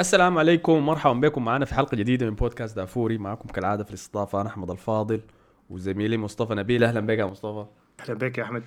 السلام 0.00 0.38
عليكم 0.38 0.72
ومرحبا 0.72 1.12
بكم 1.12 1.44
معنا 1.44 1.64
في 1.64 1.74
حلقة 1.74 1.96
جديدة 1.96 2.26
من 2.26 2.34
بودكاست 2.34 2.76
دافوري. 2.76 3.18
معكم 3.18 3.48
كالعادة 3.48 3.84
في 3.84 3.90
الاستضافة 3.90 4.40
أنا 4.40 4.48
أحمد 4.48 4.70
الفاضل 4.70 5.20
وزميلي 5.70 6.16
مصطفى 6.16 6.54
نبيل. 6.54 6.84
أهلا 6.84 7.00
بك 7.00 7.18
يا 7.18 7.24
مصطفى. 7.24 7.66
أهلا 8.00 8.14
بك 8.14 8.38
يا 8.38 8.42
أحمد. 8.42 8.62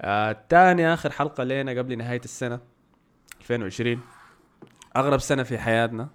آه 0.00 0.32
تاني 0.48 0.94
آخر 0.94 1.10
حلقة 1.10 1.44
لنا 1.44 1.72
قبل 1.72 1.98
نهاية 1.98 2.20
السنة 2.24 2.60
2020 3.40 4.00
أغرب 4.96 5.18
سنة 5.18 5.42
في 5.42 5.58
حياتنا 5.58 6.08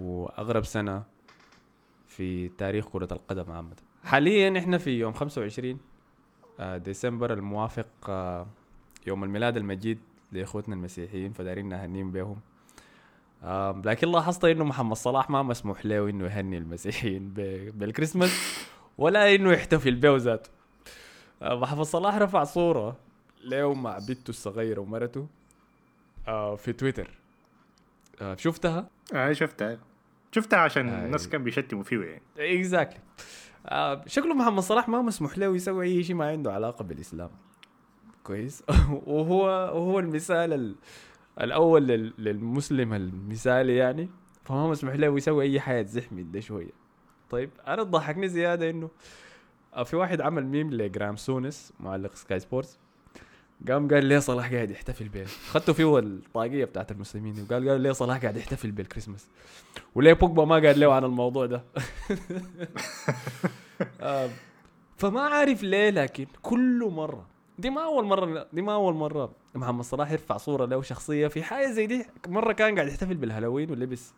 وأغرب 0.00 0.64
سنة 0.64 1.02
في 2.06 2.48
تاريخ 2.48 2.88
كرة 2.88 3.08
القدم 3.12 3.52
عامة. 3.52 3.76
حاليا 4.04 4.58
إحنا 4.58 4.78
في 4.78 4.90
يوم 4.90 5.12
25 5.12 5.78
آه 6.60 6.76
ديسمبر 6.76 7.32
الموافق 7.32 7.86
آه 8.08 8.46
يوم 9.06 9.24
الميلاد 9.24 9.56
المجيد 9.56 9.98
لإخوتنا 10.32 10.74
المسيحيين 10.74 11.32
فدارين 11.32 11.68
نهنيهم 11.68 12.10
بهم 12.12 12.36
لكن 13.84 14.08
لاحظت 14.12 14.44
إنه 14.44 14.64
محمد 14.64 14.96
صلاح 14.96 15.30
ما 15.30 15.42
مسموح 15.42 15.86
له 15.86 16.08
إنه 16.10 16.24
يهني 16.24 16.58
المسيحيين 16.58 17.28
بالكريسماس 17.74 18.58
ولا 18.98 19.34
إنه 19.34 19.52
يحتفل 19.52 19.94
به 19.94 20.16
ذاته 20.16 20.50
آه 21.42 21.60
محمد 21.60 21.82
صلاح 21.84 22.16
رفع 22.16 22.44
صورة 22.44 22.96
له 23.44 23.74
مع 23.74 23.98
بنته 24.08 24.30
الصغيرة 24.30 24.80
ومرته 24.80 25.26
آه 26.28 26.56
في 26.56 26.72
تويتر. 26.72 27.10
آه 28.22 28.34
شفتها؟ 28.36 28.88
آه 29.14 29.32
شفتها. 29.32 29.78
شفتها 30.32 30.58
عشان 30.58 30.88
آه، 30.88 31.04
الناس 31.06 31.28
كانوا 31.28 31.44
بيشتموا 31.44 31.82
فيه 31.82 31.96
يعني. 32.04 32.22
اكزاكتلي 32.58 33.00
آه 33.66 34.04
شكله 34.06 34.34
محمد 34.34 34.62
صلاح 34.62 34.88
ما 34.88 35.02
مسموح 35.02 35.38
له 35.38 35.56
يسوي 35.56 35.86
أي 35.86 36.04
شيء 36.04 36.16
ما 36.16 36.28
عنده 36.30 36.52
علاقة 36.52 36.82
بالإسلام. 36.82 37.30
كويس. 38.24 38.62
وهو 39.06 39.40
وهو 39.46 39.98
المثال 39.98 40.52
ال- 40.52 40.76
الأول 41.40 41.86
لل- 41.86 42.12
للمسلم 42.18 42.92
المثالي 42.94 43.76
يعني 43.76 44.08
فما 44.44 44.68
مسموح 44.70 44.94
له 44.94 45.16
يسوي 45.16 45.44
أي 45.44 45.60
حاجة 45.60 45.82
تزحمي 45.82 46.22
ده 46.22 46.40
شوية. 46.40 46.70
طيب 47.30 47.50
أنا 47.66 47.82
ضحكني 47.82 48.28
زيادة 48.28 48.70
إنه 48.70 48.90
آه، 49.74 49.82
في 49.82 49.96
واحد 49.96 50.20
عمل 50.20 50.46
ميم 50.46 50.70
لجرام 50.70 51.16
سونس 51.16 51.72
معلق 51.80 52.14
سكاي 52.14 52.40
سبورتس. 52.40 52.78
قام 53.68 53.88
قال 53.88 54.04
ليه 54.04 54.18
صلاح 54.18 54.52
قاعد 54.52 54.70
يحتفل 54.70 55.08
به 55.08 55.24
خدته 55.50 55.72
فيه 55.72 55.98
الطاقية 55.98 56.64
بتاعت 56.64 56.90
المسلمين 56.90 57.46
وقال 57.50 57.68
قال 57.68 57.80
ليه 57.80 57.92
صلاح 57.92 58.20
قاعد 58.22 58.36
يحتفل 58.36 58.70
بالكريسماس؟ 58.70 59.26
وليه 59.94 60.12
بوجبا 60.12 60.44
ما 60.44 60.54
قال 60.54 60.80
له 60.80 60.94
عن 60.94 61.04
الموضوع 61.04 61.46
ده؟ 61.46 61.62
آه، 64.00 64.30
فما 64.96 65.20
عارف 65.20 65.62
ليه 65.62 65.90
لكن 65.90 66.26
كل 66.42 66.88
مرة 66.92 67.26
دي 67.58 67.70
ما 67.70 67.84
أول 67.84 68.04
مرة 68.04 68.46
دي 68.52 68.62
ما 68.62 68.74
أول 68.74 68.94
مرة 68.94 69.32
محمد 69.54 69.84
صلاح 69.84 70.10
يرفع 70.10 70.36
صورة 70.36 70.64
له 70.66 70.82
شخصية 70.82 71.28
في 71.28 71.42
حاجة 71.42 71.70
زي 71.70 71.86
دي. 71.86 72.06
مرة 72.26 72.52
كان 72.52 72.74
قاعد 72.74 72.88
يحتفل 72.88 73.14
بالهالوين 73.14 73.70
ولبس 73.70 74.12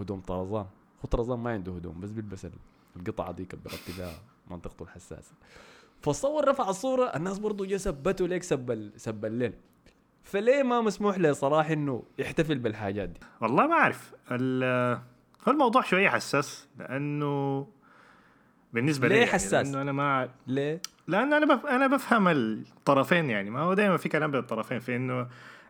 هدوم 0.00 0.20
طرزان. 0.20 0.66
هو 1.04 1.08
طرزان 1.10 1.38
ما 1.38 1.50
عنده 1.50 1.72
هدوم 1.72 2.00
بس 2.00 2.10
بيلبس 2.10 2.44
ال- 2.44 2.52
القطعة 2.96 3.32
دي 3.32 3.48
اللي 3.54 3.98
بها 3.98 4.12
منطقته 4.50 4.82
الحساسة. 4.82 5.32
فصور 6.02 6.48
رفع 6.48 6.68
الصورة 6.70 7.04
الناس 7.04 7.38
برضو 7.38 7.64
جا 7.64 7.76
سبته 7.76 8.28
ليك 8.28 8.42
سب 8.42 8.90
سب 8.96 9.24
الليل. 9.24 9.52
فليه 10.22 10.62
ما 10.62 10.80
مسموح 10.80 11.18
لصلاح 11.18 11.70
إنه 11.70 12.02
يحتفل 12.18 12.58
بالحاجات 12.58 13.08
دي؟ 13.08 13.20
والله 13.40 13.66
ما 13.66 13.74
أعرف. 13.74 14.14
الموضوع 15.48 15.82
شوية 15.82 16.08
حساس 16.08 16.68
لأنه 16.78 17.66
بالنسبة 18.72 19.08
ليه 19.08 19.14
لي 19.14 19.20
يعني 19.20 19.32
حساس؟ 19.32 19.66
لأنه 19.66 19.82
أنا 19.82 19.92
ما 19.92 20.30
ليه؟ 20.46 20.80
لأنه 21.10 21.36
أنا 21.36 21.54
بف... 21.54 21.66
أنا 21.66 21.86
بفهم 21.86 22.28
الطرفين 22.28 23.30
يعني. 23.30 23.50
ما 23.50 23.60
هو 23.60 23.74
دائما 23.74 23.96
في 23.96 24.08
كلام 24.08 24.30
بين 24.30 24.40
الطرفين 24.40 24.78
في 24.78 24.96
إنه 24.96 25.26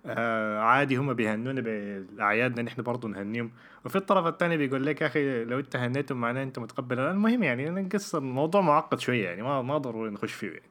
آه 0.07 0.59
عادي 0.59 0.97
هم 0.97 1.13
بيهنونا 1.15 1.61
بأعيادنا 1.61 2.63
نحن 2.63 2.83
برضه 2.83 3.09
نهنيهم. 3.09 3.51
وفي 3.85 3.97
الطرف 3.97 4.27
الثاني 4.27 4.57
بيقول 4.57 4.87
لك 4.87 5.01
يا 5.01 5.07
أخي 5.07 5.45
لو 5.45 5.59
أنت 5.59 5.77
هنيتهم 5.77 6.21
معناه 6.21 6.43
أنت 6.43 6.59
متقبل. 6.59 6.99
المهم 7.01 7.43
يعني 7.43 7.69
أنا 7.69 7.89
قصه 7.93 8.19
الموضوع 8.19 8.61
معقد 8.61 9.01
شوية 9.01 9.25
يعني 9.25 9.43
ما 9.43 9.63
ما 9.63 9.79
ضروري 9.79 10.11
نخش 10.11 10.33
فيه 10.33 10.47
يعني. 10.49 10.63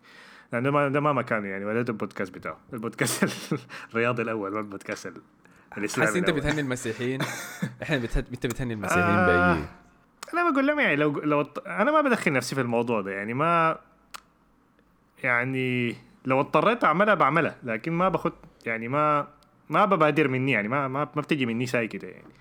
لأنه 0.54 0.72
ما 0.72 0.88
ده 0.90 1.00
ما 1.00 1.14
مكانه 1.14 1.48
يعني 1.48 1.66
ولا 1.66 1.82
ده 1.82 1.92
البودكاست 1.94 2.34
بتاعه. 2.36 2.58
البودكاست 2.74 3.56
الرياضي 3.92 4.22
الأول 4.22 4.52
ما 4.54 4.60
البودكاست 4.60 5.06
ال- 5.08 5.22
الإسلامي 5.78 6.08
حاسس 6.08 6.18
أنت. 6.18 6.30
بتهني 6.30 6.62
المسيحيين؟ 6.62 7.20
إحنا 7.84 7.98
بتهن... 7.98 8.24
أنت 8.34 8.46
بتهني 8.48 8.74
المسيحيين 8.74 9.06
آه. 9.06 9.54
باي 9.56 9.64
أنا 10.34 10.52
بقول 10.52 10.68
لهم 10.68 10.80
يعني 10.80 10.96
لو 10.96 11.20
لو 11.20 11.42
أنا 11.68 11.92
ما 11.92 12.02
بدخل 12.02 12.34
نفسي 12.34 12.56
في 12.56 12.62
الموضوع 12.62 13.02
ده 13.02 13.12
يعني. 13.12 13.34
ما 13.34 13.78
يعني 15.24 15.96
لو 16.26 16.40
اضطريت 16.40 16.84
أعملها 16.84 17.14
بعملها 17.14 17.56
لكن 17.64 17.92
ما 17.92 18.10
باخد 18.10 18.34
يعني 18.66 18.88
ما 18.88 19.28
ما 19.70 19.86
ببادر 19.86 20.28
مني 20.28 20.52
يعني 20.52 20.68
ما 20.68 20.88
ما, 20.88 21.08
ما 21.16 21.22
بتجي 21.22 21.46
مني 21.46 21.66
ساي 21.66 21.88
كده 21.88 22.08
يعني. 22.08 22.34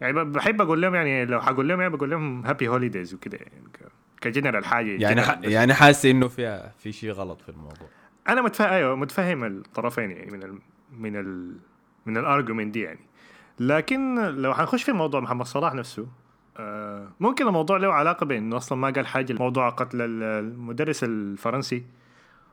يعني 0.00 0.24
بحب 0.24 0.60
أقول 0.60 0.82
لهم 0.82 0.94
يعني 0.94 1.24
لو 1.24 1.40
حقول 1.40 1.68
لهم 1.68 1.80
يعني 1.80 1.96
بقول 1.96 2.10
لهم 2.10 2.46
happy 2.46 2.68
holidays 2.68 3.14
وكده 3.14 3.38
يعني 3.38 3.68
كجنرال 4.20 4.64
حاجة 4.64 5.02
يعني 5.02 5.22
ح... 5.22 5.38
يعني 5.42 5.74
حاسس 5.74 6.06
إنه 6.06 6.28
فيها 6.28 6.72
في 6.78 6.92
شيء 6.92 7.10
غلط 7.10 7.40
في 7.40 7.48
الموضوع. 7.48 7.88
أنا 8.28 8.42
متفهم 8.42 8.68
أيوه 8.68 8.96
متفهم 8.96 9.44
الطرفين 9.44 10.10
يعني 10.10 10.30
من 10.30 10.42
ال 10.42 10.58
من 10.98 11.16
ال 11.16 11.56
من 12.06 12.16
الارجيومنت 12.16 12.74
دي 12.74 12.80
يعني. 12.80 13.00
لكن 13.60 14.18
لو 14.24 14.54
حنخش 14.54 14.82
في 14.82 14.92
موضوع 14.92 15.20
محمد 15.20 15.46
صلاح 15.46 15.74
نفسه 15.74 16.06
آه 16.56 17.08
ممكن 17.20 17.46
الموضوع 17.46 17.76
له 17.76 17.92
علاقة 17.92 18.26
بإنه 18.26 18.56
أصلا 18.56 18.78
ما 18.78 18.90
قال 18.90 19.06
حاجة 19.06 19.32
موضوع 19.32 19.68
قتل 19.68 20.02
ال- 20.02 20.22
المدرس 20.22 21.04
الفرنسي. 21.04 21.84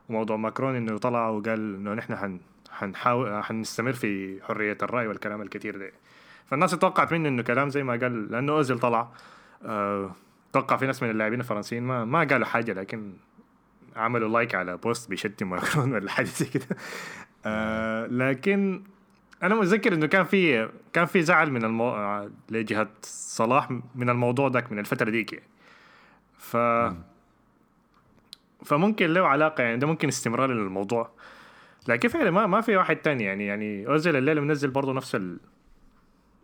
وموضوع 0.10 0.38
ماكرون 0.38 0.76
إنه 0.76 0.98
طلع 0.98 1.30
وقال 1.30 1.76
إنه 1.76 1.94
نحن 1.94 2.16
حن 2.16 2.40
حنحاول 2.72 3.44
حنستمر 3.44 3.94
في 3.94 4.40
حرية 4.44 4.78
الرأي 4.84 5.08
والكلام 5.08 5.42
الكثير 5.42 5.78
ده 5.78 5.92
فالناس 6.46 6.72
توقعت 6.72 7.14
منه 7.14 7.30
إنه 7.30 7.44
كلام 7.44 7.70
زي 7.70 7.84
ما 7.84 7.94
قال 7.94 8.32
لأنه 8.32 8.52
أوزيل 8.52 8.80
طلع 8.80 9.08
آه 9.66 10.12
توقع 10.54 10.78
في 10.78 10.86
ناس 10.86 11.04
من 11.04 11.10
اللاعبين 11.10 11.40
الفرنسيين 11.40 11.84
ما 11.84 12.06
ما 12.06 12.20
قالوا 12.24 12.46
حاجة 12.46 12.74
لكن 12.74 13.14
عملوا 13.96 14.30
like 14.30 14.56
على 14.56 14.78
post 14.78 15.10
بيشتم 15.10 15.50
ماكرون 15.50 15.94
ولا 15.94 16.12
حاجة 16.12 16.26
زي 16.26 16.46
كده. 16.46 16.66
آه 17.46 18.08
لكن 18.08 18.84
أنا 19.44 19.56
متذكر 19.56 19.94
إنه 19.94 20.06
كان 20.06 20.24
في 20.24 20.70
كان 20.94 21.06
في 21.06 21.22
زعل 21.22 21.52
من 21.52 21.64
المو... 21.66 21.90
آه، 21.90 22.32
لجهة 22.50 22.88
صلاح 23.04 23.72
من 23.96 24.10
الموضوع 24.10 24.48
ذاك 24.48 24.72
من 24.72 24.80
الفترة 24.80 25.10
ديك 25.10 25.34
يعني 25.34 25.46
ف 26.38 26.58
فممكن 28.66 29.14
له 29.14 29.28
علاقة 29.28 29.64
يعني 29.64 29.78
ده 29.78 29.88
ممكن 29.88 30.08
استمرار 30.08 30.52
للموضوع 30.52 31.12
لكن 31.88 32.10
فعلا 32.10 32.32
ما 32.32 32.48
ما 32.48 32.62
في 32.62 32.78
واحد 32.78 32.96
تاني 32.96 33.24
يعني 33.24 33.46
يعني 33.46 33.88
أوزيل 33.88 34.16
الليلة 34.16 34.42
منزل 34.42 34.70
برضه 34.70 34.94
نفس 34.94 35.16
ال... 35.16 35.38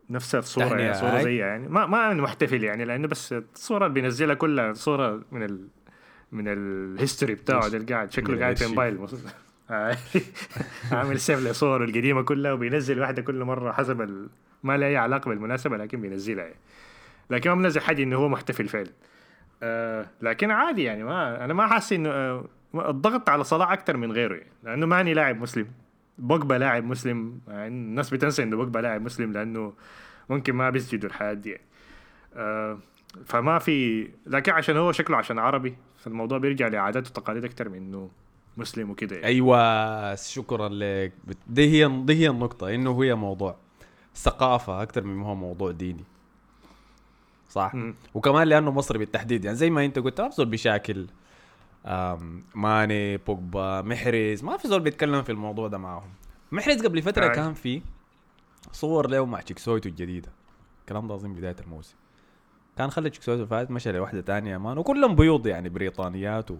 نفس 0.09 0.35
الصورة 0.35 0.79
يعني 0.79 0.93
صورة. 0.93 1.21
زيها 1.21 1.47
يعني 1.47 1.67
ما 1.67 1.85
ما 1.85 2.13
محتفل 2.13 2.63
يعني 2.63 2.85
لأنه 2.85 3.07
بس 3.07 3.33
الصورة 3.33 3.85
اللي 3.85 4.01
بينزلها 4.01 4.35
كلها 4.35 4.73
صورة 4.73 5.21
من 5.31 5.43
ال 5.43 5.67
من 6.31 6.47
ال 6.47 6.58
history 6.58 7.35
بتاعه 7.35 7.67
ده 7.67 7.77
اللي 7.77 7.93
قاعد 7.93 8.11
شكله 8.11 8.39
قاعد 8.39 8.57
في. 8.57 8.67
موبايل. 8.67 9.07
عامل 10.91 11.19
save 11.19 11.39
لصوره 11.39 11.83
القديمة 11.85 12.21
كلها 12.21 12.53
وبينزل 12.53 12.99
واحدة 12.99 13.21
كل 13.21 13.43
مرة 13.43 13.71
حسب 13.71 14.01
ال... 14.01 14.29
ما 14.63 14.77
لها 14.77 14.87
أي 14.87 14.97
علاقة 14.97 15.29
بالمناسبة 15.29 15.77
لكن 15.77 16.01
بينزلها 16.01 16.43
يعني. 16.43 16.59
لكن 17.29 17.49
ما 17.49 17.55
منزل 17.55 17.81
حاجة 17.81 18.03
إنه 18.03 18.15
هو 18.15 18.29
محتفل 18.29 18.67
فعلا 18.67 18.91
آه 19.63 20.05
لكن 20.21 20.51
عادي 20.51 20.83
يعني 20.83 21.03
ما 21.03 21.45
أنا 21.45 21.53
ما 21.53 21.67
حاسس 21.67 21.93
إنه 21.93 22.09
آه 22.09 22.45
الضغط 22.75 23.29
على 23.29 23.43
صلاح 23.43 23.71
أكثر 23.71 23.97
من 23.97 24.11
غيره 24.11 24.35
يعني 24.35 24.49
لأنه 24.63 24.85
ماني 24.85 25.13
لاعب 25.13 25.41
مسلم 25.41 25.67
بوجبا 26.17 26.53
لاعب 26.53 26.83
مسلم 26.83 27.39
يعني 27.47 27.67
الناس 27.67 28.09
بتنسى 28.09 28.43
إنه 28.43 28.57
بوجبا 28.57 28.79
لاعب 28.79 29.01
مسلم 29.01 29.31
لأنه 29.33 29.73
ممكن 30.29 30.53
ما 30.53 30.69
بيسجدوا 30.69 31.09
الحياة 31.09 31.33
دي 31.33 31.49
يعني. 31.49 31.63
آه 32.35 32.79
فما 33.25 33.59
في 33.59 34.07
لكن 34.25 34.51
عشان 34.51 34.77
هو 34.77 34.91
شكله 34.91 35.17
عشان 35.17 35.39
عربي 35.39 35.75
فالموضوع 35.97 36.37
بيرجع 36.37 36.67
لعادات 36.67 37.07
وتقاليد 37.07 37.45
أكثر 37.45 37.69
من 37.69 37.77
إنه 37.77 38.09
مسلم 38.57 38.89
وكده 38.89 39.15
يعني. 39.15 39.27
أيوه 39.27 40.15
شكرا 40.15 40.69
لك 40.69 41.13
دي 41.47 41.69
هي 41.71 42.03
دي 42.03 42.13
هي 42.13 42.29
النقطة 42.29 42.75
إنه 42.75 43.03
هي 43.03 43.15
موضوع 43.15 43.55
ثقافة 44.15 44.81
أكثر 44.81 45.03
من 45.03 45.23
هو 45.23 45.35
موضوع 45.35 45.71
ديني 45.71 46.03
صح؟ 47.51 47.75
مم. 47.75 47.95
وكمان 48.13 48.47
لأنه 48.47 48.71
مصري 48.71 48.99
بالتحديد. 48.99 49.45
يعني 49.45 49.57
زي 49.57 49.69
ما 49.69 49.85
أنت 49.85 49.99
قلت 49.99 50.21
ما 50.21 50.29
في 50.29 50.35
زول 50.35 50.45
بيشاكل 50.45 51.07
ماني 52.55 53.17
بوجبا 53.17 53.81
محرز. 53.81 54.43
ما 54.43 54.57
في 54.57 54.67
زول 54.67 54.79
بيتكلم 54.79 55.23
في 55.23 55.31
الموضوع 55.31 55.67
ده 55.67 55.77
معاهم. 55.77 56.09
محرز 56.51 56.85
قبل 56.85 57.01
فترة 57.01 57.23
أي. 57.23 57.35
كان 57.35 57.53
في 57.53 57.81
صور 58.71 59.09
له 59.09 59.25
مع 59.25 59.41
تشيكسويتو 59.41 59.89
الجديدة. 59.89 60.29
الكلام 60.81 61.07
ده 61.07 61.15
اظن 61.15 61.33
بداية 61.33 61.55
الموسم. 61.59 61.95
كان 62.77 62.89
خلى 62.89 63.09
تشيكسويتو 63.09 63.45
فات 63.45 63.71
مشى 63.71 63.91
لواحده 63.91 64.21
تانية 64.21 64.57
مان. 64.57 64.77
وكلهم 64.77 65.15
بيوض 65.15 65.47
يعني 65.47 65.69
بريطانيات 65.69 66.51
و 66.51 66.57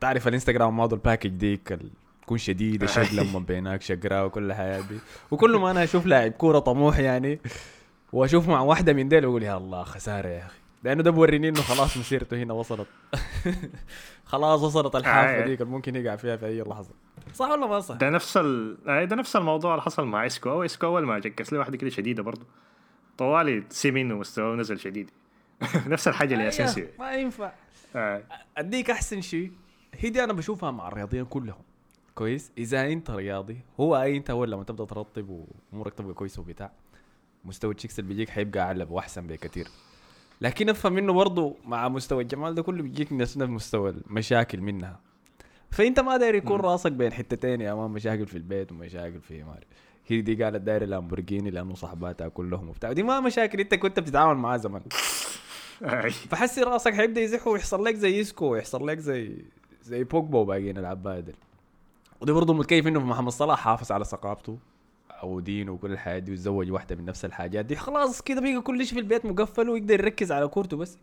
تعرف 0.00 0.28
الإنستغرام 0.28 0.76
موديل 0.76 0.98
الباكج 0.98 1.30
ديك 1.30 1.78
تكون 2.22 2.38
شديده 2.38 2.86
شد 2.86 3.14
لما 3.14 3.38
بينك 3.38 3.82
شقراء 3.82 4.26
وكل 4.26 4.50
الحياة 4.50 4.80
دي. 4.80 4.98
وكل 5.30 5.56
ما 5.56 5.70
أنا 5.70 5.84
أشوف 5.84 6.06
لاعب 6.06 6.32
كورة 6.32 6.58
طموح 6.58 6.98
يعني 6.98 7.40
وأشوف 8.12 8.48
مع 8.48 8.60
واحدة 8.60 8.92
من 8.92 9.08
ديل 9.08 9.24
أقول 9.24 9.42
يا 9.42 9.56
الله 9.56 9.82
خسارة 9.82 10.28
يا 10.28 10.46
أخي. 10.46 10.58
لأنه 10.84 11.02
ده 11.02 11.10
بوريني 11.10 11.48
إنه 11.48 11.62
خلاص 11.62 11.96
مسيرته 11.96 12.42
هنا 12.42 12.54
وصلت. 12.54 12.86
خلاص 14.24 14.62
وصلت 14.62 14.96
الحافة 14.96 15.42
آه. 15.42 15.46
ديك 15.46 15.62
ممكن 15.62 15.96
يقع 15.96 16.16
فيها 16.16 16.36
في 16.36 16.46
أي 16.46 16.62
لحظة. 16.62 16.90
صح 17.34 17.50
ولا 17.50 17.66
ما 17.66 17.80
صح؟ 17.80 17.94
ده 17.94 18.10
نفس 18.10 18.36
ال... 18.36 18.78
آه، 18.88 19.04
ده 19.04 19.16
نفس 19.16 19.36
الموضوع 19.36 19.70
اللي 19.70 19.82
حصل 19.82 20.06
مع 20.06 20.26
إسكو. 20.26 20.50
أو 20.50 20.62
إسكو 20.64 20.86
أول 20.86 21.06
ما 21.06 21.18
چكس 21.18 21.52
له 21.52 21.58
واحدة 21.58 21.76
كده 21.76 21.90
شديدة 21.90 22.22
برضه 22.22 22.46
طوالي 23.18 23.64
سمين 23.70 24.12
ومستواه 24.12 24.54
نزل 24.56 24.78
شديد. 24.78 25.10
نفس 25.86 26.08
الحاجة 26.08 26.34
اللي 26.34 26.48
اسينسيو 26.48 26.84
أيوه، 26.84 26.98
ما 26.98 27.14
ينفع. 27.14 27.52
آه. 27.96 28.22
أديك 28.56 28.90
أحسن 28.90 29.20
شيء. 29.20 29.52
هي 29.94 30.10
دي 30.10 30.24
أنا 30.24 30.32
بشوفها 30.32 30.70
مع 30.70 30.88
الرياضيين 30.88 31.24
كلهم. 31.24 31.62
كويس؟ 32.14 32.52
إذا 32.58 32.86
أنت 32.86 33.10
رياضي 33.10 33.60
هو 33.80 34.02
اي 34.02 34.16
أنت 34.16 34.30
أول 34.30 34.50
لما 34.50 34.64
تبدأ 34.64 34.84
ترطب 34.84 35.44
وأمورك 35.72 35.94
تبقى 35.94 36.14
كويسة 36.14 36.40
وبتاع. 36.42 36.72
مستوى 37.48 37.74
ال 37.74 37.77
chicks 37.77 37.98
اللي 37.98 38.08
بيجيك 38.08 38.28
حيبقى 38.28 38.60
أعلى 38.60 38.86
وأحسن 38.90 39.26
بكثير 39.26 39.68
لكن 40.40 40.68
أفهم 40.68 40.92
منه 40.92 41.12
برضه 41.12 41.54
مع 41.66 41.88
مستوى 41.88 42.22
الجمال 42.22 42.54
ده 42.54 42.62
كله 42.62 42.82
بيجيك 42.82 43.12
نفس 43.12 43.36
مستوى 43.36 43.90
المشاكل 43.90 44.60
منها. 44.60 45.00
فأنت 45.70 46.00
ما 46.00 46.16
داير 46.16 46.34
يكون. 46.34 46.60
راسك 46.60 46.92
بين 46.92 47.12
حتتين 47.12 47.60
يا 47.60 47.74
مان 47.74 47.90
مشاكل 47.90 48.26
في 48.26 48.38
البيت 48.38 48.72
ومشاكل 48.72 49.20
في 49.20 49.44
ماري 49.44 49.66
هي 50.06 50.20
دي 50.20 50.44
قالت 50.44 50.62
داير 50.62 50.84
لامبورجيني 50.84 51.50
لأنه 51.50 51.74
صاحباتها 51.74 52.28
كلهم 52.28 52.68
وبتاع 52.68 52.92
دي 52.92 53.02
ما 53.02 53.20
مشاكل 53.20 53.60
أنت 53.60 53.74
كنت 53.74 54.00
بتتعامل 54.00 54.38
معاه 54.38 54.56
زمان. 54.56 54.82
فحسي 56.30 56.62
راسك 56.62 56.94
حيبدأ 56.94 57.20
يزح 57.20 57.46
ويحصل 57.46 57.84
لك 57.84 57.94
زي 57.94 58.20
إسكو 58.20 58.46
ويحصل 58.46 58.86
لك 58.88 58.98
زي 58.98 59.36
زي 59.82 60.04
بوجبا 60.04 60.38
وباقيين 60.38 60.78
العبايه 60.78 61.20
دي 61.20 61.34
وده 62.20 62.32
برضه 62.32 62.54
متكيف 62.54 62.86
إنه 62.86 63.00
محمد 63.00 63.32
صلاح 63.32 63.58
حافظ 63.58 63.92
على 63.92 64.04
ثقافته. 64.04 64.58
أو 65.22 65.40
دينه 65.40 65.72
وكل 65.72 65.92
الحاجات 65.92 66.22
دي 66.22 66.32
وتزوج 66.32 66.70
واحدة 66.70 66.96
من 66.96 67.04
نفس 67.04 67.24
الحاجات 67.24 67.64
دي. 67.64 67.76
خلاص 67.76 68.22
كده 68.22 68.40
بقى 68.40 68.60
كل 68.60 68.86
شيء 68.86 68.94
في 68.94 69.00
البيت 69.00 69.26
مقفل 69.26 69.68
ويقدر 69.68 69.94
يركز 70.00 70.32
على 70.32 70.48
كورته 70.48 70.76
بس. 70.76 70.98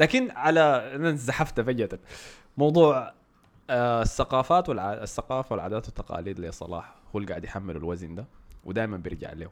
لكن 0.00 0.30
على 0.30 0.60
أنا 0.94 1.10
انزحفت 1.10 1.60
فجأة. 1.60 1.98
موضوع 2.56 3.12
آه 3.70 4.02
الثقافات 4.02 4.68
والع... 4.68 4.92
الثقافة 4.92 5.52
والعادات 5.52 5.86
والتقاليد 5.86 6.40
لصلاح 6.40 6.94
هو 7.14 7.18
اللي 7.18 7.28
قاعد 7.28 7.44
يحمل 7.44 7.76
الوزن 7.76 8.14
ده 8.14 8.26
ودائما 8.64 8.96
بيرجع 8.96 9.32
له. 9.32 9.50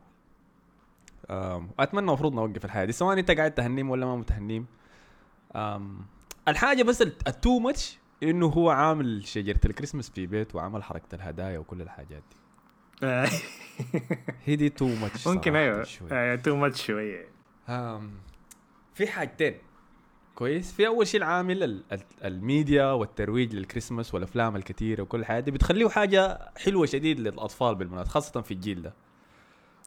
أتمنى 1.79 2.07
المفروض 2.09 2.35
نوقف 2.35 2.65
الحياة 2.65 2.85
دي. 2.85 2.93
سواء 2.93 3.19
أنت 3.19 3.31
قاعد 3.31 3.55
تهنيم 3.55 3.91
ولا 3.91 4.07
ما 4.07 4.17
متهنيم؟ 4.17 4.67
الحاجة 6.49 6.83
بس 6.83 7.03
ال 7.03 7.17
too 7.17 7.59
much 7.59 7.99
إنه 8.23 8.47
هو 8.47 8.71
عامل 8.71 9.27
شجرة 9.27 9.61
الكريسماس 9.65 10.11
في 10.11 10.27
بيت 10.27 10.55
وعمل 10.55 10.83
حركة 10.83 11.15
الهدايا 11.15 11.59
وكل 11.59 11.83
الحاجات 11.83 12.23
دي. 12.31 12.37
هي 14.45 14.57
دي 14.57 14.69
too 14.69 14.87
much 14.87 15.27
ممكن 15.29 15.57
أيوه 15.57 16.37
too 16.37 16.57
much 16.57 16.87
شوية 16.87 17.27
في 18.95 19.07
حاجتين. 19.07 19.55
كويس. 20.35 20.73
في 20.73 20.87
أول 20.87 21.07
شيء 21.07 21.21
العامل 21.21 21.63
ال- 21.63 21.85
ال- 21.93 22.01
الميديا 22.25 22.87
والترويج 22.93 23.55
للكريسماس 23.55 24.15
والأفلام 24.15 24.57
الكثيره 24.57 25.03
وكل 25.03 25.21
الحاجات 25.21 25.45
دي 25.45 25.51
بتخليه 25.51 25.89
حاجة 25.89 26.39
حلوة 26.57 26.87
شديد 26.87 27.21
للأطفال 27.21 27.75
بالمناسبة 27.75 28.11
خاصة 28.11 28.41
في 28.41 28.51
الجيل 28.55 28.83
ده. 28.83 28.95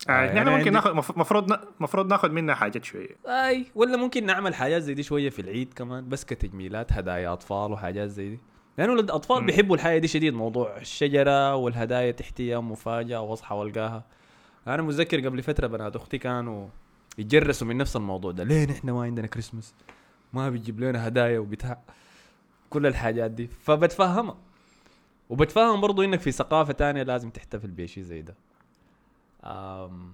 آه. 0.10 0.12
يعني 0.12 0.40
نحن 0.40 0.48
ممكن 0.48 0.58
عندي- 0.58 0.70
ناخذ 0.70 0.94
مف- 0.94 1.18
مفروض 1.18 1.60
مفروض 1.80 2.08
ناخذ 2.10 2.32
منها 2.32 2.56
حاجات 2.56 2.86
شوية. 2.86 3.16
أي 3.26 3.66
ولا 3.76 3.98
ممكن 3.98 4.26
نعمل 4.26 4.56
حاجات 4.56 4.82
زي 4.82 4.94
دي 4.94 5.04
شوية 5.04 5.30
في 5.30 5.40
العيد 5.42 5.74
كمان 5.74 6.10
بس 6.10 6.26
كتجميلات 6.26 6.94
هدايا 6.94 7.34
أطفال 7.34 7.72
وحاجات 7.72 8.10
زي 8.10 8.30
دي. 8.30 8.40
لأنه 8.78 8.94
الاطفال. 8.94 9.46
بيحبوا 9.46 9.76
الحاجة 9.76 9.98
دي 9.98 10.08
شديد 10.08 10.34
موضوع 10.34 10.78
الشجرة 10.78 11.56
والهدايا 11.56 12.12
تحتيها 12.12 12.60
مفاجأة 12.60 13.22
واصحى 13.22 13.56
والقاها. 13.56 14.04
أنا 14.68 14.82
متذكر 14.82 15.26
قبل 15.28 15.44
فترة 15.44 15.68
بنات 15.68 15.96
أختي 15.96 16.18
كانوا 16.18 16.68
يتجرسوا 17.18 17.68
من 17.68 17.78
نفس 17.78 17.96
الموضوع 17.96 18.32
ده 18.32 18.44
ليه 18.44 18.66
نحن 18.66 18.90
ما 18.90 19.02
عندنا 19.04 19.28
كريسماس 19.28 19.74
ما 20.34 20.50
بيجيب 20.50 20.80
لنا 20.80 21.08
هدايا 21.08 21.40
وبتاع. 21.40 21.80
كل 22.70 22.86
الحاجات 22.88 23.32
دي. 23.32 23.48
فبتفهمها. 23.48 24.38
وبتفهم 25.30 25.82
برضو 25.82 26.04
إنك 26.04 26.20
في 26.20 26.32
ثقافة 26.32 26.74
تانية 26.74 27.04
لازم 27.04 27.30
تحتفل 27.30 27.68
بشيء 27.72 28.04
زي 28.04 28.22
ده. 28.22 28.36
أم 29.44 30.14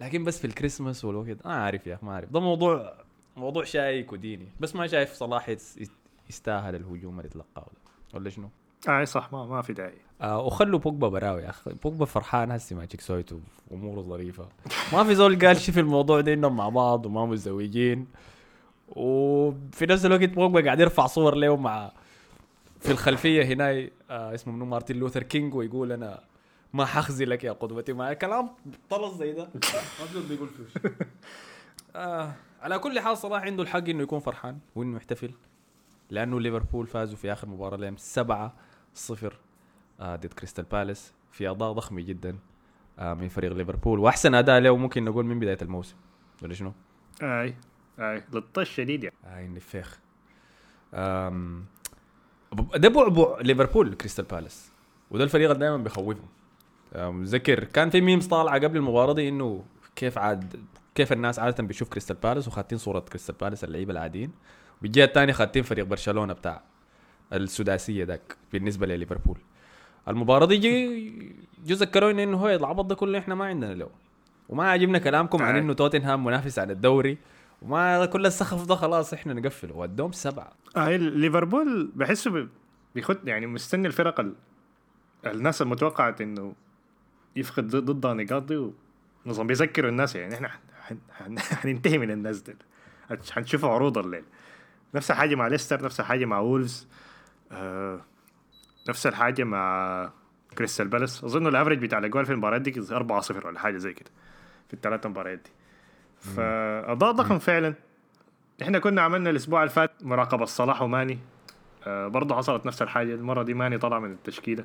لكن 0.00 0.24
بس 0.24 0.38
في 0.38 0.46
الكريسماس 0.46 1.04
والوقت 1.04 1.46
ما 1.46 1.54
عارف 1.54 1.86
يا 1.86 1.94
أخي 1.94 2.06
ما 2.06 2.14
عارف 2.14 2.30
ده 2.32 2.40
موضوع 2.40 2.94
موضوع 3.36 3.64
شايك 3.64 4.12
وديني 4.12 4.48
بس 4.60 4.76
ما 4.76 4.86
شايف 4.86 5.12
صلاح 5.12 5.48
يس- 5.48 5.78
يستاهل 6.30 6.74
الهجوم 6.74 7.18
اللي 7.18 7.30
تلقاه 7.30 7.66
ده. 7.72 7.81
ولا 8.12 8.30
شنو؟ 8.30 8.48
أي 8.88 9.06
صح 9.06 9.32
ما 9.32 9.46
ما 9.46 9.62
في 9.62 9.72
داعي. 9.72 9.98
آه 10.20 10.40
وخلوا 10.40 10.78
بوجبا 10.78 11.08
براوي 11.08 11.42
يا 11.42 11.50
أخي. 11.50 11.72
بوجبا 11.84 12.04
فرحان 12.04 12.50
هسي 12.50 12.74
مع 12.74 12.84
chickسويتو 12.84 13.38
وأموره 13.70 14.00
ظريفة. 14.00 14.48
ما 14.92 15.04
في 15.04 15.14
زول 15.14 15.46
قال 15.46 15.56
شي 15.56 15.72
في 15.72 15.80
الموضوع 15.80 16.20
ده 16.20 16.32
إنهم 16.32 16.56
مع 16.56 16.68
بعض 16.68 17.06
وما 17.06 17.26
متزوجين. 17.26 18.06
وفي 18.88 19.86
نفس 19.86 20.06
الوقت 20.06 20.24
بوجبا 20.28 20.64
قاعد 20.64 20.80
يرفع 20.80 21.06
صور 21.06 21.34
له 21.34 21.56
مع 21.56 21.92
في 22.80 22.90
الخلفية 22.92 23.42
هنا 23.44 23.70
آه 24.10 24.34
اسمه 24.34 24.52
منو؟ 24.54 24.64
مارتن 24.64 24.96
لوثر 24.96 25.22
كينج 25.22 25.54
ويقول 25.54 25.92
أنا 25.92 26.20
ما 26.72 26.84
حخزلك 26.84 27.44
يا 27.44 27.52
قدوتي. 27.52 27.92
مع 27.92 28.12
كلام 28.12 28.50
طلس 28.90 29.14
زي 29.14 29.32
ده. 29.32 29.48
ما 29.54 29.60
في 30.06 30.12
زول 30.14 30.22
بيقول 30.22 30.48
فيه 30.48 30.90
آه 31.96 32.32
على 32.62 32.78
كل 32.78 33.00
حال 33.00 33.16
صلاح 33.18 33.42
عنده 33.42 33.62
الحق 33.62 33.88
إنه 33.88 34.02
يكون 34.02 34.20
فرحان 34.20 34.58
وإنه 34.74 34.96
يحتفل. 34.96 35.30
لأنه 36.12 36.40
ليفربول 36.40 36.86
فازوا 36.86 37.16
في 37.16 37.32
آخر 37.32 37.48
مباراة 37.48 37.76
لهم 37.76 37.96
7 37.96 38.54
0 38.94 39.34
آه 40.00 40.16
ضد 40.16 40.26
كريستال 40.32 40.64
بالاس. 40.64 41.12
في 41.32 41.50
أداء 41.50 41.72
ضخم 41.72 42.00
جدا 42.00 42.38
آه 42.98 43.14
من 43.14 43.28
فريق 43.28 43.52
ليفربول. 43.52 43.98
وأحسن 43.98 44.34
أداء 44.34 44.60
له 44.60 44.76
ممكن 44.76 45.04
نقول 45.04 45.24
من 45.26 45.38
بداية 45.40 45.58
الموسم. 45.62 45.96
ولا 46.42 46.54
شنو؟ 46.54 46.72
أي 47.22 47.54
أي. 47.98 48.22
للطش 48.32 48.70
شديد 48.74 49.04
يعني. 49.04 49.46
النفاخ 49.46 49.98
آم، 50.94 51.64
ده 52.76 52.88
بعبع 52.88 53.38
ليفربول 53.40 53.94
كريستال 53.94 54.24
بالاس. 54.24 54.72
وده 55.10 55.24
الفريق 55.24 55.50
اللي 55.50 55.60
دائما 55.60 55.76
بيخوفهم. 55.76 56.28
متذكر 56.96 57.64
كان 57.64 57.90
في 57.90 58.00
memes 58.00 58.26
طالعة 58.26 58.54
قبل 58.58 58.76
المباراة 58.76 59.12
دي 59.12 59.28
إنه 59.28 59.64
كيف 59.96 60.18
عاد 60.18 60.60
كيف 60.94 61.12
الناس 61.12 61.38
عادة 61.38 61.62
بيشوف 61.62 61.88
كريستال 61.88 62.16
بالاس 62.16 62.48
وخاتين 62.48 62.78
صورة 62.78 63.00
كريستال 63.00 63.34
بالاس 63.40 63.64
اللعيبة 63.64 63.92
العاديين. 63.92 64.32
بالجهه 64.82 65.04
الثانية 65.04 65.32
خاتين 65.32 65.62
فريق 65.62 65.84
برشلونة 65.84 66.32
بتاع 66.32 66.62
السداسية 67.32 68.04
ذاك 68.04 68.36
بالنسبة 68.52 68.86
لليفربول. 68.86 69.36
المباراة 70.08 70.46
دي 70.46 70.56
جي 70.56 71.36
جو 71.66 71.74
ذكرونا 71.74 72.22
إنه 72.22 72.36
هو 72.36 72.48
العبط 72.48 72.84
ده 72.84 72.94
كله 72.94 73.18
إحنا 73.18 73.34
ما 73.34 73.44
عندنا 73.44 73.74
له. 73.74 73.88
وما 74.48 74.70
عجبنا 74.70 74.98
كلامكم 74.98 75.42
عن 75.42 75.54
آه. 75.54 75.58
إنه 75.58 75.72
توتنهام 75.72 76.24
منافس 76.24 76.58
على 76.58 76.72
الدوري. 76.72 77.18
وما 77.62 78.06
كل 78.06 78.26
السخف 78.26 78.66
ده 78.66 78.74
خلاص 78.74 79.12
إحنا 79.12 79.34
نقفله. 79.34 79.76
ودوم 79.76 80.12
سبعة. 80.12 80.52
اي 80.76 80.98
ليفربول 80.98 81.92
بحسه 81.94 82.30
بي- 82.30 82.48
بيخد 82.94 83.28
يعني 83.28 83.46
مستني 83.46 83.86
الفرق 83.86 84.20
ال... 84.20 84.34
الناس 85.26 85.62
المتوقعة 85.62 86.16
إنه 86.20 86.54
يفقد 87.36 87.66
ضد- 87.68 87.84
ضدها 87.90 88.14
نقاط 88.14 88.42
دي 88.42 88.70
ونظام 89.26 89.46
بيذكروا 89.46 89.90
الناس 89.90 90.16
يعني 90.16 90.34
إحنا 90.34 90.48
حن- 90.82 90.98
حن- 91.12 91.38
حننتهي 91.38 91.98
من 91.98 92.10
الناس 92.10 92.40
دي 92.40 92.56
حنشوفوا 93.30 93.68
عروض 93.68 93.98
الليل. 93.98 94.24
نفس 94.94 95.10
الحاجة 95.10 95.34
مع 95.34 95.46
ليستر 95.46 95.84
نفس 95.84 96.00
الحاجة 96.00 96.24
مع 96.24 96.38
وولفز 96.38 96.88
آه 97.52 98.00
نفس 98.88 99.06
الحاجة 99.06 99.44
مع 99.44 100.10
كريستال 100.58 100.88
بالاس. 100.88 101.24
أظن 101.24 101.46
ال 101.46 101.50
average 101.50 101.78
بتاع 101.78 101.98
الاجوال 101.98 102.26
في 102.26 102.32
المباريات 102.32 102.62
دي 102.62 102.94
4 102.96 103.20
0 103.20 103.46
ولا 103.46 103.58
حاجة 103.58 103.76
زي 103.76 103.92
كده 103.92 104.10
في 104.68 104.74
الثلاث 104.74 105.06
مباريات 105.06 105.38
دي. 105.38 105.50
فأداء 106.18 107.12
ضخم 107.12 107.38
فعلا. 107.38 107.74
إحنا 108.62 108.78
كنا 108.78 109.02
عملنا 109.02 109.30
الأسبوع 109.30 109.62
اللي 109.62 109.74
فات 109.74 109.90
مراقبة 110.02 110.44
صلاح 110.44 110.82
وماني. 110.82 111.18
آه 111.86 112.08
برضه 112.08 112.36
حصلت 112.36 112.66
نفس 112.66 112.82
الحاجة 112.82 113.14
المرة 113.14 113.42
دي 113.42 113.54
ماني 113.54 113.78
طلع 113.78 113.98
من 113.98 114.12
التشكيلة. 114.12 114.64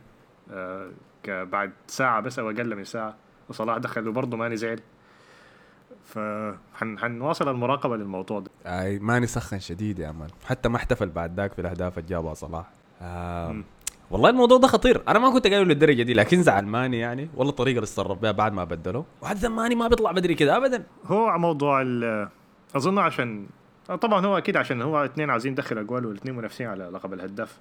آه 0.51 0.91
بعد 1.27 1.72
ساعة 1.88 2.19
بس 2.22 2.39
أو 2.39 2.50
أقل 2.50 2.75
من 2.75 2.84
ساعة 2.84 3.17
وصلاح 3.50 3.77
دخل 3.77 4.07
وبرضه 4.07 4.38
ماني 4.38 4.55
زعل. 4.55 4.79
فحنواصل 6.07 7.49
المراقبة 7.49 7.97
للموضوع 7.97 8.39
ده. 8.39 8.51
أي 8.65 8.99
ماني 8.99 9.27
سخن 9.27 9.59
شديد 9.59 9.99
يا 9.99 10.11
مان 10.11 10.29
حتى 10.45 10.69
ما 10.69 10.75
احتفل 10.77 11.09
بعد 11.09 11.39
ذاك 11.39 11.53
في 11.53 11.61
الأهداف 11.61 11.97
اللي 11.97 12.09
جابها 12.09 12.33
صلاح 12.33 12.65
آه. 13.01 13.55
والله 14.11 14.29
الموضوع 14.29 14.57
ده 14.57 14.67
خطير. 14.67 15.01
أنا 15.07 15.19
ما 15.19 15.29
كنت 15.33 15.47
قايله 15.47 15.63
للدرجة 15.63 16.03
دي 16.03 16.13
لكن 16.13 16.43
زعل 16.43 16.65
ماني 16.65 16.99
يعني. 16.99 17.29
والله 17.35 17.51
الطريقة 17.51 17.75
اللي 17.75 17.83
اتصرف 17.83 18.19
بها 18.19 18.31
بعد 18.31 18.53
ما 18.53 18.63
بدله 18.63 19.05
وحتى 19.21 19.47
ماني 19.47 19.75
ما 19.75 19.87
بيطلع 19.87 20.11
بدري 20.11 20.35
كده 20.35 20.57
ابدا. 20.57 20.83
هو 21.05 21.37
موضوع 21.37 21.81
ال 21.81 22.27
أظن 22.75 22.97
عشان 22.99 23.47
طبعا 24.01 24.25
هو 24.25 24.37
أكيد 24.37 24.57
عشان 24.57 24.81
هو 24.81 25.05
اثنين 25.05 25.29
عايزين 25.29 25.51
يدخل 25.53 25.77
أجوال 25.77 26.05
والاثنين 26.05 26.35
منافسين 26.35 26.67
على 26.67 26.83
لقب 26.93 27.13
الهداف. 27.13 27.57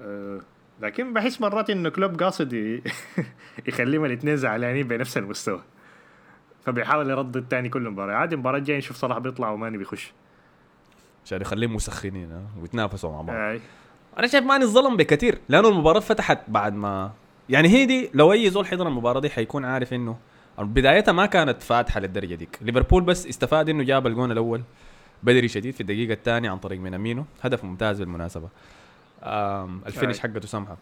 آه 0.00 0.40
لكن 0.80 1.12
بحس 1.12 1.40
مرات 1.40 1.70
إنه 1.70 1.88
كلوب 1.88 2.22
قاصد 2.22 2.52
يخليهم 3.68 4.04
الاثنين 4.04 4.36
زعلانين 4.36 4.88
بنفس 4.88 5.18
المستوى. 5.18 5.60
فبيحاول 6.66 7.10
يرد 7.10 7.36
الثاني 7.36 7.68
كل 7.68 7.90
مباراة. 7.90 8.14
عادي 8.14 8.34
المباراة 8.34 8.58
الجاية 8.58 8.78
نشوف 8.78 8.96
صلاح 8.96 9.18
بيطلع 9.18 9.50
وماني 9.50 9.78
بيخش 9.78 10.12
عشان 11.24 11.40
يخليهم 11.40 11.74
مسخنين 11.74 12.32
ها 12.32 12.42
ويتنافسوا 12.60 13.10
مع 13.10 13.20
بعض. 13.20 13.36
آي. 13.36 13.60
أنا 14.18 14.26
شايف 14.26 14.44
ماني 14.44 14.64
ظلم 14.64 14.96
بكثير 14.96 15.38
لأنه 15.48 15.68
المباراة 15.68 16.00
فتحت 16.00 16.38
بعد 16.48 16.74
ما 16.74 17.10
يعني 17.48 17.68
هي 17.68 17.86
دي 17.86 18.10
لو 18.14 18.32
أي 18.32 18.50
زول 18.50 18.66
حضر 18.66 18.88
المباراة 18.88 19.20
دي 19.20 19.30
حيكون 19.30 19.64
عارف 19.64 19.92
إنه 19.92 20.16
بدايتها 20.58 21.12
ما 21.12 21.26
كانت 21.26 21.62
فاتحة 21.62 22.00
للدرجة 22.00 22.34
ديك. 22.34 22.58
ليفربول 22.60 23.02
بس 23.02 23.26
استفاد 23.26 23.68
إنه 23.68 23.82
جاب 23.82 24.06
الجون 24.06 24.32
الأول 24.32 24.62
بدري 25.22 25.48
شديد 25.48 25.74
في 25.74 25.80
الدقيقة 25.80 26.12
الثانية 26.12 26.50
عن 26.50 26.58
طريق 26.58 26.80
مينامينو. 26.80 27.24
هدف 27.42 27.64
ممتاز 27.64 27.98
بالمناسبة. 28.00 28.48
ال 29.86 29.91
finish 29.91 30.18
حقته 30.18 30.48
سمحة 30.48 30.76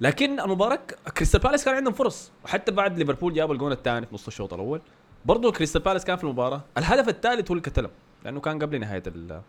لكن 0.00 0.40
المباراه 0.40 0.78
كريستال 1.16 1.40
بالاس 1.40 1.64
كان 1.64 1.74
عندهم 1.74 1.92
فرص. 1.94 2.32
وحتى 2.44 2.72
بعد 2.72 2.98
ليفربول 2.98 3.34
جاب 3.34 3.52
الجون 3.52 3.72
الثاني 3.72 4.06
في 4.06 4.14
نص 4.14 4.26
الشوط 4.26 4.54
الأول. 4.54 4.80
برضه 5.24 5.52
كريستال 5.52 5.82
بالاس 5.82 6.04
كان 6.04 6.16
في 6.16 6.24
المباراة. 6.24 6.64
الهدف 6.78 7.08
الثالث 7.08 7.50
هو 7.50 7.52
اللي 7.56 7.62
كتلهم 7.70 7.90
لأنه 8.24 8.40
كان 8.40 8.58
قبل 8.58 8.80
نهاية 8.80 9.02
ال 9.06 9.40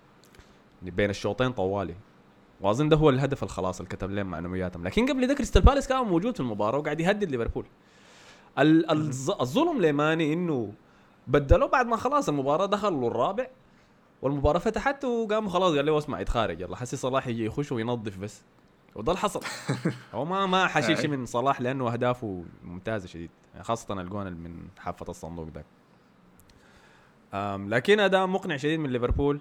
بين 0.82 1.10
الشوطين 1.10 1.52
طوالي. 1.52 1.96
وأظن 2.62 2.90
ده 2.90 2.98
هو 2.98 3.10
الهدف 3.10 3.44
الخلاص 3.44 3.80
اللي 3.80 3.90
كتل 3.90 4.12
لهم 4.12 4.26
معنوياتهم 4.26 4.84
لكن 4.84 5.06
قبل 5.10 5.28
ده 5.28 5.34
كريستال 5.34 5.62
بالاس 5.62 5.88
كان 5.88 5.98
موجود 6.04 6.34
في 6.34 6.40
المباراة 6.40 6.78
وقاعد 6.80 7.00
يهدد 7.00 7.32
ليفربول. 7.32 7.66
ال- 8.60 8.86
الظ- 8.90 9.42
الظلم 9.42 9.82
لماني 9.82 10.34
إنه 10.34 10.74
بدلوه 11.28 11.70
بعد 11.70 11.86
ما 11.86 11.98
خلاص 11.98 12.30
المباراة 12.30 12.66
دخلوا 12.66 13.08
الرابع 13.12 13.48
والمباراة 14.22 14.60
فتحت 14.60 15.06
وقاموا 15.06 15.50
خلاص 15.52 15.76
قال 15.76 15.86
له 15.86 15.98
اسمع 15.98 16.22
يتخارج. 16.22 16.62
يلا 16.62 16.76
حسي 16.76 16.98
صلاح 16.98 17.28
يجي 17.28 17.46
يخش 17.46 17.72
وينظف 17.72 18.18
بس. 18.18 18.42
اللي 18.98 19.18
حصل. 19.18 19.40
هو 20.14 20.26
ما 20.26 20.46
ما 20.46 20.68
حشيل 20.68 20.98
شيء 20.98 21.08
من 21.10 21.26
صلاح 21.26 21.62
لأنه 21.62 21.94
أهدافه 21.94 22.44
ممتازة 22.64 23.08
شديد 23.08 23.30
خاصة 23.62 24.02
الجون 24.02 24.34
من 24.34 24.68
حافة 24.80 25.06
الصندوق 25.10 25.48
ده. 25.50 25.64
أم، 27.34 27.70
لكن 27.70 28.00
أداء 28.00 28.28
مقنع 28.28 28.58
شديد 28.58 28.80
من 28.80 28.90
ليفربول. 28.90 29.40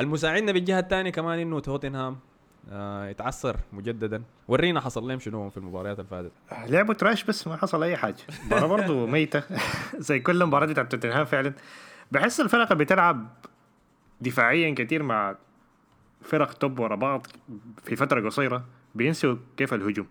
المساعدنا 0.00 0.52
بالجهه 0.52 0.78
الثانية 0.78 1.10
كمان 1.10 1.38
إنه 1.38 1.60
توتنهام 1.60 2.18
آه 2.72 3.06
يتعثر 3.08 3.56
مجددا. 3.72 4.22
ورينا 4.48 4.80
حصل 4.80 5.08
لهم 5.08 5.18
شنو 5.18 5.50
في 5.50 5.56
المباريات 5.56 5.98
اللي 5.98 6.10
فاتت 6.10 6.32
لعبوا 6.70 6.94
تراش 6.94 7.24
بس 7.24 7.46
ما 7.46 7.56
حصل 7.56 7.82
أي 7.82 7.96
حاجة. 7.96 8.16
المباراه 8.42 8.66
برضه 8.66 9.06
ميتة. 9.12 9.42
زي 10.08 10.20
كل 10.20 10.46
مباراه 10.46 10.66
بتاعت 10.66 10.90
توتنهام 10.92 11.24
فعلا. 11.24 11.52
بحس 12.12 12.40
الفرق 12.40 12.72
اللي 12.72 12.84
بتلعب 12.84 13.26
دفاعيا 14.20 14.74
كتير 14.78 15.02
مع 15.02 15.36
فرق 16.28 16.52
توب 16.52 16.78
ورا 16.78 16.96
بعض 16.96 17.26
في 17.84 17.96
فترة 17.96 18.26
قصيرة 18.26 18.64
بينسوا 18.94 19.36
كيف 19.56 19.74
الهجوم. 19.74 20.06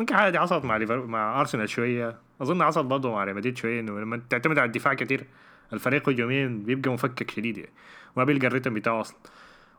ممكن 0.00 0.14
حاجة 0.14 0.30
دي 0.30 0.38
حصلت 0.38 0.64
مع 0.64 0.76
ليفر 0.76 1.06
مع 1.06 1.40
أرسنال 1.40 1.68
شوية. 1.68 2.18
أظن 2.40 2.64
حصلت 2.64 2.86
برضه 2.86 3.12
مع 3.12 3.24
ريال 3.24 3.36
مدريد 3.36 3.56
شوية 3.56 3.80
إنه 3.80 4.00
لما 4.00 4.22
تعتمد 4.30 4.58
على 4.58 4.66
الدفاع 4.66 4.94
كتير 4.94 5.24
الفريق 5.72 6.08
هجوميا 6.08 6.46
بيبقى 6.64 6.90
مفكك 6.90 7.30
شديد 7.30 7.58
يعني. 7.58 7.72
ما 8.16 8.24
بيلقى 8.24 8.46
الريتم 8.46 8.74
بتاعه 8.74 9.00
أصلا. 9.00 9.16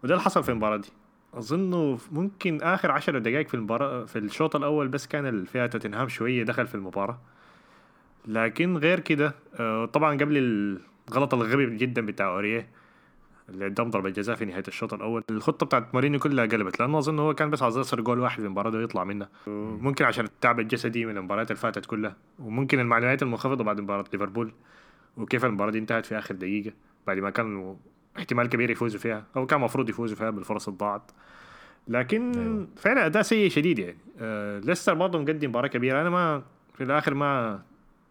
وده 0.04 0.14
اللي 0.14 0.24
حصل 0.24 0.44
في 0.44 0.50
المباراة 0.50 0.78
دي. 0.78 0.90
أظن 1.34 1.98
ممكن 2.12 2.62
آخر 2.62 2.92
عشر 2.92 3.18
دقائق 3.18 3.48
في 3.48 3.54
المباراة 3.54 4.06
في 4.06 4.20
الشوط 4.20 4.56
الأول 4.56 4.88
بس 4.88 5.08
كان 5.08 5.26
اللي 5.26 5.46
فيها 5.46 5.68
توتنهام 5.68 6.08
شوية 6.10 6.44
دخل 6.44 6.68
في 6.68 6.76
المباراة. 6.76 7.20
لكن 8.28 8.78
غير 8.78 9.00
كده 9.00 9.36
آه، 9.60 9.86
طبعا 9.86 10.18
قبل 10.18 10.38
الغلط 11.10 11.34
الغبي 11.34 11.78
جدا 11.78 12.06
بتاع 12.06 12.28
أوريه 12.28 12.68
اللي 13.50 13.66
قدام 13.66 13.90
ضربة 13.90 14.10
جزاء 14.10 14.36
في 14.36 14.46
نهاية 14.46 14.64
الشوط 14.68 14.94
الأول. 14.94 15.24
الخطة 15.30 15.66
بتاعت 15.66 15.94
مورينيو 15.94 16.20
كلها 16.20 16.46
قلبت 16.46 16.80
لأنه 16.80 16.98
أظن 16.98 17.20
هو 17.20 17.34
كان 17.34 17.50
بس 17.50 17.64
عايز 17.64 17.78
يصير 17.78 18.02
جول 18.02 18.20
واحد 18.20 18.40
في 18.40 18.46
المباراة 18.46 18.70
دي 18.70 18.78
ويطلع 18.78 19.04
منها. 19.04 19.30
ممكن 19.48 20.06
عشان 20.06 20.26
التعب 20.26 20.60
الجسدي 20.60 21.06
من 21.06 21.18
المباريات 21.18 21.52
اللي 21.52 21.62
فاتت 21.62 21.86
كلها 21.86 22.16
وممكن 22.40 22.80
المعنويات 22.80 23.24
المنخفضة 23.24 23.64
بعد 23.64 23.82
مباراة 23.82 24.06
ليفربول 24.14 24.52
وكيف 25.18 25.46
المباراة 25.46 25.72
دي 25.72 25.80
انتهت 25.80 26.06
في 26.06 26.18
آخر 26.18 26.36
دقيقة 26.36 26.74
بعد 27.08 27.18
ما 27.18 27.30
كانوا 27.30 27.76
احتمال 28.18 28.50
كبير 28.50 28.70
يفوزوا 28.70 29.00
فيها 29.00 29.24
أو 29.38 29.46
كان 29.46 29.60
المفروض 29.60 29.90
يفوزوا 29.90 30.18
فيها 30.18 30.30
بالفرص 30.30 30.68
الضاعت. 30.68 31.12
لكن 31.88 32.32
أيوة. 32.40 32.68
فعلا 32.78 33.06
أداء 33.06 33.22
سيء 33.22 33.50
شديد 33.50 33.80
يعني. 33.80 33.98
آه 34.20 34.60
ليستر 34.60 34.94
برضه 34.94 35.20
مقدم 35.20 35.50
مباراة 35.50 35.68
كبيرة. 35.68 36.02
أنا 36.02 36.10
ما 36.10 36.42
في 36.74 36.84
الآخر 36.84 37.14
ما 37.14 37.62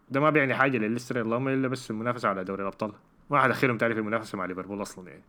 ده 0.09 0.19
ما 0.19 0.29
بيعني 0.29 0.55
حاجة 0.55 0.77
لليستر 0.77 1.21
اللهم 1.21 1.47
إلا 1.47 1.67
بس 1.67 1.91
المنافسة 1.91 2.29
على 2.29 2.43
دوري 2.43 2.61
الأبطال. 2.61 2.91
ما 3.29 3.41
حدخلهم 3.41 3.77
في 3.77 3.85
المنافسة 3.85 4.37
مع 4.37 4.45
ليفربول 4.45 4.81
أصلا 4.81 5.09
يعني. 5.09 5.23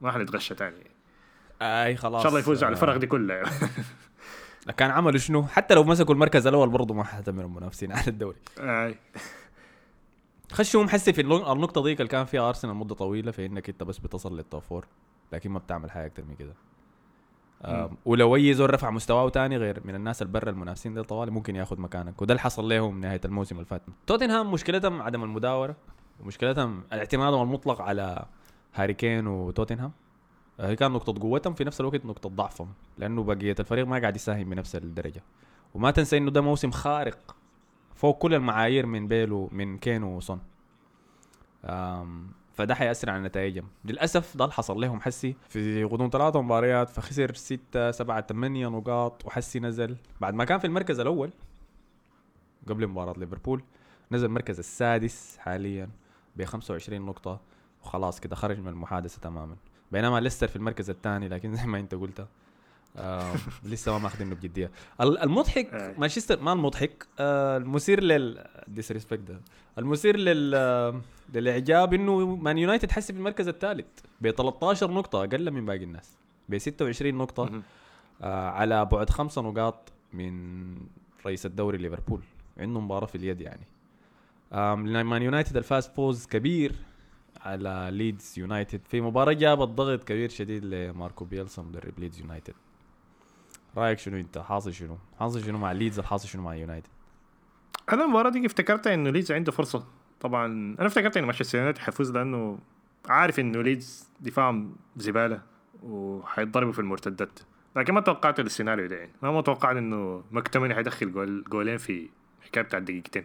ما 0.00 0.12
حنتغشى 0.12 0.54
تاني. 0.54 0.76
يعني. 0.76 1.86
أي 1.86 1.96
خلاص. 1.96 2.14
إن 2.14 2.22
شاء 2.22 2.28
الله 2.28 2.40
يفوزوا 2.40 2.66
على 2.66 2.74
آه، 2.74 2.76
الفرق 2.76 2.96
دي 2.96 3.06
كلها. 3.06 3.42
كان 4.76 4.90
عملوا 4.90 5.18
شنو؟ 5.18 5.42
حتى 5.42 5.74
لو 5.74 5.84
مسكوا 5.84 6.14
المركز 6.14 6.46
الأول 6.46 6.68
برضه 6.68 6.94
ما 6.94 7.04
حتمر 7.04 7.44
المنافسين 7.44 7.92
على 7.92 8.06
الدوري. 8.08 8.38
آه. 8.60 8.94
خشوا 10.52 10.84
هم 10.84 10.95
حسي 10.95 11.12
في 11.12 11.20
النقطة 11.20 11.82
ديك 11.82 12.00
اللي 12.00 12.10
كان 12.10 12.24
فيها 12.24 12.48
أرسنال 12.48 12.74
مدة 12.76 12.94
طويلة 12.94 13.30
في 13.30 13.46
انك 13.46 13.68
أنت 13.68 13.82
بس 13.82 13.98
بتصل 13.98 14.36
لل 14.36 14.46
top 14.46 14.62
four 14.62 14.86
لكن 15.32 15.50
ما 15.50 15.58
بتعمل 15.58 15.90
حاجة 15.90 16.06
أكثر 16.06 16.22
من 16.24 16.34
كده. 16.34 16.54
ولو 18.04 18.36
أي 18.36 18.54
زول 18.54 18.74
رفع 18.74 18.90
مستواه 18.90 19.28
تاني 19.28 19.56
غير 19.56 19.80
من 19.84 19.94
الناس 19.94 20.22
اللي 20.22 20.32
برا 20.32 20.50
المنافسين 20.50 20.94
دي 20.94 21.02
طوالي 21.02 21.30
ممكن 21.30 21.56
ياخذ 21.56 21.80
مكانك. 21.80 22.22
وده 22.22 22.32
اللي 22.32 22.40
حصل 22.40 22.68
لهم 22.68 23.00
نهاية 23.00 23.20
الموسم 23.24 23.56
اللي 23.56 23.66
فات. 23.66 23.82
توتنهام 24.06 24.52
مشكلتهم 24.52 25.02
عدم 25.02 25.22
المداورة. 25.24 25.76
ومشكلتهم 26.20 26.82
اعتمادهم 26.92 27.42
المطلق 27.42 27.80
على 27.80 28.24
هاري 28.74 28.94
كين 28.94 29.26
وتوتنهام. 29.26 29.92
آه، 30.60 30.68
هي 30.68 30.76
كان 30.76 30.90
نقطة 30.92 31.22
قوتهم 31.22 31.54
في 31.54 31.64
نفس 31.64 31.80
الوقت 31.80 32.06
نقطة 32.06 32.28
ضعفهم 32.28 32.68
لأنه 32.98 33.22
بقية 33.22 33.54
الفريق 33.60 33.86
ما 33.86 33.98
قاعد 33.98 34.16
يساهم 34.16 34.50
بنفس 34.50 34.76
الدرجة. 34.76 35.22
وما 35.74 35.90
تنسى 35.90 36.16
إنه 36.16 36.30
ده 36.30 36.40
موسم 36.40 36.70
خارق 36.70 37.36
فوق 37.94 38.18
كل 38.18 38.34
المعايير 38.34 38.86
من 38.86 39.08
بيلو 39.08 39.48
من 39.52 39.78
كين 39.78 40.20
آم، 41.64 42.30
فده 42.52 42.74
حيأثر 42.74 43.10
على 43.10 43.22
نتائجهم 43.22 43.68
للأسف 43.84 44.36
ده 44.36 44.44
اللي 44.44 44.54
حصل 44.54 44.80
لهم. 44.80 45.00
حسي 45.00 45.36
في 45.48 45.84
غضون 45.84 46.10
ثلاثة 46.10 46.42
مباريات 46.42 46.90
فخسر 46.90 47.34
ستة 47.34 47.90
سبعة 47.90 48.26
ثمانية 48.26 48.68
نقاط 48.68 49.26
وحسي 49.26 49.60
نزل 49.60 49.96
بعد 50.20 50.34
ما 50.34 50.44
كان 50.44 50.58
في 50.58 50.66
المركز 50.66 51.00
الأول 51.00 51.30
قبل 52.68 52.86
مباراة 52.86 53.14
ليفربول 53.18 53.62
نزل 54.12 54.26
المركز 54.26 54.58
السادس 54.58 55.36
حاليا. 55.38 55.88
ب 56.36 56.44
25 56.44 57.00
نقطة 57.02 57.40
وخلاص 57.82 58.20
كده 58.20 58.36
خرج 58.36 58.58
من 58.60 58.68
المحادثة 58.68 59.20
تماما. 59.20 59.56
بينما 59.92 60.20
ليستر 60.20 60.48
في 60.48 60.56
المركز 60.56 60.90
الثاني 60.90 61.28
لكن 61.28 61.54
زي 61.56 61.66
ما 61.66 61.78
انت 61.78 61.94
قلت 61.94 62.26
آه 62.96 63.34
لسه 63.64 63.92
ما 63.92 63.98
ماخذينه 63.98 64.34
بجدية. 64.34 64.70
ال- 65.00 65.18
المضحك 65.18 65.74
أي. 65.74 65.94
مانشستر 65.98 66.40
ما 66.42 66.52
المضحك 66.52 67.06
آه 67.20 67.56
المثير 67.56 68.02
لل 68.02 68.44
disrespect 68.68 69.20
ده. 69.20 69.40
المثير 69.78 70.16
لل 70.16 70.52
آه، 70.54 71.00
للإعجاب 71.34 71.94
إنه 71.94 72.36
مان 72.36 72.58
يونايتد 72.58 72.90
حسي 72.90 73.12
في 73.12 73.18
المركز 73.18 73.48
الثالث 73.48 73.86
ب 74.20 74.30
13 74.30 74.90
نقطة 74.90 75.18
أقل 75.24 75.50
من 75.50 75.66
باقي 75.66 75.84
الناس. 75.84 76.16
ب 76.48 76.58
26 76.58 77.14
نقطة. 77.14 77.62
آه 78.22 78.48
على 78.50 78.84
بعد 78.84 79.10
خمسة 79.10 79.42
نقاط 79.42 79.92
من 80.12 80.76
رئيس 81.26 81.46
الدوري 81.46 81.78
ليفربول. 81.78 82.20
عنده 82.58 82.80
مباراة 82.80 83.06
في 83.06 83.14
اليد 83.14 83.40
يعني. 83.40 83.66
مان 84.52 85.22
يونايتد 85.22 85.56
الفاز 85.56 85.88
فوز 85.88 86.26
كبير 86.26 86.72
على 87.40 87.88
ليدز 87.92 88.34
يونايتد. 88.38 88.80
في 88.88 89.00
مباراة 89.00 89.32
جابت 89.32 89.68
ضغط 89.68 90.04
كبير 90.04 90.28
شديد 90.28 90.64
لماركو 90.64 91.24
بيلسا 91.24 91.62
مدرب 91.62 91.98
ليدز 91.98 92.20
يونايتد. 92.20 92.54
رأيك 93.76 93.98
شنو 93.98 94.16
أنت؟ 94.16 94.38
حاصل 94.38 94.72
شنو؟ 94.72 94.98
حاصل 95.18 95.44
شنو 95.44 95.58
مع 95.58 95.72
ليدز؟ 95.72 95.98
الحاصل 95.98 96.28
شنو 96.28 96.42
مع 96.42 96.54
يونايتد؟ 96.54 96.88
أنا 97.92 98.04
المباراة 98.04 98.30
دي 98.30 98.46
افتكرت 98.46 98.86
إنه 98.86 99.10
ليدز 99.10 99.32
عنده 99.32 99.52
فرصة. 99.52 99.86
طبعا 100.20 100.46
أنا 100.78 100.86
افتكرت 100.86 101.16
انه 101.16 101.26
مانشستر 101.26 101.58
يونايتد 101.58 101.78
حيفوز 101.78 102.10
لأنه 102.10 102.58
عارف 103.08 103.40
إنه 103.40 103.62
ليدز 103.62 104.08
دفاعهم 104.20 104.76
زبالة 104.96 105.42
وحيتضربوا 105.82 106.72
في 106.72 106.78
المرتدات. 106.78 107.38
لكن 107.76 107.94
ما 107.94 108.00
توقعت 108.00 108.40
السيناريو 108.40 108.86
ده 108.86 108.96
يعني. 108.96 109.12
ما 109.22 109.30
متوقعت 109.32 109.76
إنه 109.76 110.24
مكتوميناي 110.30 110.74
حيدخل 110.74 111.12
جول 111.12 111.44
جولين 111.44 111.76
في 111.76 112.08
حكاية 112.40 112.64
بتاع 112.64 112.78
دقيقتين. 112.78 113.24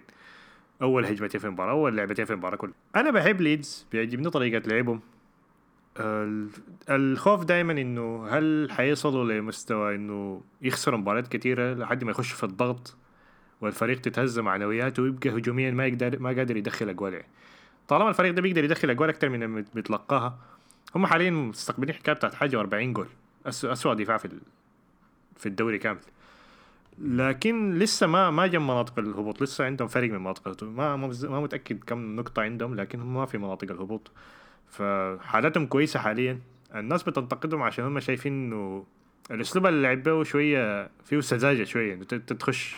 أول 0.81 1.05
هجمتين 1.05 1.39
في 1.41 1.47
المباراة 1.47 1.71
أول 1.71 1.97
لعبتين 1.97 2.25
في 2.25 2.33
المباراة 2.33 2.55
كلها. 2.55 2.73
أنا 2.95 3.11
بحب 3.11 3.41
ليدز 3.41 3.85
بيعجبني 3.91 4.29
طريقة 4.29 4.69
لعبهم. 4.69 4.99
ال- 5.99 6.49
الخوف 6.89 7.43
دائما 7.43 7.71
إنه 7.73 8.27
هل 8.27 8.67
حيصلوا 8.71 9.33
لمستوى 9.33 9.95
إنه 9.95 10.41
يخسروا 10.61 10.99
مباريات 10.99 11.27
كثيره 11.27 11.73
لحد 11.73 12.03
ما 12.03 12.11
يخشوا 12.11 12.37
في 12.37 12.43
الضغط 12.43 12.95
والفريق 13.61 14.01
تتهز 14.01 14.39
معنوياته 14.39 15.03
ويبقى 15.03 15.29
هجوميا 15.29 15.71
ما 15.71 15.85
يقدر 15.85 16.19
ما 16.19 16.29
قادر 16.29 16.57
يدخل 16.57 16.89
أجوال 16.89 17.13
يعني. 17.13 17.27
طالما 17.87 18.09
الفريق 18.09 18.33
ده 18.33 18.41
بيقدر 18.41 18.63
يدخل 18.63 18.89
أجوال 18.89 19.09
أكثر 19.09 19.29
من 19.29 19.65
بيتلقاها 19.73 20.37
هم 20.95 21.05
حاليا 21.05 21.31
مستقبلين 21.31 21.95
حكاية 21.95 22.15
بتاعت 22.15 22.33
حاجة 22.33 22.63
و40 22.63 22.73
جول 22.73 23.07
أس- 23.45 23.65
اسوء 23.65 23.93
دفاع 23.93 24.17
في 24.17 24.29
في 25.37 25.45
الدوري 25.45 25.77
كامل. 25.77 25.99
لكن 26.99 27.73
لسه 27.79 28.07
ما 28.07 28.29
ما 28.31 28.47
جم 28.47 28.63
مناطق 28.67 28.99
الهبوط. 28.99 29.41
لسه 29.41 29.65
عندهم 29.65 29.87
فرق 29.87 30.09
من 30.09 30.19
مناطق 30.19 30.63
ما 30.63 30.95
ما 30.97 31.41
متأكد 31.41 31.83
كم 31.83 32.15
نقطة 32.15 32.41
عندهم 32.41 32.75
لكن 32.75 33.01
هم 33.01 33.13
ما 33.13 33.25
في 33.25 33.37
مناطق 33.37 33.71
الهبوط. 33.71 34.11
فحالتهم 34.69 35.65
كويسة 35.65 35.99
حاليا. 35.99 36.39
الناس 36.75 37.03
بتنتقدهم 37.03 37.61
عشان 37.61 37.85
هم 37.85 37.99
شايفين 37.99 38.33
إنه 38.33 38.85
الأسلوب 39.31 39.65
اللي 39.65 39.81
لعبوه 39.81 40.23
شوية 40.23 40.89
فيه 41.05 41.19
سذاجة 41.19 41.63
شوية. 41.63 41.93
إنه 41.93 42.03
تخش 42.03 42.75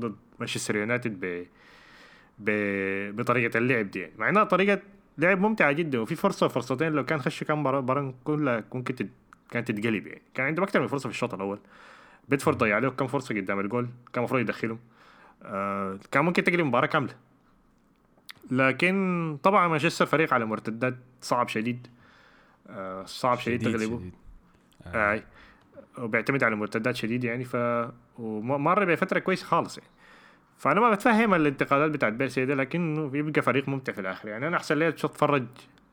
ضد 0.00 0.16
مانشستر 0.40 0.76
يونايتد 0.76 1.44
ب... 2.38 2.50
بطريقة 3.16 3.58
اللعب 3.58 3.90
دي. 3.90 4.00
يعني. 4.00 4.12
مع 4.18 4.28
إنها 4.28 4.44
طريقة 4.44 4.80
لعب 5.18 5.40
ممتعة 5.40 5.72
جدا. 5.72 6.00
وفي 6.00 6.14
فرصة 6.14 6.48
فرصتين 6.48 6.92
لو 6.92 7.04
كان 7.04 7.20
خش 7.20 7.44
كان 7.44 7.58
مباراه 7.58 8.14
كلها 8.24 8.64
ممكن. 8.74 9.08
كانت 9.50 9.70
تتقلب 9.70 10.06
يعني. 10.06 10.22
كان 10.34 10.46
عندهم 10.46 10.64
أكثر 10.64 10.80
من 10.80 10.86
فرصة 10.86 11.08
في 11.08 11.14
الشوط 11.14 11.34
الأول. 11.34 11.58
بيتفورد 12.28 12.58
ضيع 12.58 12.78
له 12.78 12.90
كم 12.90 13.06
فرصة 13.06 13.34
قدام 13.34 13.60
الجول 13.60 13.84
كان 13.84 14.18
المفروض 14.24 14.40
يدخلهم 14.40 14.78
آه 15.42 15.98
كان 16.10 16.24
ممكن 16.24 16.44
تقلب 16.44 16.60
مباراة 16.60 16.86
كاملة 16.86 17.14
لكن 18.50 19.38
طبعا 19.42 19.68
مانشستر 19.68 20.06
فريق 20.06 20.34
على 20.34 20.44
مرتدات 20.44 20.94
صعب 21.20 21.48
شديد 21.48 21.86
آه 22.68 23.04
صعب 23.04 23.38
شديد, 23.38 23.62
شديد 23.62 23.76
تغلبه 23.76 23.98
شديد. 23.98 24.12
آه. 24.86 25.14
آه. 25.14 25.22
وبيعتمد 25.98 26.44
على 26.44 26.56
مرتدات 26.56 26.96
شديد 26.96 27.24
يعني 27.24 27.44
ف 27.44 27.56
ومر 28.18 28.84
بفتره 28.84 29.18
كويسة 29.18 29.46
خالص 29.46 29.78
يعني 29.78 29.90
فأنا 30.58 30.80
ما 30.80 30.90
بتفهم 30.90 31.34
الانتقادات 31.34 31.90
بتاعت 31.90 32.12
بيلسا 32.12 32.44
ده 32.46 32.54
لكنه 32.54 33.08
بيبقى 33.08 33.42
فريق 33.42 33.68
ممتع 33.68 33.92
في 33.92 34.00
الآخر 34.00 34.28
يعني 34.28 34.48
أنا 34.48 34.56
أحسن 34.56 34.78
لي 34.78 34.88
أتفرج 34.88 35.44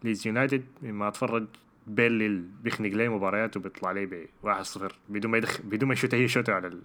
ليدز 0.04 0.28
يونايتد 0.28 0.64
مما 0.82 1.08
أتفرج 1.08 1.46
بيل 1.88 2.22
اللي 2.22 2.44
بيخنق 2.64 2.90
لي 2.90 3.10
مباريات 3.10 3.58
وبيطلع 3.58 3.92
لي 3.92 4.06
ب 4.06 4.26
1-0 4.46 4.80
بدون 5.10 5.32
ما 5.32 5.38
يدخل 5.38 5.64
بدون 5.64 5.88
ما 5.90 5.94
يشوت 5.94 6.14
أي 6.14 6.28
شوت 6.28 6.50
على 6.50 6.68
ال... 6.68 6.82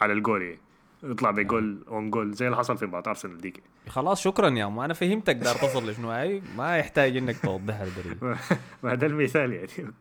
على 0.00 0.12
الجول 0.12 0.42
يعني. 0.42 0.58
يطلع 1.02 1.30
بجول 1.30 1.84
own 1.88 2.10
goal 2.10 2.32
زي 2.32 2.46
اللي 2.46 2.56
حصل 2.56 2.78
في 2.78 2.86
مباراة 2.86 3.08
أرسنال 3.08 3.38
ديك. 3.38 3.62
خلاص 3.88 4.20
شكرا 4.20 4.50
يا 4.50 4.66
ما 4.66 4.84
أنا 4.84 4.94
فهمتك 4.94 5.36
دار 5.36 5.54
تصل 5.54 5.90
لشنو 5.90 6.10
هاي 6.10 6.42
ما 6.56 6.76
يحتاج 6.76 7.16
إنك 7.16 7.38
توضحها 7.38 7.86
ما 8.82 8.92
هذا 8.92 9.06
المثال 9.06 9.52
يعني 9.52 9.68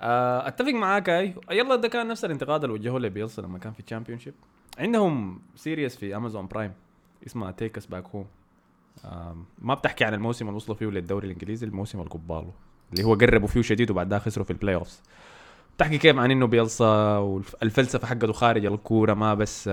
آه، 0.00 0.48
أتفق 0.48 0.72
معاك 0.72 1.08
أي. 1.08 1.34
يلا 1.50 1.76
ده 1.76 1.88
كان 1.88 2.08
نفس 2.08 2.24
الانتقاد 2.24 2.64
اللي 2.64 2.74
وجهوه 2.74 3.00
لبيلسا 3.00 3.40
لما 3.40 3.58
كان 3.58 3.72
في 3.72 3.80
ال 3.80 4.18
Championship 4.18 4.34
عندهم 4.78 5.40
series 5.54 5.96
في 5.96 6.16
Amazon 6.16 6.46
Prime 6.46 6.72
اسمها 7.26 7.50
Take 7.50 7.76
Us 7.76 7.86
Back 7.86 8.04
Home 8.06 8.26
ما 9.58 9.74
بتحكي 9.74 10.04
عن 10.04 10.14
الموسم 10.14 10.46
اللي 10.46 10.56
وصلوا 10.56 10.76
فيه 10.76 10.86
للدوري 10.86 11.26
الإنجليزي 11.26 11.66
الموسم 11.66 11.98
اللي 11.98 12.10
قباله 12.10 12.52
اللي 12.92 13.04
هو 13.04 13.14
قربوا 13.14 13.48
فيه 13.48 13.62
شديد 13.62 13.90
وبعد 13.90 14.10
ذاك 14.10 14.20
خسروا 14.20 14.44
في 14.44 14.50
ال 14.50 14.74
playoffs 14.74 15.02
بتحكي 15.76 15.98
كيف 15.98 16.18
عن 16.18 16.30
إنه 16.30 16.46
بيلسا 16.46 17.18
والفلسفه 17.18 18.06
حقته 18.06 18.32
خارج 18.32 18.66
الكورة 18.66 19.14
ما 19.14 19.34
بس 19.34 19.68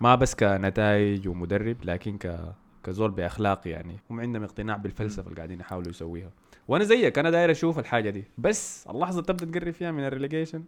ما 0.00 0.14
بس 0.14 0.34
كنتائج 0.34 1.28
ومدرب 1.28 1.76
لكن 1.84 2.18
ك 2.18 2.54
كزول 2.84 3.10
بأخلاق 3.10 3.68
يعني. 3.68 3.96
هم 4.10 4.20
عندهم 4.20 4.42
اقتناع 4.42 4.76
بالفلسفة 4.76 5.26
اللي 5.26 5.36
قاعدين 5.36 5.60
يحاولوا 5.60 5.90
يسويها. 5.90 6.30
وأنا 6.68 6.84
زيك 6.84 7.18
أنا 7.18 7.30
داير 7.30 7.50
أشوف 7.50 7.78
الحاجة 7.78 8.10
دي. 8.10 8.24
بس 8.38 8.86
اللحظة 8.90 9.22
تبدأ 9.22 9.58
تقرب 9.58 9.72
فيها 9.72 9.90
من 9.90 10.04
الريليجيشن 10.04 10.64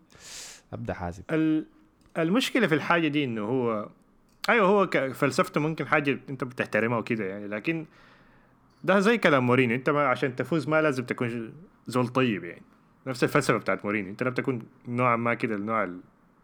أبدأ 0.72 0.92
حاسب 0.94 1.24
المشكلة 2.18 2.66
في 2.66 2.74
الحاجة 2.74 3.08
دي 3.08 3.24
إنه 3.24 3.44
هو 3.44 3.88
أيوه 4.48 4.66
هو 4.66 4.86
فلسفته 5.12 5.60
ممكن 5.60 5.86
حاجة 5.86 6.18
أنت 6.30 6.44
بتحترمها 6.44 6.98
وكده 6.98 7.24
يعني 7.24 7.48
لكن 7.48 7.86
ده 8.84 9.00
زي 9.00 9.18
كلام 9.18 9.46
مورينيو. 9.46 9.76
انت 9.76 9.90
ما 9.90 10.06
عشان 10.06 10.36
تفوز 10.36 10.68
ما 10.68 10.82
لازم 10.82 11.04
تكون 11.04 11.52
زول 11.86 12.08
طيب 12.08 12.44
يعني. 12.44 12.62
نفس 13.06 13.24
الفلسفة 13.24 13.58
بتاعت 13.58 13.84
مورينيو. 13.84 14.10
انت 14.10 14.22
لم 14.22 14.34
تكون 14.34 14.62
نوعا 14.88 15.16
ما 15.16 15.34
كده 15.34 15.54
النوع 15.54 15.84
ال... 15.84 16.00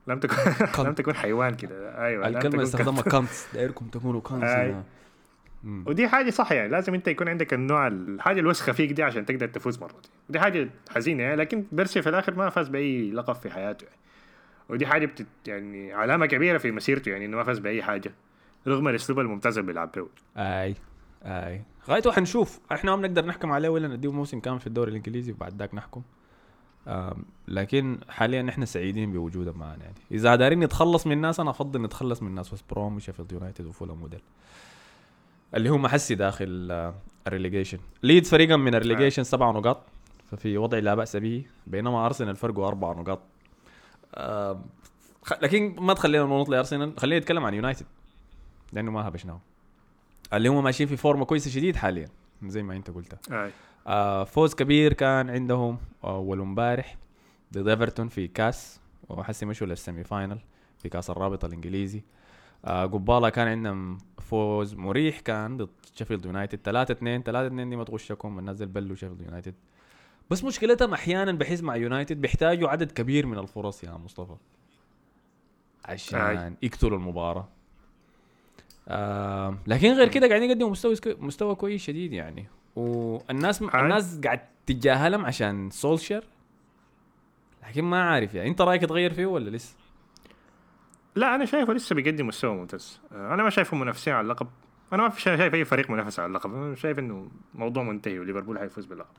لم 0.06 0.18
تكن 0.18 0.36
لم 0.86 0.92
تكون 0.94 1.14
حيوان 1.14 1.54
كده. 1.54 2.04
أيوه 2.04 2.28
الكلمة 2.28 2.54
اللي 2.54 2.62
استخدمها 2.62 3.02
كانت. 3.02 3.28
دايركم 3.54 3.86
تكونوا 3.86 4.20
كانت 4.20 4.84
ودي 5.86 6.08
حاجة 6.08 6.30
صح 6.30 6.52
يعني. 6.52 6.68
لازم 6.68 6.94
انت 6.94 7.08
يكون 7.08 7.28
عندك 7.28 7.54
النوع 7.54 7.86
الحاجة 7.86 8.40
الوسخة 8.40 8.72
فيك 8.72 8.92
دي 8.92 9.02
عشان 9.02 9.26
تقدر 9.26 9.46
تفوز 9.48 9.80
مرة 9.80 9.92
دي. 10.02 10.08
ودي 10.28 10.40
حاجة 10.40 10.68
حزينة 10.94 11.22
يعني. 11.22 11.36
لكن 11.36 11.64
بيرسي 11.72 12.02
في 12.02 12.08
الآخر 12.08 12.34
ما 12.34 12.50
فاز 12.50 12.68
بأي 12.68 13.10
لقب 13.10 13.34
في 13.34 13.50
حياته 13.50 13.84
يعني. 13.84 13.96
ودي 14.68 14.86
حاجة 14.86 15.06
بتت 15.06 15.26
يعني 15.46 15.92
علامة 15.92 16.26
كبيرة 16.26 16.58
في 16.58 16.70
مسيرته 16.70 17.10
يعني 17.10 17.24
إنه 17.24 17.36
ما 17.36 17.44
فاز 17.44 17.58
بأي 17.58 17.82
حاجة 17.82 18.12
رغم 18.66 18.88
الأسلوب 18.88 19.20
الممتاز 19.20 19.58
اللي 19.58 19.66
بيلعب 19.66 19.92
به. 19.96 20.08
أي. 20.36 20.74
آي. 21.22 21.62
غايته 21.88 22.12
حنشوف 22.12 22.60
إحنا 22.72 22.96
ما 22.96 23.02
بنقدر 23.02 23.26
نحكم 23.26 23.52
عليه 23.52 23.68
ولا 23.68 23.88
نديه 23.88 24.12
موسم 24.12 24.40
كامل 24.40 24.60
في 24.60 24.66
الدوري 24.66 24.90
الإنجليزي 24.90 25.32
وبعد 25.32 25.58
ذاك 25.58 25.74
نحكم. 25.74 26.02
لكن 27.48 27.98
حاليا 28.08 28.48
إحنا 28.48 28.64
سعيدين 28.64 29.12
بوجوده 29.12 29.52
معنا 29.52 29.84
يعني. 29.84 29.94
إذا 30.10 30.34
دارين 30.36 30.60
نتخلص 30.60 31.06
من 31.06 31.12
الناس 31.12 31.40
أنا 31.40 31.50
أفضل 31.50 31.82
نتخلص 31.82 32.22
من 32.22 32.28
الناس. 32.28 32.52
وست 32.52 32.64
بروم 32.70 32.96
وشيفيلد 32.96 33.32
يونايتد 33.32 33.66
وفولهام 33.66 33.94
وديل. 33.94 34.22
اللي 35.54 35.68
هم 35.68 35.86
حسي 35.86 36.14
داخل 36.14 36.68
آه، 36.70 36.94
ال 37.26 37.31
relegation 37.31 37.78
ليدز 38.02 38.28
فرقه 38.28 38.56
من 38.56 38.74
ال 38.74 38.79
relegation 38.79 39.24
سبع 39.24 39.50
نقاط. 39.50 39.82
ففي 40.30 40.58
وضع 40.58 40.78
لا 40.78 40.94
بأس 40.94 41.16
به. 41.16 41.44
بينما 41.66 42.06
ارسنال 42.06 42.36
فرقه 42.36 42.68
أربع 42.68 42.92
نقاط. 42.92 43.20
لكن 45.42 45.76
ما 45.78 45.94
تخلينا 45.94 46.24
ننط 46.24 46.48
لارسنال 46.48 46.98
خلينا 46.98 47.20
نتكلم 47.20 47.44
عن 47.44 47.54
يونايتد 47.54 47.86
لأنه 48.72 48.90
ما 48.90 49.08
هبشناه 49.08 49.40
اللي 50.32 50.48
هم 50.48 50.64
ماشيين 50.64 50.88
في 50.88 50.96
فورمة 50.96 51.24
كويسة 51.24 51.50
شديد 51.50 51.76
حاليا 51.76 52.08
زي 52.46 52.62
ما 52.62 52.76
أنت 52.76 52.90
قلت 52.90 53.32
آه 53.86 54.24
فوز 54.24 54.54
كبير 54.54 54.92
كان 54.92 55.30
عندهم 55.30 55.78
أول 56.04 56.40
امبارح 56.40 56.96
ضد 57.52 57.68
إيفرتون 57.68 58.08
في 58.08 58.28
كاس 58.28 58.80
وحسي 59.08 59.46
مشوا 59.46 59.66
لل 59.66 59.79
semi 59.79 60.04
final 60.04 60.38
في 60.78 60.88
كاس 60.88 61.10
الرابطة 61.10 61.46
الإنجليزي. 61.46 62.02
آه 62.64 62.86
قباله 62.86 63.28
كان 63.28 63.48
عندهم 63.48 63.98
فوز 64.18 64.74
مريح 64.74 65.20
كان 65.20 65.56
ضد 65.56 65.68
شيفيلد 65.94 66.26
يونايتد 66.26 66.58
3 66.64 66.92
2 66.92 67.22
3 67.22 67.46
2 67.46 67.70
دي 67.70 67.76
ما 67.76 67.84
تغشكم 67.84 68.50
نزل 68.50 68.66
بلو 68.66 68.94
شيفيلد 68.94 69.20
يونايتد. 69.20 69.54
بس 70.30 70.44
مشكلتهم 70.44 70.92
أحيانا 70.92 71.32
بحس 71.32 71.62
مع 71.62 71.76
يونايتد 71.76 72.20
بيحتاجوا 72.20 72.68
عدد 72.68 72.92
كبير 72.92 73.26
من 73.26 73.38
الفرص 73.38 73.84
يا 73.84 73.92
مصطفى 73.92 74.36
عشان 75.84 76.56
يقتلوا 76.62 76.98
المباراة. 76.98 77.48
آه 78.88 79.58
لكن 79.66 79.92
غير 79.92 80.08
كده 80.08 80.28
قاعدين 80.28 80.50
يقدموا 80.50 80.70
مستوى 80.70 80.96
مستوى 81.06 81.54
كويس 81.54 81.82
شديد 81.82 82.12
يعني. 82.12 82.46
والناس 82.76 83.62
الناس 83.62 84.20
قاعد 84.24 84.40
تتجاهلهم 84.66 85.24
عشان 85.24 85.70
سولشر. 85.70 86.24
لكن 87.68 87.84
ما 87.84 88.02
عارف 88.02 88.34
يعني. 88.34 88.48
انت 88.48 88.60
رأيك 88.60 88.82
تغير 88.82 89.14
فيه 89.14 89.26
ولا 89.26 89.50
لسه؟ 89.50 89.76
لا 91.14 91.34
أنا 91.34 91.44
شايفه 91.44 91.72
لسه 91.72 91.94
بيقدم 91.94 92.26
مستوى 92.26 92.54
ممتاز. 92.54 93.00
آه، 93.12 93.34
أنا 93.34 93.42
ما 93.42 93.50
شايفه 93.50 93.76
منافسين 93.76 94.14
على 94.14 94.24
اللقب. 94.24 94.46
أنا 94.92 95.02
ما 95.02 95.10
شايف 95.10 95.54
أي 95.54 95.64
فريق 95.64 95.90
منافس 95.90 96.18
على 96.18 96.26
اللقب. 96.26 96.54
أنا 96.54 96.74
شايف 96.74 96.98
إنه 96.98 97.28
موضوع 97.54 97.82
منتهي 97.82 98.18
وليفربول 98.18 98.58
حيفوز 98.58 98.84
باللقب. 98.86 99.14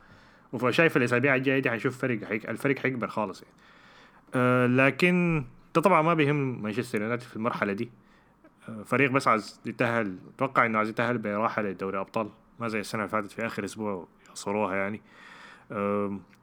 وشايف 0.54 0.98
الاسابيع 0.98 1.36
الجايه 1.36 1.60
دي 1.60 1.70
حنشوف 1.72 1.98
فريق 1.98 2.24
حيك... 2.24 2.50
الفريق 2.50 2.80
حيكبر 2.80 3.08
خالص 3.08 3.42
يعني. 3.42 3.56
أه 4.36 4.68
لكن 4.68 5.46
ده 5.76 5.82
طبعا 5.82 6.02
ما 6.02 6.14
بيهم 6.14 6.62
مانشستر 6.64 7.02
يونايتد 7.02 7.24
في 7.24 7.36
المرحلة 7.36 7.74
دي. 7.74 7.92
فريق 8.86 9.12
بس 9.12 9.28
عايز 9.28 9.60
يتأهل 9.66 10.18
أتوقع 10.36 10.66
إنه 10.66 10.78
عايز 10.78 10.90
يتأهل 10.90 11.18
براحة 11.18 11.62
لدوري 11.62 12.00
أبطال 12.00 12.30
ما 12.60 12.68
زي 12.68 12.80
السنة 12.80 13.02
اللي 13.02 13.12
فاتت 13.12 13.32
في 13.32 13.46
آخر 13.46 13.66
أسبوع 13.66 14.08
يخسروها 14.30 14.76
يعني. 14.76 15.02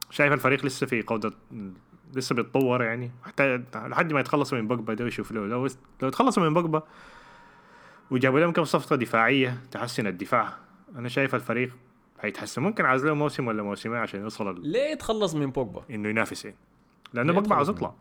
شايف 0.09 0.33
الفريق 0.33 0.65
لسه 0.65 0.87
في 0.87 1.01
قوده 1.01 1.31
لسه 2.13 2.35
بيتطور 2.35 2.83
يعني. 2.83 3.11
محتاج 3.25 3.63
لحد 3.75 4.13
ما 4.13 4.19
يتخلصوا 4.19 4.57
من 4.57 4.67
بوجبا 4.67 4.93
ده 4.93 5.03
ويشوف 5.03 5.31
له 5.31 5.47
لو 5.47 5.67
لو 6.01 6.07
يتخلصوا 6.07 6.43
من 6.43 6.53
بوجبا 6.53 6.83
وجابوا 8.11 8.39
لهم 8.39 8.51
كم 8.51 8.63
صفقة 8.63 8.95
دفاعية 8.95 9.57
تحسن 9.71 10.07
الدفاع. 10.07 10.53
أنا 10.95 11.09
شايف 11.09 11.35
الفريق 11.35 11.71
هيتحسن. 12.21 12.61
ممكن 12.61 12.85
عايز 12.85 13.05
له 13.05 13.13
موسم 13.13 13.47
ولا 13.47 13.63
موسمين 13.63 13.97
عشان 13.97 14.21
يوصل 14.21 14.49
ال... 14.49 14.67
ليه 14.67 14.91
يتخلص 14.91 15.35
من 15.35 15.51
بوجبا؟ 15.51 15.83
إنه 15.89 16.09
ينافس 16.09 16.45
يعني. 16.45 16.57
لأنه 17.13 17.33
بوجبا 17.33 17.55
عاوز 17.55 17.69
يطلع. 17.69 17.93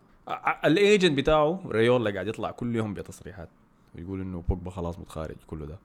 ال 0.65 0.74
agent 0.74 1.19
بتاعه 1.19 1.63
رايولا 1.67 2.11
قاعد 2.11 2.27
يطلع 2.27 2.51
كل 2.51 2.77
يوم 2.77 2.95
بتصريحات. 2.95 3.49
ويقول 3.95 4.21
إنه 4.21 4.43
بوجبا 4.49 4.71
خلاص 4.71 4.99
متخارج 4.99 5.37
كله 5.47 5.67
ده. 5.67 5.79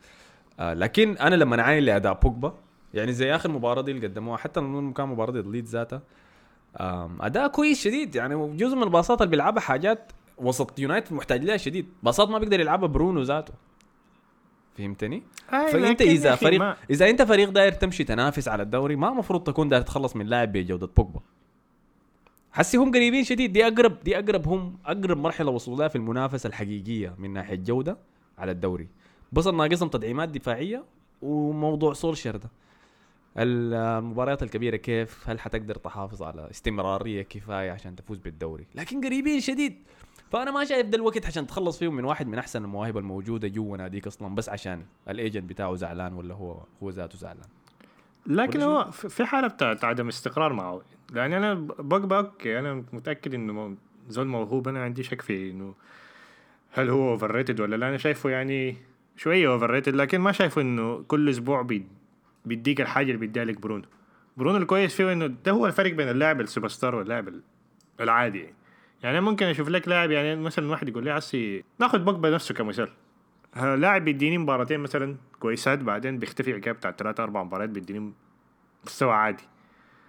آه 0.59 0.73
لكن 0.73 1.17
أنا 1.17 1.35
لما 1.35 1.61
اعاين 1.61 1.83
لاداء 1.83 2.13
بوجبا 2.13 2.53
يعني 2.93 3.13
زي 3.13 3.35
آخر 3.35 3.51
مباراة 3.51 3.81
دي 3.81 3.91
اللي 3.91 4.07
قدموها 4.07 4.37
حتى 4.37 4.59
لما 4.59 4.93
كان 4.93 5.07
مباراة 5.07 5.41
ليدز 5.41 5.65
ذاتها 5.65 6.01
أداء 7.19 7.47
كويس 7.47 7.81
شديد. 7.81 8.15
يعني 8.15 8.57
جزء 8.57 8.75
من 8.75 8.83
ال 8.83 8.89
passات 8.89 9.21
اللي 9.21 9.31
بيلعبها 9.31 9.61
حاجات 9.61 10.11
وسط 10.37 10.79
يونايتد 10.79 11.13
محتاج 11.13 11.43
لها 11.43 11.57
شديد. 11.57 11.89
passات 12.03 12.29
ما 12.29 12.39
بيقدر 12.39 12.59
يلعبها 12.59 12.87
برونو 12.87 13.21
ذاته. 13.21 13.53
فهمتني؟ 14.77 15.23
فأنت 15.49 16.01
إذا 16.01 16.35
فريق 16.35 16.59
ما... 16.59 16.77
إذا 16.89 17.09
أنت 17.09 17.21
فريق 17.21 17.49
داير 17.49 17.71
تمشي 17.71 18.03
تنافس 18.03 18.47
على 18.47 18.63
الدوري 18.63 18.95
ما 18.95 19.09
المفروض 19.09 19.43
تكون 19.43 19.69
داير 19.69 19.81
تتخلص 19.81 20.15
من 20.15 20.25
لاعب 20.25 20.51
بجوده 20.51 20.89
بوجبا. 20.97 21.19
حسي 22.55 22.77
هم 22.77 22.91
قريبين 22.91 23.23
شديد. 23.23 23.53
دي 23.53 23.67
أقرب 23.67 24.03
دي 24.03 24.19
أقرب 24.19 24.47
هم 24.47 24.77
أقرب 24.85 25.17
مرحلة 25.17 25.51
وصلوا 25.51 25.77
لها 25.77 25.87
في 25.87 25.95
المنافسة 25.95 26.47
الحقيقية 26.47 27.15
من 27.17 27.33
ناحية 27.33 27.55
جودة 27.55 27.97
على 28.37 28.51
الدوري. 28.51 28.87
بس 29.31 29.47
ناقصهم 29.47 29.89
تدعيمات 29.89 30.29
دفاعية 30.29 30.83
وموضوع 31.21 31.93
سولشر 31.93 32.35
ده 32.35 32.49
المباريات 33.37 34.43
الكبيرة 34.43 34.75
كيف؟ 34.75 35.29
هل 35.29 35.39
حتقدر 35.39 35.75
تحافظ 35.75 36.23
على 36.23 36.49
استمرارية 36.49 37.21
كفاية 37.21 37.71
عشان 37.71 37.95
تفوز 37.95 38.19
بالدوري؟ 38.19 38.65
لكن 38.75 39.05
قريبين 39.05 39.39
شديد. 39.39 39.75
فأنا 40.31 40.51
ما 40.51 40.65
شايف 40.65 40.87
ده 40.87 40.97
الوقت 40.97 41.25
عشان 41.25 41.47
تخلص 41.47 41.79
فيهم 41.79 41.95
من 41.95 42.05
واحد 42.05 42.27
من 42.27 42.37
أحسن 42.37 42.63
المواهب 42.63 42.97
الموجودة 42.97 43.47
جوا 43.47 43.77
ناديك 43.77 44.07
أصلا 44.07 44.35
بس 44.35 44.49
عشان 44.49 44.85
الايجنت 45.09 45.49
بتاعه 45.49 45.75
زعلان 45.75 46.13
ولا 46.13 46.35
هو 46.35 46.63
هو 46.83 46.89
ذاته 46.89 47.17
زعلان. 47.17 47.47
لكن 48.27 48.61
هو 48.61 48.91
في 48.91 49.25
حالة 49.25 49.47
بتاعت 49.47 49.83
عدم 49.83 50.07
استقرار 50.07 50.53
معه. 50.53 50.81
لأن 51.13 51.33
أنا 51.33 51.53
بوجبا 51.79 52.17
okay 52.17 52.59
أنا 52.59 52.83
متأكد 52.93 53.33
إنه 53.33 53.75
زول 54.09 54.27
موهوب 54.27 54.67
أنا 54.67 54.83
عندي 54.83 55.03
شك 55.03 55.21
في 55.21 55.51
إنه 55.51 55.75
هل 56.71 56.89
هو 56.89 57.11
overrated 57.11 57.59
ولا 57.59 57.75
لا. 57.75 57.89
أنا 57.89 57.97
شايفه 57.97 58.29
يعني 58.29 58.77
شوية 59.17 59.47
overrated 59.47 59.95
لكن 59.95 60.19
ما 60.19 60.31
شايفه 60.31 60.61
إنه 60.61 61.03
كل 61.07 61.29
أسبوع 61.29 61.61
بي 61.61 61.87
بيديك 62.45 62.81
الحاجة 62.81 63.05
اللي 63.05 63.17
بيديها 63.17 63.45
لك 63.45 63.59
برونو. 63.61 63.83
برونو 64.37 64.57
الكويس 64.57 64.95
فيه 64.95 65.13
إنه 65.13 65.27
ده 65.27 65.51
هو 65.51 65.67
الفرق 65.67 65.93
بين 65.93 66.09
اللاعب 66.09 66.41
السوبر 66.41 66.67
ستار 66.67 66.95
واللاعب 66.95 67.33
العادي. 67.99 68.53
يعني 69.03 69.21
ممكن 69.21 69.45
أشوف 69.45 69.69
لك 69.69 69.87
لاعب 69.87 70.11
يعني 70.11 70.35
مثلا 70.35 70.71
واحد 70.71 70.89
يقول 70.89 71.03
لي 71.03 71.11
حسي 71.11 71.63
ناخذ 71.79 71.99
بوجبا 71.99 72.29
نفسه 72.29 72.53
كمثال. 72.53 72.89
لاعب 73.55 74.05
بيديني 74.05 74.37
مباراتين 74.37 74.79
مثلا 74.79 75.15
كويسات 75.39 75.79
بعدين 75.79 76.19
بيختفي 76.19 76.53
عقاب 76.53 76.75
بتاع 76.75 76.91
ثلاثة 76.91 77.23
أربع 77.23 77.43
مباريات 77.43 77.69
بيديني 77.69 78.13
مستوى 78.85 79.13
عادي؟ 79.13 79.43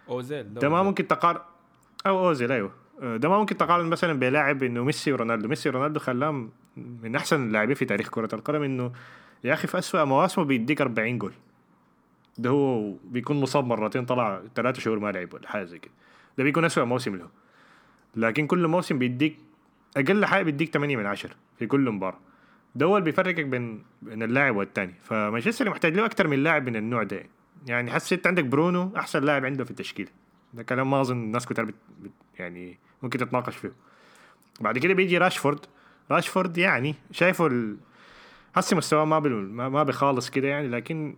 أوزيل 0.08 0.54
ده 0.54 0.68
ما 0.68 0.82
ممكن 0.82 1.06
تقارن 1.06 1.40
أو 2.06 2.28
أوزيل 2.28 2.52
أيوه. 2.52 2.72
ده 3.02 3.28
ما 3.28 3.38
ممكن 3.38 3.56
تقارن 3.56 3.86
مثلا 3.86 4.12
بلاعب 4.12 4.62
إنه 4.62 4.84
ميسي 4.84 5.12
ورونالدو. 5.12 5.48
ميسي 5.48 5.68
ورونالدو 5.68 6.00
خلاهم 6.00 6.50
من 6.76 7.16
أحسن 7.16 7.46
اللاعبين 7.46 7.74
في 7.74 7.84
تاريخ 7.84 8.08
كرة 8.10 8.34
القدم 8.34 8.62
إنه 8.62 8.92
يا 9.44 9.52
أخي 9.52 9.66
في 9.66 9.78
اسوء 9.78 10.04
مواسمه 10.04 10.44
بيديك 10.44 10.80
40 10.80 11.18
جول. 11.18 11.32
ده 12.38 12.50
هو 12.50 12.92
بيكون 12.92 13.40
مصاب 13.40 13.64
مرتين 13.64 14.04
طلع 14.04 14.42
ثلاثة 14.54 14.80
شهور 14.80 14.98
ما 14.98 15.12
لعب 15.12 15.34
ولا 15.34 15.48
حاجة 15.48 15.64
زي 15.64 15.78
كده. 15.78 15.92
ده 16.38 16.44
بيكون 16.44 16.64
اسوء 16.64 16.84
موسم 16.84 17.16
له. 17.16 17.28
لكن 18.16 18.46
كل 18.46 18.66
موسم 18.66 18.98
بيديك 18.98 19.36
أقل 19.96 20.24
حاجة 20.24 20.42
بيديك 20.42 20.72
8 20.74 20.96
من 20.96 21.06
10 21.06 21.30
في 21.58 21.66
كل 21.66 21.90
مباراة. 21.90 22.18
ده 22.76 22.86
هو 22.86 22.96
اللي 22.96 23.04
بيفرقك 23.04 23.44
بين 23.44 23.82
بين 24.02 24.22
اللاعب 24.22 24.56
والتاني. 24.56 24.94
فمانشستر 25.02 25.70
محتاج 25.70 25.96
له 25.96 26.04
أكثر 26.04 26.28
من 26.28 26.42
لاعب 26.42 26.68
من 26.68 26.76
النوع 26.76 27.02
ده. 27.02 27.22
يعني 27.66 27.90
حسيت 27.90 28.26
عندك 28.26 28.44
برونو 28.44 28.92
أحسن 28.96 29.24
لاعب 29.24 29.44
عنده 29.44 29.64
في 29.64 29.70
التشكيلة. 29.70 30.08
ده 30.54 30.62
كلام 30.62 30.90
ما 30.90 31.00
أظن 31.00 31.16
الناس 31.16 31.46
كتير 31.46 31.64
بت... 31.64 31.74
بت... 32.00 32.10
يعني 32.38 32.78
ممكن 33.02 33.18
تتناقش 33.18 33.56
فيه. 33.56 33.72
بعد 34.60 34.78
كده 34.78 34.94
بيجي 34.94 35.18
راشفورد. 35.18 35.60
راشفورد 36.10 36.58
يعني 36.58 36.94
شايفه 37.10 37.46
ال... 37.46 37.76
حسي 38.56 38.74
مستواه 38.74 39.04
ما 39.04 39.18
بي... 39.18 39.28
ما 39.28 39.68
ما 39.68 39.82
بخالص 39.82 40.30
كده 40.30 40.48
يعني 40.48 40.68
لكن 40.68 41.16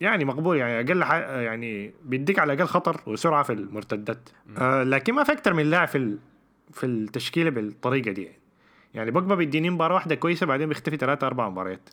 يعني 0.00 0.24
مقبول. 0.24 0.56
يعني 0.56 0.80
أقل 0.80 1.04
ح... 1.04 1.12
يعني 1.12 1.94
بيديك 2.04 2.38
على 2.38 2.52
الأقل 2.52 2.68
خطر 2.68 3.00
وسرعة 3.06 3.42
في 3.42 3.52
المرتدات. 3.52 4.28
آه 4.58 4.82
لكن 4.82 5.14
ما 5.14 5.24
في 5.24 5.32
أكثر 5.32 5.54
من 5.54 5.70
لاعب 5.70 5.88
في 5.88 5.98
ال... 5.98 6.18
في 6.72 6.86
التشكيلة 6.86 7.50
بالطريقة 7.50 8.10
دي 8.10 8.22
يعني. 8.22 8.38
يعني 8.96 9.10
بوجبا 9.10 9.34
بيديني 9.34 9.70
مباراة 9.70 9.94
واحدة 9.94 10.14
كويسة 10.14 10.46
بعدين 10.46 10.68
بيختفي 10.68 10.96
ثلاثة 10.96 11.26
أربع 11.26 11.48
مباريات. 11.48 11.88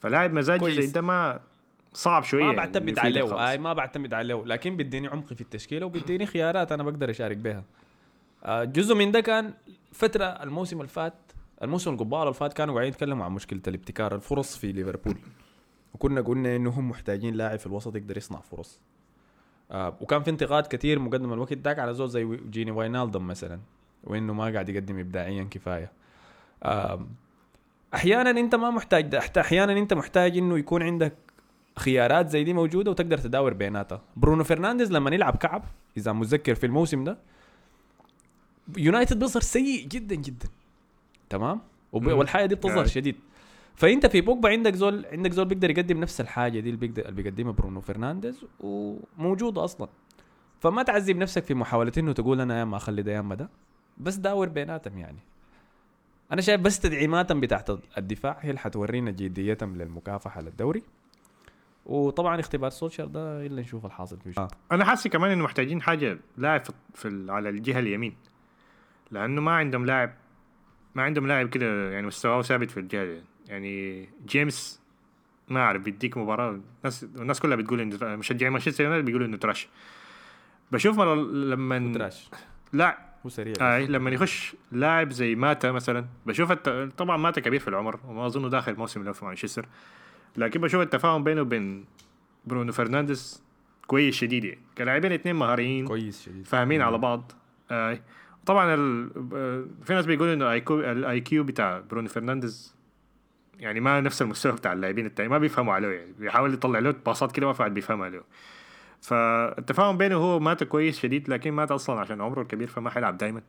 فلاعب 0.00 0.32
مزاجي. 0.32 0.82
زي 0.82 0.92
ده 0.92 1.00
ما 1.00 1.40
صعب 1.92 2.24
شوية 2.24 2.42
ما 2.42 2.46
يعني 2.46 2.56
بعتمد 2.56 2.88
يفيدك 2.88 3.04
عليه. 3.04 3.50
اي 3.50 3.58
ما 3.58 3.72
بعتمد 3.72 4.14
عليه 4.14 4.44
لكن 4.44 4.76
بيديني 4.76 5.08
عمق 5.08 5.32
في 5.32 5.40
التشكيلة 5.40 5.86
وبيديني 5.86 6.26
خيارات 6.26 6.72
أنا 6.72 6.82
بقدر 6.82 7.10
أشارك 7.10 7.36
بها. 7.36 7.64
آه، 8.44 8.64
جزء 8.64 8.94
من 8.94 9.12
ده 9.12 9.20
كان 9.20 9.54
فترة 9.92 10.24
الموسم 10.24 10.76
اللي 10.76 10.88
فات 10.88 11.14
الموسم 11.62 11.92
القبال 11.92 12.18
اللي 12.22 12.34
فات 12.34 12.52
كانوا 12.52 12.74
قاعدين 12.74 12.92
يتكلموا 12.92 13.24
عن 13.24 13.32
مشكلة 13.32 13.60
الابتكار 13.68 14.14
الفرص 14.14 14.56
في 14.56 14.72
ليفربول. 14.72 15.16
وكنا 15.94 16.20
قلنا 16.20 16.56
انه 16.56 16.70
هم 16.70 16.88
محتاجين 16.90 17.34
لاعب 17.34 17.58
في 17.58 17.66
الوسط 17.66 17.96
يقدر 17.96 18.16
يصنع 18.16 18.40
فرص. 18.40 18.80
آه 19.70 19.96
وكان 20.00 20.22
في 20.22 20.30
انتقاد 20.30 20.66
كثير 20.66 20.98
مقدم 20.98 21.32
الوقت 21.32 21.52
داك 21.52 21.78
على 21.78 21.94
زول 21.94 22.08
زي 22.08 22.38
جيني 22.50 22.70
فاينالدوم 22.70 23.26
مثلا 23.26 23.60
وإنه 24.04 24.32
ما 24.32 24.52
قاعد 24.52 24.68
يقدم 24.68 24.98
ابداعيا 24.98 25.48
كفاية. 25.50 25.84
آه 25.84 26.07
أحيانا 27.94 28.30
أنت 28.30 28.54
ما 28.54 28.70
محتاج 28.70 29.06
ده. 29.06 29.20
أحيانا 29.38 29.72
أنت 29.72 29.94
محتاج 29.94 30.38
إنه 30.38 30.58
يكون 30.58 30.82
عندك 30.82 31.14
خيارات 31.78 32.28
زي 32.30 32.44
دي 32.44 32.52
موجودة 32.52 32.90
وتقدر 32.90 33.18
تداور 33.18 33.52
بيناتها. 33.52 34.00
برونو 34.16 34.44
فرنانديز 34.44 34.92
لما 34.92 35.14
يلعب 35.14 35.36
تعب 35.36 35.64
إذا 35.96 36.12
متذكر 36.12 36.54
في 36.54 36.66
الموسم 36.66 37.04
ده 37.04 37.18
يونايتد 38.76 39.18
بيظهر 39.18 39.42
سيء 39.42 39.86
جدا 39.86 40.14
جدا. 40.14 40.48
تمام. 41.30 41.60
والحاجة 41.92 42.46
دي 42.46 42.54
بتظهر. 42.54 42.86
شديد. 42.86 43.16
فأنت 43.74 44.06
في 44.06 44.20
بوجبا 44.20 44.48
عندك 44.48 44.74
زول 44.74 45.06
عندك 45.12 45.32
زول 45.32 45.44
بيقدر 45.44 45.70
يقدم 45.70 46.00
نفس 46.00 46.20
الحاجة 46.20 46.60
دي 46.60 46.70
اللي 46.70 46.76
بيقدر 46.80 47.02
اللي 47.08 47.22
بيقدمها 47.22 47.52
برونو 47.52 47.80
فرنانديز 47.80 48.44
وموجودة 48.60 49.64
أصلا. 49.64 49.88
فما 50.60 50.82
تعذب 50.82 51.16
نفسك 51.16 51.44
في 51.44 51.54
محاولة 51.54 51.92
إنه 51.98 52.12
تقول 52.12 52.40
أنا 52.40 52.58
يا 52.58 52.64
ما 52.64 52.76
أخلي 52.76 53.02
ده 53.02 53.12
يا 53.12 53.20
اما 53.20 53.34
ده 53.34 53.48
بس 53.98 54.14
داور 54.14 54.48
بيناتهم 54.48 54.98
يعني. 54.98 55.18
أنا 56.32 56.40
شايف 56.40 56.60
بس 56.60 56.80
تدعيماتهم 56.80 57.40
بتاعت 57.40 57.70
الدفاع 57.98 58.38
هي 58.40 58.50
اللي 58.50 58.60
حتورينا 58.60 59.10
جديتهم 59.10 59.76
للمكافحة 59.76 60.40
للدوري. 60.40 60.82
وطبعا 61.86 62.40
اختبار 62.40 62.70
سولشر 62.70 63.04
ده 63.04 63.46
الا 63.46 63.60
نشوف 63.62 63.86
الحاصل 63.86 64.18
فيه. 64.20 64.32
آه. 64.38 64.48
أنا 64.72 64.84
حاسس 64.84 65.06
كمان 65.08 65.30
إنه 65.30 65.44
محتاجين 65.44 65.82
حاجة 65.82 66.18
لاعب 66.36 66.62
في, 66.94 67.26
على 67.28 67.48
الجهة 67.48 67.78
اليمين. 67.78 68.16
لأنه 69.10 69.40
ما 69.40 69.52
عندهم 69.52 69.86
لاعب 69.86 70.14
ما 70.94 71.02
عندهم 71.02 71.26
لاعب 71.26 71.48
كده 71.48 71.90
يعني 71.90 72.06
مستواه 72.06 72.42
ثابت 72.42 72.70
في 72.70 72.80
الجهة. 72.80 73.04
دي. 73.04 73.22
يعني 73.46 74.08
جيمس 74.26 74.80
ما 75.48 75.60
أعرف 75.60 75.82
بيديك 75.82 76.16
مباراة. 76.16 76.60
الناس 76.78 77.04
الناس 77.04 77.40
كلها 77.40 77.56
بتقول 77.56 77.80
إنه 77.80 78.16
مشجعين 78.16 78.52
مانشستر 78.52 78.84
يونايتد 78.84 79.04
بيقولوا 79.04 79.26
إنه 79.26 79.36
تراش. 79.36 79.68
بشوف 80.72 81.00
لما 81.00 81.92
تراش. 81.94 82.30
لا 82.72 83.07
هو 83.26 83.30
سريع 83.30 83.76
أي 83.76 83.86
لما 83.86 84.10
يخش 84.10 84.56
لاعب 84.72 85.12
زي 85.12 85.34
ماتا 85.34 85.72
مثلا 85.72 86.06
بشوف 86.26 86.52
الت... 86.52 86.68
طبعا 86.98 87.16
ماتا 87.16 87.40
كبير 87.40 87.60
في 87.60 87.68
العمر 87.68 88.00
وما 88.08 88.26
أظنه 88.26 88.48
داخل 88.48 88.76
موسم 88.76 89.04
له 89.04 89.12
في 89.12 89.24
مانشستر 89.24 89.66
لكن 90.36 90.60
بشوف 90.60 90.82
التفاهم 90.82 91.24
بينه 91.24 91.40
وبين 91.40 91.84
برونو 92.44 92.72
فرنانديز 92.72 93.42
كويس 93.86 94.14
شديد 94.14 94.44
يعني. 94.44 94.60
كلاعبين 94.78 95.12
اثنين 95.12 95.36
مهاريين 95.36 95.86
كويس 95.86 96.22
شديد. 96.22 96.46
فاهمين 96.46 96.82
على 96.82 96.98
بعض. 96.98 97.32
آه. 97.70 98.00
طبعا 98.46 98.74
ال... 98.74 99.10
في 99.84 99.94
ناس 99.94 100.06
بيقولوا 100.06 100.34
إنه 100.34 100.52
ال 100.92 101.20
IQ 101.20 101.44
بتاع 101.44 101.80
برونو 101.80 102.08
فرنانديز 102.08 102.74
يعني 103.58 103.80
ما 103.80 104.00
نفس 104.00 104.22
المستوى 104.22 104.52
بتاع 104.52 104.72
اللاعبين 104.72 105.06
التانيين 105.06 105.30
ما 105.30 105.38
بيفهموا 105.38 105.74
عليه 105.74 105.88
يعني. 105.88 106.12
بيحاول 106.18 106.54
يطلع 106.54 106.78
له 106.78 106.94
passات 107.06 107.32
كده 107.32 107.46
ما 107.46 107.52
في 107.52 107.62
واحد 107.62 107.74
بيفهم 107.74 108.02
عليه. 108.02 108.22
فالتفاهم 109.02 109.96
بينه 109.96 110.16
هو 110.16 110.38
وماتا 110.40 110.64
كويس 110.64 111.00
شديد 111.00 111.28
لكن 111.28 111.52
ماتا 111.52 111.70
أصلا 111.70 112.00
عشان 112.00 112.20
عمره 112.20 112.42
الكبير 112.42 112.66
فما 112.68 112.90
حيلعب 112.90 113.18
دايما. 113.18 113.42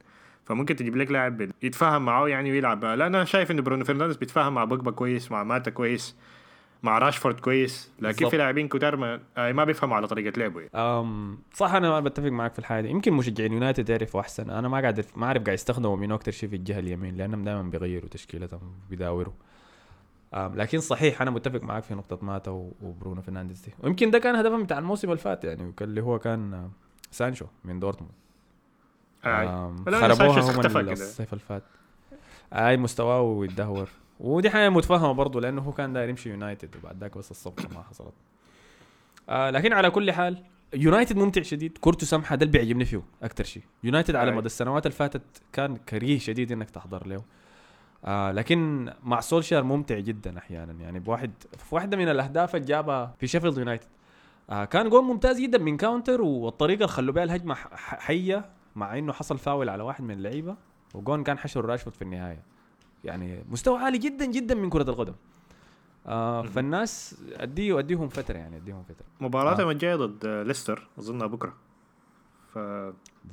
فممكن 0.45 0.75
تجيب 0.75 0.97
لك 0.97 1.11
لاعب 1.11 1.49
يتفاهم 1.63 2.05
معاه 2.05 2.29
يعني 2.29 2.51
ويلعب. 2.51 2.85
لا 2.85 3.07
أنا 3.07 3.25
شايف 3.25 3.51
انه 3.51 3.61
برونو 3.61 3.85
فرنانديز 3.85 4.17
بيتفاهم 4.17 4.53
مع 4.53 4.63
بوجبا 4.63 4.91
كويس 4.91 5.31
مع 5.31 5.43
ماتا 5.43 5.71
كويس 5.71 6.15
مع 6.83 6.97
راشفورد 6.97 7.39
كويس 7.39 7.91
لكن 7.99 8.07
بالضبط. 8.07 8.31
في 8.31 8.37
لاعبين 8.37 8.67
كتار 8.67 8.95
ما, 8.95 9.19
آه، 9.37 9.51
ما 9.51 9.63
بيفهموا 9.63 9.95
على 9.95 10.07
طريقة 10.07 10.39
لعبه 10.39 10.59
يعني. 10.59 10.71
أم 10.75 11.37
صح 11.53 11.73
أنا 11.73 11.89
ما 11.89 11.99
بتفق 11.99 12.27
معك 12.27 12.53
في 12.53 12.59
الحاجة 12.59 12.81
دي. 12.81 12.89
يمكن 12.89 13.13
مشجعين 13.13 13.53
يونايتد 13.53 13.89
يعرفوا 13.89 14.19
أحسن. 14.21 14.49
أنا 14.49 14.67
ما 14.67 14.79
قاعد 14.79 15.05
ما 15.15 15.25
أعرف 15.25 15.43
قاعد 15.43 15.53
يستخدموا 15.53 15.97
مين 15.97 16.11
أكثر 16.11 16.31
شيء 16.31 16.49
في 16.49 16.55
الجهة 16.55 16.79
اليمين 16.79 17.15
لأنهم 17.15 17.43
دائما 17.43 17.61
بيغيروا 17.61 18.09
تشكيلتهم 18.09 18.73
بيداوروا. 18.89 19.33
لكن 20.33 20.79
صحيح 20.79 21.21
أنا 21.21 21.31
متفق 21.31 21.61
معك 21.61 21.83
في 21.83 21.95
نقطة 21.95 22.25
ماتا 22.25 22.51
وبرونو 22.81 23.21
فرنانديز 23.21 23.61
دي. 23.61 23.73
ويمكن 23.83 24.11
ده 24.11 24.19
كان 24.19 24.35
هدفهم 24.35 24.63
بتاع 24.63 24.77
الموسم 24.77 25.07
اللي 25.07 25.21
فات 25.21 25.43
يعني 25.43 25.73
اللي 25.81 26.01
هو 26.01 26.19
كان 26.19 26.69
سانشو 27.11 27.45
من 27.63 27.79
دورتموند. 27.79 28.13
آه. 29.25 29.75
خربوها 29.85 30.41
هم. 30.41 30.89
الصيف 30.89 31.33
اللي 31.33 31.43
فات. 31.47 31.63
أي 32.53 32.77
مستواه 32.77 33.45
يتدهور 33.45 33.89
ودي 34.19 34.49
حاجة 34.49 34.69
متفهمه 34.69 35.11
برضه 35.11 35.41
لأنه 35.41 35.61
هو 35.61 35.71
كان 35.71 35.93
داير 35.93 36.09
يمشي 36.09 36.29
يونايتد 36.29 36.75
وبعد 36.75 36.99
ذاك 36.99 37.17
بس 37.17 37.31
الصفقة 37.31 37.69
ما 37.75 37.83
حصلت. 37.83 38.13
آه 39.29 39.49
لكن 39.49 39.73
على 39.73 39.89
كل 39.89 40.11
حال 40.11 40.43
يونايتد 40.73 41.17
ممتع 41.17 41.41
شديد. 41.41 41.77
كورته 41.77 42.05
سمحه 42.05 42.35
ده 42.35 42.45
اللي 42.45 42.57
بيعجبني 42.57 42.85
فيه 42.85 43.01
أكثر 43.23 43.43
شيء. 43.43 43.63
يونايتد 43.83 44.15
على. 44.15 44.31
مدى 44.31 44.45
السنوات 44.45 44.85
اللي 44.85 44.97
فاتت 44.97 45.21
كان 45.53 45.77
كريه 45.77 46.19
شديد 46.19 46.51
إنك 46.51 46.69
تحضر 46.69 47.07
له. 47.07 47.23
آه 48.05 48.31
لكن 48.31 48.89
مع 49.03 49.19
سولشار 49.19 49.63
ممتع 49.63 49.99
جدا 49.99 50.37
أحيانا. 50.37 50.73
يعني 50.73 50.99
بواحد 50.99 51.31
في 51.57 51.75
واحدة 51.75 51.97
من 51.97 52.09
الأهداف 52.09 52.55
اللي 52.55 52.67
جابها 52.67 53.15
في 53.19 53.27
شيفيلد 53.27 53.57
يونايتد. 53.57 53.87
آه 54.49 54.65
كان 54.65 54.89
جول 54.89 55.03
ممتاز 55.03 55.39
جدا 55.41 55.57
من 55.57 55.77
counter 55.77 56.21
والطريقة 56.21 56.75
اللي 56.77 56.87
خلوا 56.87 57.13
بها 57.13 57.23
الهجمة 57.23 57.55
حية 57.75 58.49
مع 58.75 58.97
إنه 58.97 59.13
حصل 59.13 59.37
فاول 59.37 59.69
على 59.69 59.83
واحد 59.83 60.03
من 60.03 60.11
اللعيبة 60.11 60.55
والجون 60.93 61.23
كان 61.23 61.37
حق 61.37 61.65
راشفورد 61.65 61.95
في 61.95 62.01
النهاية. 62.01 62.43
يعني 63.03 63.43
مستوى 63.49 63.79
عالي 63.79 63.97
جدا 63.97 64.25
جدا 64.25 64.55
من 64.55 64.69
كرة 64.69 64.89
القدم. 64.89 65.15
آه 66.07 66.41
فالناس 66.41 67.21
اديه 67.33 67.79
أديهم 67.79 68.09
فترة 68.09 68.37
يعني 68.37 68.57
أديهم 68.57 68.83
فترة. 68.83 69.05
مباراتهم 69.19 69.67
آه. 69.67 69.71
الجايه 69.71 69.95
ضد 69.95 70.25
ليستر 70.25 70.87
أظنها 70.99 71.27
بكرة. 71.27 71.53
ف 72.53 72.57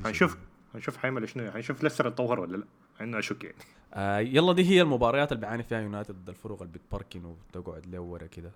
هنشوف 0.05 0.37
هنشوف 0.75 0.97
حيعمل 0.97 1.29
شنو 1.29 1.51
هنشوف 1.51 1.83
ليستر 1.83 2.09
اتطور 2.09 2.41
ولا 2.41 2.57
لا. 2.57 2.65
انه 3.01 3.19
اشك 3.19 3.45
يعني. 3.45 3.57
آه 3.95 4.19
يلا 4.19 4.53
دي 4.53 4.65
هي 4.71 4.83
المباريات 4.83 5.33
اللي 5.33 5.41
بيعاني 5.41 5.63
فيها 5.63 5.81
يونايتد 5.81 6.15
ضد 6.15 6.29
الفرق 6.29 6.63
اللي 6.63 6.73
بتبركن 6.73 7.25
وبتقعد 7.25 7.87
لورا 7.87 8.27
كده. 8.27 8.51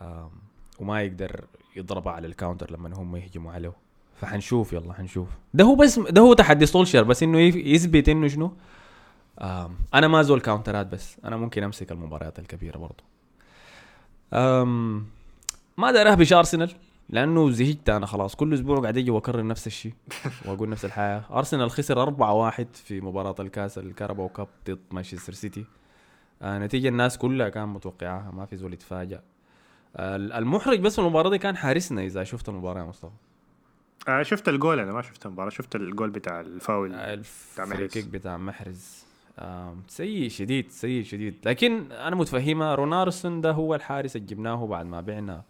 آم، 0.00 0.30
وما 0.78 1.02
يقدر 1.02 1.44
يضربها 1.76 2.12
على 2.12 2.26
ال 2.26 2.31
counter 2.31 2.70
لما 2.70 2.96
هم 2.96 3.16
يهجموا 3.16 3.52
عليه. 3.52 3.72
فحنشوف 4.20 4.72
يلا 4.72 4.92
حنشوف. 4.92 5.28
ده 5.54 5.64
هو 5.64 5.74
بس 5.74 5.98
ده 5.98 6.20
هو 6.20 6.34
تحدي 6.34 6.66
سولشار 6.66 7.02
بس 7.02 7.22
إنه 7.22 7.38
يثبت 7.40 8.08
إنه 8.08 8.28
شنو؟ 8.28 8.52
آم 9.40 9.76
أنا 9.94 10.08
ما 10.08 10.22
زول 10.22 10.40
counterات 10.40 10.86
بس. 10.86 11.16
أنا 11.24 11.36
ممكن 11.36 11.62
أمسك 11.62 11.92
المباريات 11.92 12.38
الكبيرة 12.38 12.78
برضو. 12.78 13.04
آم 14.32 15.06
ما 15.76 15.92
داير 15.92 16.12
أهبش 16.12 16.32
أرسنال. 16.32 16.72
لأنه 17.10 17.50
زهقت 17.50 17.88
أنا 17.90 18.06
خلاص. 18.06 18.34
كل 18.34 18.54
أسبوع 18.54 18.80
قاعد 18.80 18.96
أجي 18.96 19.10
وأكرر 19.10 19.46
نفس 19.46 19.66
الشيء 19.66 19.92
وأقول 20.46 20.68
نفس 20.68 20.84
الحاجة. 20.84 21.22
أرسنال 21.30 21.70
خسر 21.70 22.06
4-1 22.06 22.64
في 22.74 23.00
مباراة 23.00 23.34
الكاس 23.40 23.78
ال 23.78 23.84
Carabao 23.84 24.28
Cup 24.28 24.48
ضد 24.66 24.78
مانشستر 24.90 25.32
سيتي. 25.32 25.64
آه 26.42 26.58
نتيجة 26.58 26.88
الناس 26.88 27.18
كلها 27.18 27.48
كان 27.48 27.68
متوقعاها 27.68 28.30
ما 28.30 28.46
في 28.46 28.56
زول 28.56 28.72
يتفاجأ. 28.72 29.22
آه 29.96 30.16
المحرج 30.16 30.80
بس 30.80 30.94
في 30.94 30.98
المباراة 31.00 31.30
دي 31.30 31.38
كان 31.38 31.56
حارسنا 31.56 32.02
إذا 32.02 32.24
شفت 32.24 32.48
المباراة 32.48 32.80
يا 32.80 32.86
مصطفى. 32.86 33.12
آه 34.08 34.22
شفت 34.22 34.48
الجول 34.48 34.80
أنا 34.80 34.92
ما 34.92 35.02
شفت 35.02 35.26
المباراة. 35.26 35.50
شفت 35.50 35.76
الجول 35.76 36.10
بتاع 36.10 36.40
الفاول 36.40 36.94
آه، 36.94 37.22
بتاع 37.54 37.64
محرز. 37.64 37.90
kick 37.92 38.06
بتاع 38.06 38.36
محرز. 38.36 39.04
آم، 39.38 39.82
سيء 39.88 40.28
شديد 40.28 40.70
سيء 40.70 41.04
شديد. 41.04 41.34
لكن 41.44 41.92
أنا 41.92 42.16
متفهمه 42.16 42.74
رونارسون 42.74 43.40
ده 43.40 43.52
هو 43.52 43.74
الحارس 43.74 44.16
اللي 44.16 44.26
جبناه 44.26 44.66
بعد 44.66 44.86
ما 44.86 45.00
بعنا. 45.00 45.42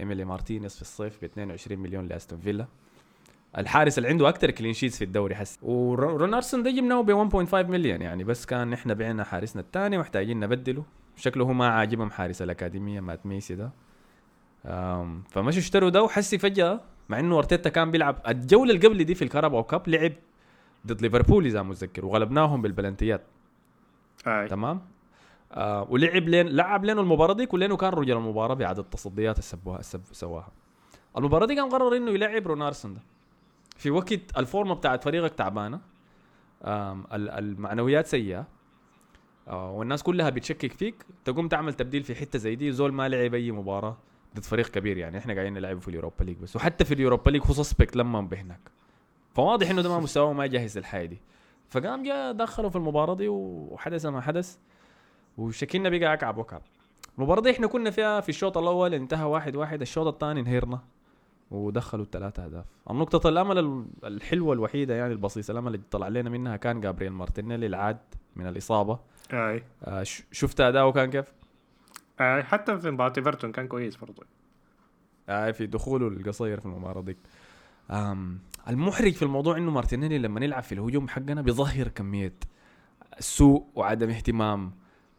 إيميليانو 0.00 0.24
مارتينيز 0.24 0.74
في 0.74 0.82
الصيف 0.82 1.20
ب 1.20 1.24
22 1.24 1.78
مليون 1.78 2.06
لأستون 2.06 2.38
فيلا. 2.38 2.66
الحارس 3.58 3.98
اللي 3.98 4.08
عنده 4.08 4.28
أكثر 4.28 4.50
clean 4.50 4.72
sheets 4.72 4.98
في 4.98 5.04
الدوري 5.04 5.34
حسي. 5.34 5.58
ورونارسون 5.62 6.62
ده 6.62 6.70
جبناه 6.70 7.00
ب 7.00 7.30
1.5 7.30 7.54
مليون 7.54 8.02
يعني 8.02 8.24
بس 8.24 8.46
كان 8.46 8.72
إحنا 8.72 8.94
بعنا 8.94 9.24
حارسنا 9.24 9.62
الثاني 9.62 9.98
محتاجين 9.98 10.40
نبدله. 10.40 10.84
شكله 11.16 11.44
هو 11.44 11.52
ما 11.52 11.68
عاجبهم 11.68 12.10
حارس 12.10 12.42
الأكاديمية 12.42 13.00
مات 13.00 13.26
ميسي 13.26 13.54
ده. 13.54 13.70
فمشوا 15.30 15.58
اشتروا 15.58 15.90
ده 15.90 16.02
وحسي 16.02 16.38
فجأة 16.38 16.80
مع 17.08 17.18
إنه 17.20 17.38
أرتيتا 17.38 17.70
كان 17.70 17.90
بيلعب 17.90 18.22
الجولة 18.28 18.74
اللي 18.74 18.86
قبل 18.88 19.04
دي 19.04 19.14
في 19.14 19.22
ال 19.22 19.27
Carabao 19.27 19.62
Cup 19.62 19.88
لعب 19.88 20.12
ضد 20.86 21.02
ليفربول 21.02 21.46
إذا 21.46 21.62
متذكر 21.62 22.06
وغلبناهم 22.06 22.62
بال 22.62 22.73
penaltyات. 22.73 23.22
تمام؟ 24.24 24.80
آه 25.52 25.86
ولعب 25.90 26.28
لينو 26.28 26.46
لعب 26.48 26.84
لينو 26.84 26.98
المباراة 26.98 27.34
دي 27.34 27.48
ولينو 27.52 27.76
كان 27.76 27.92
رجل 27.92 28.16
المباراة 28.16 28.54
بعدد 28.54 28.78
التصديات 28.78 29.34
اللي 29.36 29.42
سواها 29.42 30.00
سواها. 30.12 30.48
المباراة 31.16 31.46
دي 31.46 31.54
كان 31.54 31.68
قرر 31.68 31.96
إنه 31.96 32.10
يلعب 32.10 32.46
رونارسون 32.46 32.94
ده. 32.94 33.00
في 33.76 33.90
وقت 33.90 34.38
ال 34.38 34.44
formة 34.44 34.74
بتاعت 34.74 35.04
فريقك 35.04 35.34
تعبانة 35.34 35.80
المعنويات 37.14 38.06
سيئة 38.06 38.46
آه 39.48 39.70
والناس 39.70 40.02
كلها 40.02 40.30
بتشكك 40.30 40.72
فيك 40.72 40.94
تقوم 41.24 41.48
تعمل 41.48 41.74
تبديل 41.74 42.02
في 42.02 42.14
حتة 42.14 42.38
زي 42.38 42.54
دي 42.54 42.72
زول 42.72 42.92
ما 42.92 43.08
لعب 43.08 43.34
أي 43.34 43.52
مباراة 43.52 43.96
ضد 44.36 44.44
فريق 44.44 44.68
كبير 44.68 44.96
يعني. 44.96 45.18
إحنا 45.18 45.34
قاعدين 45.34 45.54
نلعب 45.54 45.78
في 45.78 45.88
ال 45.88 45.93
Europa 45.93 46.24
League 46.24 46.36
بس. 46.36 46.56
وحتى 46.56 46.84
في 46.84 46.94
ال 46.94 46.99
Europa 46.99 47.30
League 47.30 47.42
هو 47.46 47.52
suspect 47.52 47.96
لما 47.96 48.20
بهناك 48.20 48.60
فواضح 49.34 49.70
إنه 49.70 49.82
ده 49.82 49.88
ما 49.88 49.98
مستواه 50.00 50.32
ما 50.32 50.46
جاهز 50.46 50.78
للحاجه 50.78 51.06
دي. 51.06 51.20
فقام 51.68 52.02
جاء 52.02 52.32
دخله 52.32 52.68
في 52.68 52.76
المباراة 52.76 53.14
دي 53.14 53.28
وحدث 53.28 54.06
ما 54.06 54.20
حدث. 54.20 54.56
وشكلنا 55.38 55.88
بقى 55.88 56.12
اكعب 56.12 56.38
وكعب. 56.38 56.62
المباراه 57.18 57.40
دي 57.42 57.50
إحنا 57.50 57.66
كنا 57.66 57.90
فيها 57.90 58.20
في 58.20 58.28
الشوط 58.28 58.58
الأول 58.58 58.94
انتهى 58.94 59.24
واحد 59.24 59.56
واحد 59.56 59.80
الشوط 59.80 60.06
الثاني 60.06 60.40
انهيرنا 60.40 60.80
ودخلوا 61.50 62.04
الثلاثة 62.04 62.44
أهداف. 62.44 62.64
النقطة 62.90 63.28
الأمل 63.28 63.58
ال- 63.58 63.86
الحلوة 64.04 64.52
الوحيدة 64.52 64.94
يعني 64.94 65.12
البسيطة 65.12 65.52
الأمل 65.52 65.74
اللي 65.74 65.86
طلع 65.90 66.08
لنا 66.08 66.30
منها 66.30 66.56
كان 66.56 66.80
جابرييل 66.80 67.12
مارتينيلي 67.12 67.66
العاد 67.66 67.98
من 68.36 68.46
الإصابة. 68.46 68.98
أي. 69.32 69.62
آه 69.84 70.02
شفت 70.32 70.60
أداؤه 70.60 70.92
كان 70.92 71.10
كيف؟ 71.10 71.32
آي 72.20 72.42
حتى 72.42 72.78
في 72.78 72.90
مباراة 72.90 73.12
إيفرتون 73.18 73.52
كان 73.52 73.68
كويس 73.68 73.96
برضه. 73.96 74.22
آه 75.28 75.50
في 75.50 75.66
دخوله 75.66 76.08
القصير 76.08 76.60
في 76.60 76.66
المباراة 76.66 77.04
آم 77.90 78.38
المحرج 78.68 79.12
في 79.12 79.22
الموضوع 79.22 79.56
إنه 79.56 79.70
مارتينيلي 79.70 80.18
لما 80.18 80.44
يلعب 80.44 80.62
في 80.62 80.72
الهجوم 80.72 81.08
حقنا 81.08 81.42
بيظهر 81.42 81.88
كمية 81.88 82.32
سوء 83.18 83.66
وعدم 83.74 84.10
اهتمام. 84.10 84.72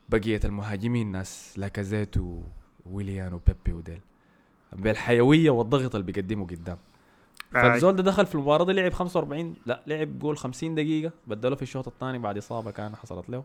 بقية 0.09 0.39
المهاجمين 0.45 1.11
ناس 1.11 1.53
لاكازيت 1.59 2.15
وويليان 2.85 3.33
وبيبي 3.33 3.73
وديل. 3.73 4.01
بالحيوية 4.73 5.49
والضغط 5.49 5.95
اللي 5.95 6.11
بيقدمه 6.11 6.47
قدام. 6.47 6.77
آي. 7.55 7.61
فالزول 7.61 7.95
ده 7.95 8.03
دخل 8.03 8.25
في 8.25 8.35
المباراة 8.35 8.65
دي 8.65 8.73
لعب 8.73 8.93
45 8.93 9.55
لا 9.65 9.83
لعب 9.87 10.21
قول 10.21 10.37
50 10.37 10.75
دقيقة 10.75 11.11
بدله 11.27 11.55
في 11.55 11.61
الشوط 11.61 11.87
الثاني 11.87 12.17
بعد 12.19 12.37
إصابة 12.37 12.71
كان 12.71 12.95
حصلت 12.95 13.29
له. 13.29 13.43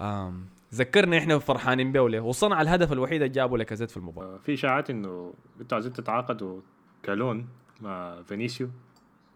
آم 0.00 0.46
ذكرنا 0.74 1.18
إحنا 1.18 1.38
فرحانين 1.38 1.92
بيه 1.92 2.00
ليه 2.00 2.20
وصنع 2.20 2.60
الهدف 2.60 2.92
الوحيد 2.92 3.22
اللي 3.22 3.34
جابه 3.34 3.58
لاكازيت 3.58 3.90
في 3.90 3.96
المباراة. 3.96 4.34
آه، 4.34 4.38
في 4.38 4.54
إشاعات 4.54 4.90
إنه 4.90 5.34
إنتوا 5.60 5.76
عايزين 5.76 5.92
تتعاقدوا 5.92 6.60
ك 7.02 7.11
loan 7.11 7.48
مع 7.80 8.22
فينيسيو. 8.22 8.68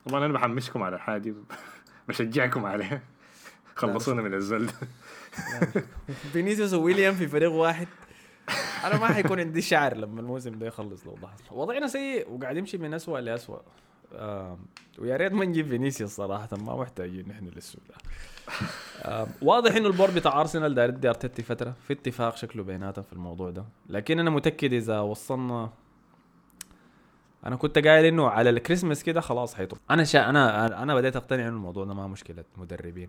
طبعا 0.07 0.25
أنا 0.27 0.33
بحمسكم 0.33 0.83
على 0.83 0.97
الحاجة 0.97 1.19
دي 1.19 1.35
بشجعكم 2.09 2.67
عليها. 2.67 3.03
خلصونا 3.75 4.23
من 4.23 4.35
الذل. 4.35 4.71
فينيسيوس 6.33 6.75
وويليان 6.75 7.15
في 7.15 7.29
فريق 7.29 7.53
واحد. 7.53 7.89
أنا 8.85 8.99
ما 8.99 9.07
حيكون 9.07 9.41
عندي 9.41 9.63
شعر 9.63 9.97
لما 9.97 10.21
الموسم 10.21 10.59
ده 10.59 10.67
يخلص 10.67 11.07
لو 11.07 11.15
ضحك 11.15 11.53
وضعنا 11.53 11.87
سيء 11.87 12.31
وقاعد 12.31 12.57
يمشي 12.57 12.79
من 12.79 12.95
اسوء 12.95 13.19
لاسوء 13.19 13.61
ويا 14.99 15.17
ريت 15.17 15.33
ما 15.33 15.45
نجيب 15.45 15.69
فينيسيوس 15.69 16.11
صراحة 16.11 16.49
ما 16.53 16.77
محتاجين 16.77 17.29
نحن 17.29 17.47
للسوء 17.47 17.83
واضح 19.43 19.75
إنه 19.75 19.87
ال 19.87 19.92
board 19.92 20.15
بتاع 20.15 20.41
أرسنال 20.41 20.75
داير 20.75 20.89
يدي 20.89 21.09
ارتيتا 21.09 21.43
فترة. 21.43 21.75
في 21.87 21.93
اتفاق 21.93 22.37
شكله 22.37 22.63
بيناتهم 22.63 23.05
في 23.05 23.13
الموضوع 23.13 23.51
ده. 23.51 23.65
لكن 23.89 24.19
أنا 24.19 24.31
متأكد 24.31 24.73
إذا 24.73 25.01
وصلنا 25.01 25.71
أنا 27.47 27.57
كنت 27.57 27.79
قايل 27.79 28.05
إنه 28.05 28.29
على 28.29 28.51
الكريسماس 28.51 29.03
كده 29.03 29.21
خلاص 29.21 29.55
حيطلع 29.55 29.79
أنا 29.91 30.05
شا 30.05 30.29
أنا 30.29 30.83
أنا 30.83 30.95
بديت 30.95 31.17
أقتنع 31.17 31.43
إنه 31.43 31.57
الموضوع 31.57 31.85
ده 31.85 31.95
ما 31.95 32.07
مشكلة 32.07 32.45
مدربين. 32.57 33.09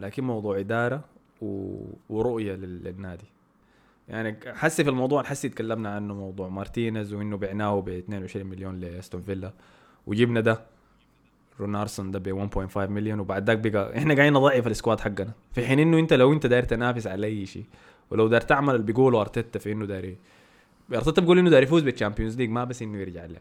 لكن 0.00 0.24
موضوع 0.24 0.58
إدارة 0.58 1.04
و... 1.42 1.76
ورؤية 2.08 2.52
لل... 2.54 2.84
للنادي. 2.84 3.24
يعني 4.08 4.36
حسي 4.46 4.84
في 4.84 4.90
الموضوع 4.90 5.22
حسي 5.22 5.48
تكلمنا 5.48 5.94
عنه 5.94 6.14
موضوع 6.14 6.48
مارتينيز 6.48 7.12
وإنه 7.12 7.36
بعناه 7.36 7.80
ب 7.80 7.88
22 7.88 8.46
مليون 8.46 8.80
لأستون 8.80 9.22
فيلا. 9.22 9.52
وجبنا 10.06 10.40
ده 10.40 10.60
رونارسون 11.60 12.10
ده 12.10 12.18
ب 12.18 12.48
1.5 12.68 12.76
مليون 12.76 13.20
وبعد 13.20 13.46
ذاك 13.50 13.58
بقى 13.58 13.92
إحنا 13.98 14.14
قاعدين 14.14 14.32
نضعف 14.32 14.66
ال 14.66 14.72
squad 14.72 15.00
حقنا. 15.00 15.32
في 15.52 15.66
حين 15.66 15.78
إنه 15.78 15.98
أنت 15.98 16.12
لو 16.12 16.32
أنت 16.32 16.46
داير 16.46 16.62
تنافس 16.64 17.06
على 17.06 17.26
أي 17.26 17.46
شيء 17.46 17.64
ولو 18.10 18.28
داير 18.28 18.40
تعمل 18.40 18.74
اللي 18.74 18.86
بيقولوا 18.86 19.20
أرتيتا 19.20 19.58
في 19.58 19.72
إنه 19.72 19.86
داير 19.86 20.16
أرتيتا 20.94 21.20
بيقول 21.20 21.38
إنه 21.38 21.50
داير 21.50 21.62
يفوز 21.62 21.82
بال 21.82 21.92
Champions 21.92 22.36
League 22.36 22.50
ما 22.50 22.64
بس 22.64 22.82
إنه 22.82 22.98
يرجع 22.98 23.24
له. 23.24 23.40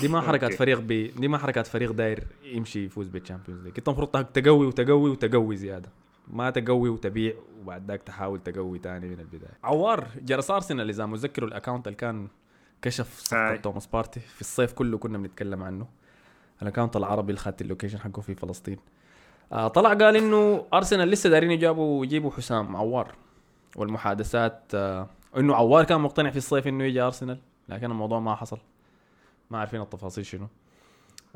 دي 0.00 0.08
ما 0.08 0.20
حركات. 0.20 0.54
فريق 0.54 0.80
بي 0.80 1.08
دي 1.08 1.28
ما 1.28 1.38
حركات 1.38 1.66
فريق 1.66 1.92
داير 1.92 2.26
يمشي 2.44 2.84
يفوز 2.84 3.08
بال 3.08 3.18
Champions 3.18 3.62
League 3.64 3.74
انت 3.78 3.88
المفروض 3.88 4.08
تقوي 4.08 4.66
وتقوي 4.66 5.10
وتقوي 5.10 5.56
زيادة. 5.56 5.88
ما 6.28 6.50
تقوي 6.50 6.88
وتبيع 6.88 7.34
وبعد 7.60 7.90
ذاك 7.90 8.02
تحاول 8.02 8.40
تقوي 8.40 8.78
تاني 8.78 9.08
من 9.08 9.20
البداية. 9.20 9.58
عوار 9.64 10.06
جرس 10.22 10.50
ارسنال 10.50 10.88
اذا 10.88 11.06
متذكروا 11.06 11.48
ال 11.48 11.53
account 11.53 11.86
اللي 11.86 11.96
كان 11.96 12.28
كشف 12.82 13.18
صفقة. 13.18 13.56
توماس 13.56 13.86
بارتي. 13.86 14.20
في 14.20 14.40
الصيف 14.40 14.72
كله 14.72 14.98
كنا 14.98 15.18
بنتكلم 15.18 15.62
عنه. 15.62 15.86
ال 16.62 16.66
account 16.66 16.96
العربي 16.96 17.30
اللي 17.30 17.40
خدت 17.40 17.62
ال 17.62 17.66
location 17.66 17.98
حقه 17.98 18.22
في 18.22 18.34
فلسطين. 18.34 18.78
آه 19.52 19.68
طلع 19.68 19.94
قال 19.94 20.16
إنه 20.16 20.66
أرسنال 20.74 21.08
لسه 21.08 21.30
دارين 21.30 21.50
يجابوا 21.50 22.04
يجيبوا 22.04 22.30
حسام 22.30 22.76
عوار. 22.76 23.14
والمحادثات 23.76 24.62
آه 24.74 25.08
إنه 25.36 25.54
عوار 25.54 25.84
كان 25.84 26.00
مقتنع 26.00 26.30
في 26.30 26.36
الصيف 26.36 26.66
إنه 26.66 26.84
يجي 26.84 27.00
أرسنال 27.00 27.38
لكن 27.68 27.90
الموضوع 27.90 28.20
ما 28.20 28.34
حصل. 28.34 28.58
ما 29.50 29.58
عارفين 29.58 29.80
التفاصيل 29.80 30.26
شنو. 30.26 30.48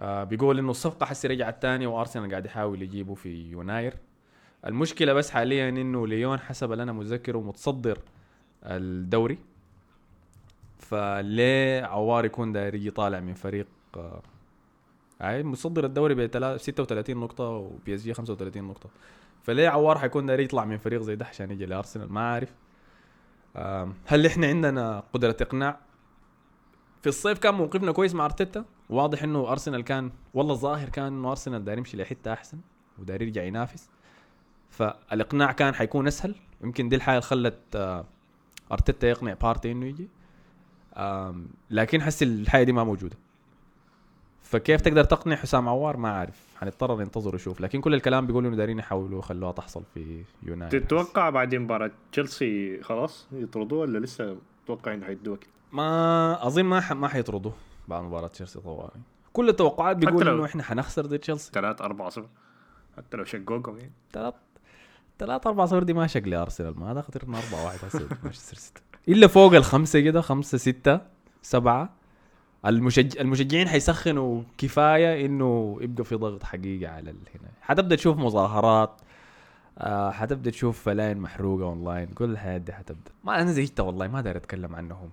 آه 0.00 0.24
بيقول 0.24 0.58
إنه 0.58 0.70
الصفقة 0.70 1.06
حسي 1.06 1.28
رجعت 1.28 1.62
تاني 1.62 1.86
وأرسنال 1.86 2.30
قاعد 2.30 2.46
يحاول 2.46 2.82
يجيبه 2.82 3.14
في 3.14 3.52
يناير 3.52 3.94
المشكلة 4.66 5.12
بس 5.12 5.30
حاليا 5.30 5.68
إنه 5.68 6.06
ليون 6.06 6.38
حسب 6.40 6.72
اللي 6.72 6.82
أنا 6.82 6.92
متذكره 6.92 7.38
متصدر 7.38 7.98
الدوري. 8.64 9.38
فليه 10.78 11.82
عوار 11.84 12.24
يكون 12.24 12.52
داير 12.52 12.74
يجي 12.74 12.90
طالع 12.90 13.20
من 13.20 13.34
فريق 13.34 13.66
آه 13.96 14.22
هاي 15.20 15.42
متصدر 15.42 15.84
الدوري 15.84 16.14
ب 16.14 16.56
36 16.56 17.16
نقطة 17.16 17.44
وبي 17.44 17.94
إس 17.94 18.02
جي 18.02 18.14
35 18.14 18.64
نقطة. 18.64 18.88
فليه 19.42 19.68
عوار 19.68 19.98
حيكون 19.98 20.26
داير 20.26 20.40
يطلع 20.40 20.64
من 20.64 20.78
فريق 20.78 21.02
زي 21.02 21.16
ده 21.16 21.26
عشان 21.26 21.50
يجي 21.50 21.66
لأرسنال؟ 21.66 22.12
ما 22.12 22.32
عارف. 22.32 22.54
هل 24.06 24.26
إحنا 24.26 24.46
عندنا 24.46 25.02
قدرة 25.12 25.36
إقناع؟ 25.40 25.78
في 27.04 27.10
الصيف 27.10 27.38
كان 27.38 27.54
موقفنا 27.54 27.92
كويس 27.92 28.14
مع 28.14 28.24
أرتيتا. 28.24 28.64
واضح 28.90 29.22
إنه 29.22 29.52
أرسنال 29.52 29.84
كان 29.84 30.10
والله 30.34 30.52
الظاهر 30.52 30.88
كان 30.88 31.06
انه 31.06 31.30
أرسنال 31.30 31.64
داير 31.64 31.78
يمشي 31.78 31.96
لحتة 31.96 32.32
أحسن 32.32 32.58
وداير 32.98 33.22
يرجع 33.22 33.42
ينافس. 33.42 33.88
فالإقناع 34.70 35.52
كان 35.52 35.74
حيكون 35.74 36.06
أسهل. 36.06 36.34
يمكن 36.62 36.88
دي 36.88 36.96
الحاجة 36.96 37.14
اللي 37.14 37.26
خلت 37.26 37.58
آه، 37.76 38.04
أرتيتا 38.72 39.08
يقنع 39.08 39.34
بارتي 39.34 39.72
إنه 39.72 39.86
يجي. 39.86 40.08
لكن 41.70 42.02
حس 42.02 42.22
الحاجة 42.22 42.64
دي 42.64 42.72
ما 42.72 42.84
موجودة. 42.84 43.16
فكيف 44.42 44.80
تقدر 44.80 45.04
تقنع 45.04 45.36
حسام 45.36 45.68
عوار؟ 45.68 45.96
ما 45.96 46.08
عارف 46.08 46.56
حنضطر 46.56 46.96
ننتظر 46.96 47.32
ونشوف 47.32 47.60
لكن 47.60 47.80
كل 47.80 47.94
الكلام 47.94 48.26
بيقولوا 48.26 48.48
إنه 48.48 48.56
دارين 48.56 48.78
يحاولوا 48.78 49.18
يخلوها 49.18 49.52
تحصل 49.52 49.82
في 49.94 50.24
يناير. 50.42 50.80
تتوقع 50.80 51.30
بعد 51.30 51.54
مباراة 51.54 51.90
تشيلسي 52.12 52.82
خلاص 52.82 53.26
يطردوه 53.32 53.78
ولا 53.78 53.98
لسه 53.98 54.36
تتوقع 54.64 54.94
إنه 54.94 55.06
حيدوه 55.06 55.36
كده؟ 55.36 55.53
ما 55.74 56.46
أظن 56.46 56.64
ما 56.64 56.80
ح... 56.80 56.92
ما 56.92 57.08
حيطردوا 57.08 57.52
بعد 57.88 58.02
مباراة 58.02 58.28
تشيلسي 58.28 58.60
طوالي 58.60 58.90
كل 59.32 59.48
التوقعات 59.48 59.96
بيقول 59.96 60.26
لو-؟ 60.26 60.34
إنه 60.34 60.44
إحنا 60.44 60.62
حنخسر 60.62 61.06
ضد 61.06 61.18
تشيلسي. 61.18 61.50
3 61.54 61.84
4 61.84 62.10
0 62.10 62.26
حتى 62.96 63.16
لو 63.16 63.24
شقوكم 63.24 63.78
يعني. 63.78 63.92
ثلاث 64.12 64.34
ثلاث 65.18 65.46
أربع 65.46 65.66
صفر 65.66 65.82
دي 65.82 65.92
ما 65.92 66.06
شكلي 66.06 66.36
أرسنال. 66.36 66.80
ما 66.80 67.02
خطرنا 67.02 67.38
أربعة 67.38 67.64
واحد 67.64 67.78
هسه 67.84 68.08
مانشستر 68.22 68.56
سيتي. 68.56 68.82
إلا 69.08 69.26
فوق 69.26 69.54
الخمسة 69.54 70.00
كده 70.00 70.20
خمسة 70.20 70.58
ستة 70.58 71.00
سبعة. 71.42 71.92
المشج... 72.66 73.18
المشجعين 73.18 73.68
حيسخنوا 73.68 74.42
كفاية 74.58 75.26
إنه 75.26 75.78
يبقى 75.80 76.04
في 76.04 76.14
ضغط 76.14 76.42
حقيقي 76.42 76.86
على 76.86 77.10
هنا. 77.10 77.48
حتبدأ 77.60 77.96
تشوف 77.96 78.16
مظاهرات 78.18 79.00
آه 79.78 80.10
حتبدأ 80.10 80.50
تشوف 80.50 80.82
فنايل 80.82 81.18
محروقة 81.18 81.64
اونلاين 81.64 82.06
كل 82.06 82.30
الحاجات 82.30 82.58
دي 82.58 82.72
حتبدأ. 82.72 83.10
ما 83.24 83.40
أنا 83.42 83.52
زهقت 83.52 83.80
والله 83.80 84.08
ما 84.08 84.20
داير 84.20 84.36
أتكلم 84.36 84.74
عنهم. 84.76 85.10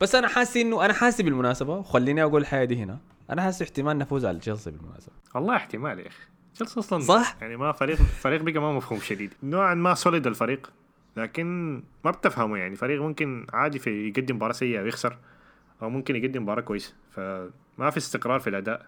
بس 0.00 0.14
أنا 0.14 0.28
حاسس 0.28 0.56
انه 0.56 0.84
أنا 0.84 0.92
حاسس 0.92 1.20
بالمناسبة 1.20 1.76
وخليني 1.76 2.22
أقول 2.22 2.40
الحاجة 2.40 2.64
دي 2.64 2.76
هنا. 2.82 2.98
أنا 3.30 3.42
حاسس 3.42 3.62
احتمال 3.62 3.98
نفوز 3.98 4.24
على 4.24 4.38
تشيلسي 4.38 4.70
بالمناسبة. 4.70 5.12
والله 5.34 5.56
احتمال 5.56 5.98
يا 5.98 6.06
أخي. 6.06 6.22
تشيلسي 6.54 6.80
أصلا 6.80 7.00
صح؟ 7.00 7.36
يعني 7.40 7.56
ما 7.56 7.72
فريق 7.72 7.96
فريق 7.96 8.42
بقى 8.42 8.60
ما 8.60 8.72
مفهوم 8.72 9.00
شديد. 9.00 9.34
نوعا 9.42 9.74
ما 9.74 9.94
solid 9.94 10.26
الفريق 10.26 10.72
لكن 11.16 11.74
ما 12.04 12.10
بتفهمه 12.10 12.56
يعني. 12.56 12.76
فريق 12.76 13.02
ممكن 13.02 13.46
عادي 13.52 13.78
في 13.78 14.08
يقدم 14.08 14.36
مباراة 14.36 14.52
سيئة 14.52 14.82
ويخسر 14.82 15.18
أو 15.82 15.90
ممكن 15.90 16.16
يقدم 16.16 16.42
مباراة 16.42 16.62
كويسة. 16.62 16.94
فما 17.10 17.90
في 17.90 17.96
استقرار 17.96 18.40
في 18.40 18.50
الأداء. 18.50 18.86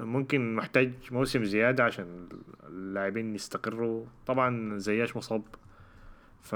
ممكن 0.00 0.54
محتاج 0.54 0.92
موسم 1.10 1.44
زيادة 1.44 1.84
عشان 1.84 2.28
اللاعبين 2.68 3.34
يستقروا. 3.34 4.04
طبعا 4.26 4.78
زياش 4.78 5.16
مصاب. 5.16 5.42
ف 6.42 6.54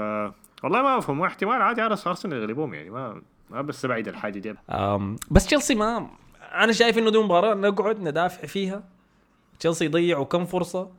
والله 0.63 0.81
ما 0.81 0.97
أفهم 0.97 1.21
احتمال 1.21 1.61
عادي 1.61 1.81
ارس 1.81 2.07
ارسنال 2.07 2.37
يغلبوهم 2.37 2.73
يعني 2.73 2.89
ما 2.89 3.21
ما 3.49 3.61
بستبعد 3.61 4.07
الحاجة 4.07 4.39
دي 4.39 4.55
أم 4.69 5.15
بس 5.31 5.45
تشيلسي 5.45 5.75
ما 5.75 6.09
أنا 6.41 6.71
شايف 6.71 6.97
إنه 6.97 7.11
دي 7.11 7.17
مباراة 7.17 7.53
نقعد 7.53 7.99
ندافع 7.99 8.47
فيها. 8.47 8.83
تشيلسي 9.59 9.85
يضيعوا 9.85 10.25
كم 10.25 10.45
فرصة؟ 10.45 10.91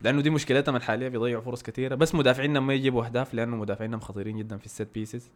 لأنه 0.00 0.20
دي 0.20 0.30
مشكلتهم 0.30 0.76
الحالية 0.76 1.08
بيضيعوا 1.08 1.42
فرص 1.42 1.62
كثيرة. 1.62 1.94
بس 1.94 2.14
مدافعينا 2.14 2.60
ما 2.60 2.74
يجيبوا 2.74 3.04
أهداف 3.04 3.34
لأنه 3.34 3.56
مدافعينا 3.56 3.98
خطيرين 3.98 4.38
جدا 4.38 4.56
في 4.56 4.66
ال 4.66 4.71
set 4.71 4.88
pieces 4.94 5.30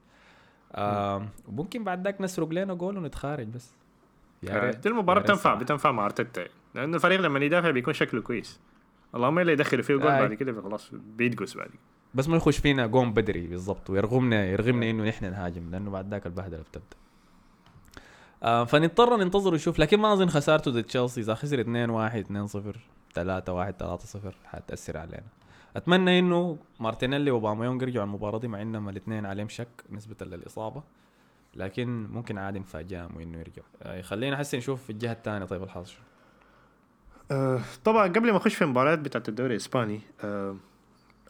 وممكن 1.48 1.84
بعد 1.84 2.04
ذاك 2.04 2.20
نسرق 2.20 2.48
لنا 2.52 2.74
جول 2.74 2.98
ونتخارج 2.98 3.46
بس. 3.46 3.74
يا 4.42 4.58
ريت 4.58 4.76
دي 4.76 4.88
المباراة 4.88 5.20
بتنفع. 5.20 5.54
بتنفع 5.54 5.92
مع 5.92 6.04
أرتيتا. 6.04 6.44
لأنه 6.74 6.96
الفريق 6.96 7.20
لما 7.20 7.44
يدافع 7.44 7.70
بيكون 7.70 7.94
شكله 7.94 8.22
كويس. 8.22 8.60
اللهم 9.14 9.38
إلا 9.38 9.52
يدخلوا 9.52 9.82
فيه 9.82 9.94
جول 9.94 10.06
آي. 10.06 10.20
بعد 10.20 10.34
كده 10.34 10.62
خلاص 10.62 10.90
بيدقس 10.92 11.56
بعد. 11.56 11.68
كده 11.68 11.78
بس 12.14 12.28
ما 12.28 12.36
يخش 12.36 12.58
فينا 12.58 12.86
جون 12.86 13.12
بدري 13.12 13.46
بالضبط 13.46 13.90
ويرغمنا 13.90 14.44
يرغمنا 14.44 14.90
إنه 14.90 15.04
نحن 15.04 15.30
نهاجم 15.30 15.70
لأنه 15.70 15.90
بعد 15.90 16.10
ذاك 16.10 16.26
البهدلة 16.26 16.62
بتبدأ. 16.62 16.96
آه 18.42 18.64
فنضطر 18.64 19.16
ننتظر 19.16 19.52
ونشوف. 19.52 19.78
لكن 19.78 20.00
ما 20.00 20.12
أظن 20.12 20.28
خسارته 20.28 20.70
ضد 20.70 20.84
تشيلسي 20.84 21.20
إذا 21.20 21.34
خسر 21.34 21.60
2 21.60 21.90
1 21.90 22.18
2 22.18 22.46
0 22.46 22.76
3 23.14 23.52
1 23.52 23.74
3 23.78 24.06
0 24.06 24.34
حتأثر 24.44 24.96
علينا. 24.96 25.26
أتمنى 25.76 26.18
إنه 26.18 26.58
مارتينيلي 26.80 27.30
وباميونج 27.30 27.82
يرجعوا 27.82 28.04
المباراة 28.04 28.38
دي 28.38 28.48
مع 28.48 28.62
إنهم 28.62 28.88
الاثنين 28.88 29.26
عليهم 29.26 29.48
شك 29.48 29.84
نسبة 29.90 30.26
للإصابة. 30.26 30.82
لكن 31.54 32.06
ممكن 32.12 32.38
عادي 32.38 32.58
نفاجئهم 32.58 33.16
وإنه 33.16 33.38
يرجعوا. 33.38 33.68
آه 33.82 34.02
خلينا 34.02 34.40
هسه 34.40 34.58
نشوف 34.58 34.82
في 34.82 34.90
الجهة 34.90 35.12
الثانية. 35.12 35.46
طيب 35.46 35.62
الحظ 35.62 35.86
شو. 35.86 35.98
آه 37.30 37.60
طبعا 37.84 38.08
قبل 38.08 38.30
ما 38.30 38.36
أخش 38.36 38.54
في 38.54 38.64
المباريات 38.64 38.98
بتاعت 38.98 39.28
الدوري 39.28 39.50
الإسباني 39.50 40.00
آه 40.24 40.56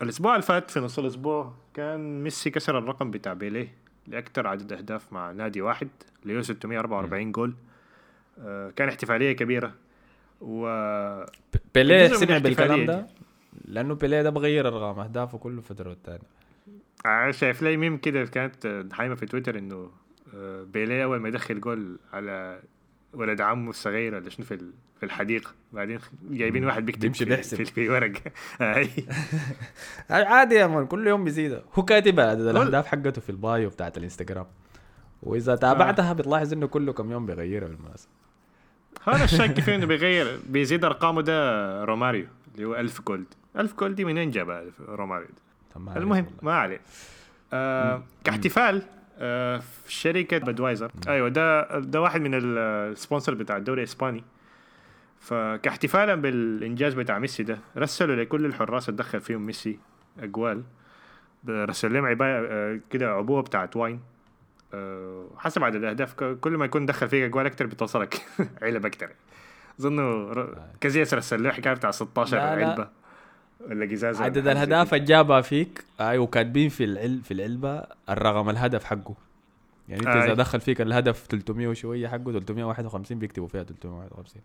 الأسبوع 0.03 0.35
اللي 0.35 0.47
فات 0.47 0.71
في 0.71 0.81
نص 0.81 0.99
الأسبوع 0.99 1.53
كان 1.75 2.23
ميسي 2.23 2.51
كسر 2.51 2.79
الرقم 2.79 3.11
بتاع 3.11 3.33
بيليه 3.33 3.75
لاكثر 4.07 4.47
عدد 4.47 4.73
أهداف 4.73 5.13
مع 5.13 5.33
نادي 5.33 5.63
واحد 5.63 5.89
اللي 6.23 6.39
هو 6.39 6.43
644 6.43 7.33
جول. 7.33 7.55
آه 8.39 8.71
كان 8.71 8.89
احتفالية 8.89 9.33
كبيرة. 9.33 9.75
و 10.41 10.67
بيليه 11.75 12.09
سمع 12.09 12.39
بالكلام 12.39 12.87
ده؟ 12.87 13.07
لأنه 13.65 13.95
بيليه 13.95 14.23
ده 14.23 14.31
بغير 14.31 14.69
أرقام 14.69 14.99
أهدافه 15.01 15.39
كله 15.39 15.61
فتره 15.61 15.89
والتاني 15.89 16.23
آه، 17.07 17.31
شايف 17.31 17.63
لي 17.63 17.77
ميم 17.77 17.97
كده 17.97 18.25
كانت 18.25 18.87
حايمه 18.93 19.15
في 19.15 19.27
تويتر 19.27 19.59
إنه 19.59 19.91
آه، 20.35 20.63
بيليه 20.63 21.05
أول 21.05 21.19
ما 21.21 21.29
يدخل 21.29 21.61
جول 21.61 21.99
على 22.13 22.61
ولد 23.15 23.41
عمه 23.41 23.71
الصغير 23.71 24.15
ولا 24.15 24.31
شنو 24.31 24.47
في 24.47 24.57
في 25.01 25.03
الحديقة. 25.07 25.51
بعدين 25.73 25.99
جايبين 26.31 26.65
واحد 26.65 26.87
بيكتب 26.87 27.01
بيمشي 27.01 27.25
في- 27.25 27.31
بيحسب. 27.31 27.57
في, 27.57 27.65
في 27.65 27.89
ورق 27.89 28.13
أي. 28.61 28.89
عادي 30.11 30.55
يا 30.55 30.67
man 30.67 30.87
كل 30.87 31.07
يوم 31.07 31.25
بيزيد 31.25 31.61
هو 31.75 31.83
كاتب 31.85 32.21
الأهداف 32.21 32.87
حقته 32.87 33.21
في 33.21 33.31
ال 33.31 33.40
bio 33.40 33.69
بتاعت 33.71 33.99
الإنستغرام. 33.99 34.47
وإذا 35.23 35.57
تابعتها 35.57 36.13
بتلاحظ 36.13 36.53
إنه 36.53 36.67
كله 36.67 36.93
كم 36.93 37.11
يوم 37.13 37.27
بيغيرها 37.27 37.69
بالمناسبة. 37.69 38.11
هذا 39.05 39.25
الشك 39.25 39.61
فيه 39.61 39.75
إنه 39.75 39.87
بيغير؟ 39.93 40.39
بيزيد 40.49 40.85
أرقامه 40.85 41.23
ده 41.23 41.85
روماريو 41.85 42.27
اللي 42.55 42.65
هو 42.67 42.75
1000 42.77 43.01
جول. 43.01 43.27
1000 43.59 43.75
جول 43.75 43.95
دي 43.97 44.05
منين 44.05 44.31
جابها؟ 44.31 44.65
روماريو 44.89 45.29
المهم. 45.97 46.27
ما 46.43 46.53
عليه 46.55 46.81
آه 47.53 48.03
كاحتفال. 48.25 48.77
آه 48.77 48.83
في 49.19 49.93
شركة 49.93 50.39
بدوايزر 50.39 50.93
أيوه 51.09 51.29
ده 51.29 51.79
ده 51.79 52.01
واحد 52.01 52.21
من 52.21 52.35
ال- 52.35 52.59
ال 52.93 52.98
sponsor 52.98 53.35
بتاع 53.35 53.57
الدوري 53.57 53.83
الإسباني. 53.83 54.25
فكاحتفالا 55.21 56.15
بالإنجاز 56.15 56.95
بتاع 56.95 57.19
ميسي 57.19 57.43
ده 57.43 57.59
رسلوا 57.77 58.17
لكل 58.17 58.47
الحراس 58.47 58.89
اللي 58.89 58.99
دخل 58.99 59.21
فيهم 59.21 59.47
ميسي 59.47 59.79
أجوال. 60.23 60.63
رسل 61.49 61.93
لهم 61.95 62.05
عباية 62.07 62.47
آه، 62.51 62.81
كده 62.91 63.11
عبوة 63.13 63.43
بتاعت 63.43 63.77
wine. 63.77 64.01
آه، 64.75 65.27
حسب 65.39 65.65
عدد 65.65 65.77
الأهداف 65.77 66.15
كل 66.15 66.57
ما 66.57 66.65
يكون 66.65 66.87
دخل 66.87 67.09
فيك 67.09 67.23
أجوال 67.25 67.47
أكتر 67.47 67.67
بتوصلك 67.67 68.23
علب 68.63 68.87
أكتر. 68.87 69.11
اظنه 69.81 70.03
ر- 70.33 70.59
كازياس 70.81 71.15
رسل 71.15 71.43
له 71.43 71.51
حكاية 71.53 71.75
بتاع 71.75 71.91
16 71.91 72.37
لا، 72.37 72.57
لا. 72.75 72.89
ولا 73.61 73.87
قزازة 73.87 74.19
ولا 74.19 74.25
عدد 74.25 74.49
الأهداف. 74.49 74.95
اللي 74.95 75.05
جابها 75.05 75.41
فيك 75.41 75.85
أيوه 76.01 76.27
كاتبين 76.27 76.69
في 76.69 76.85
العل 76.85 77.21
في 77.25 77.35
العلبة 77.35 77.83
الرقم 78.09 78.51
الهدف 78.51 78.85
حقه. 78.85 79.15
يعني 79.89 80.01
أنت 80.01 80.09
إذا 80.09 80.31
آي. 80.31 80.35
دخل 80.35 80.61
فيك 80.61 80.81
الهدف 80.81 81.27
300 81.31 81.69
وشوية 81.69 82.09
حقه 82.09 82.33
351 82.33 83.19
بيكتبوا 83.19 83.49
فيها 83.49 83.63
351 83.63 84.43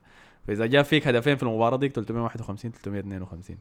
فإذا 0.47 0.65
جاب 0.65 0.85
فيك 0.85 1.07
هدفين 1.07 1.35
في 1.35 1.43
المباراة 1.43 1.77
ديك 1.77 1.91
351 1.91 2.71
352 2.71 3.57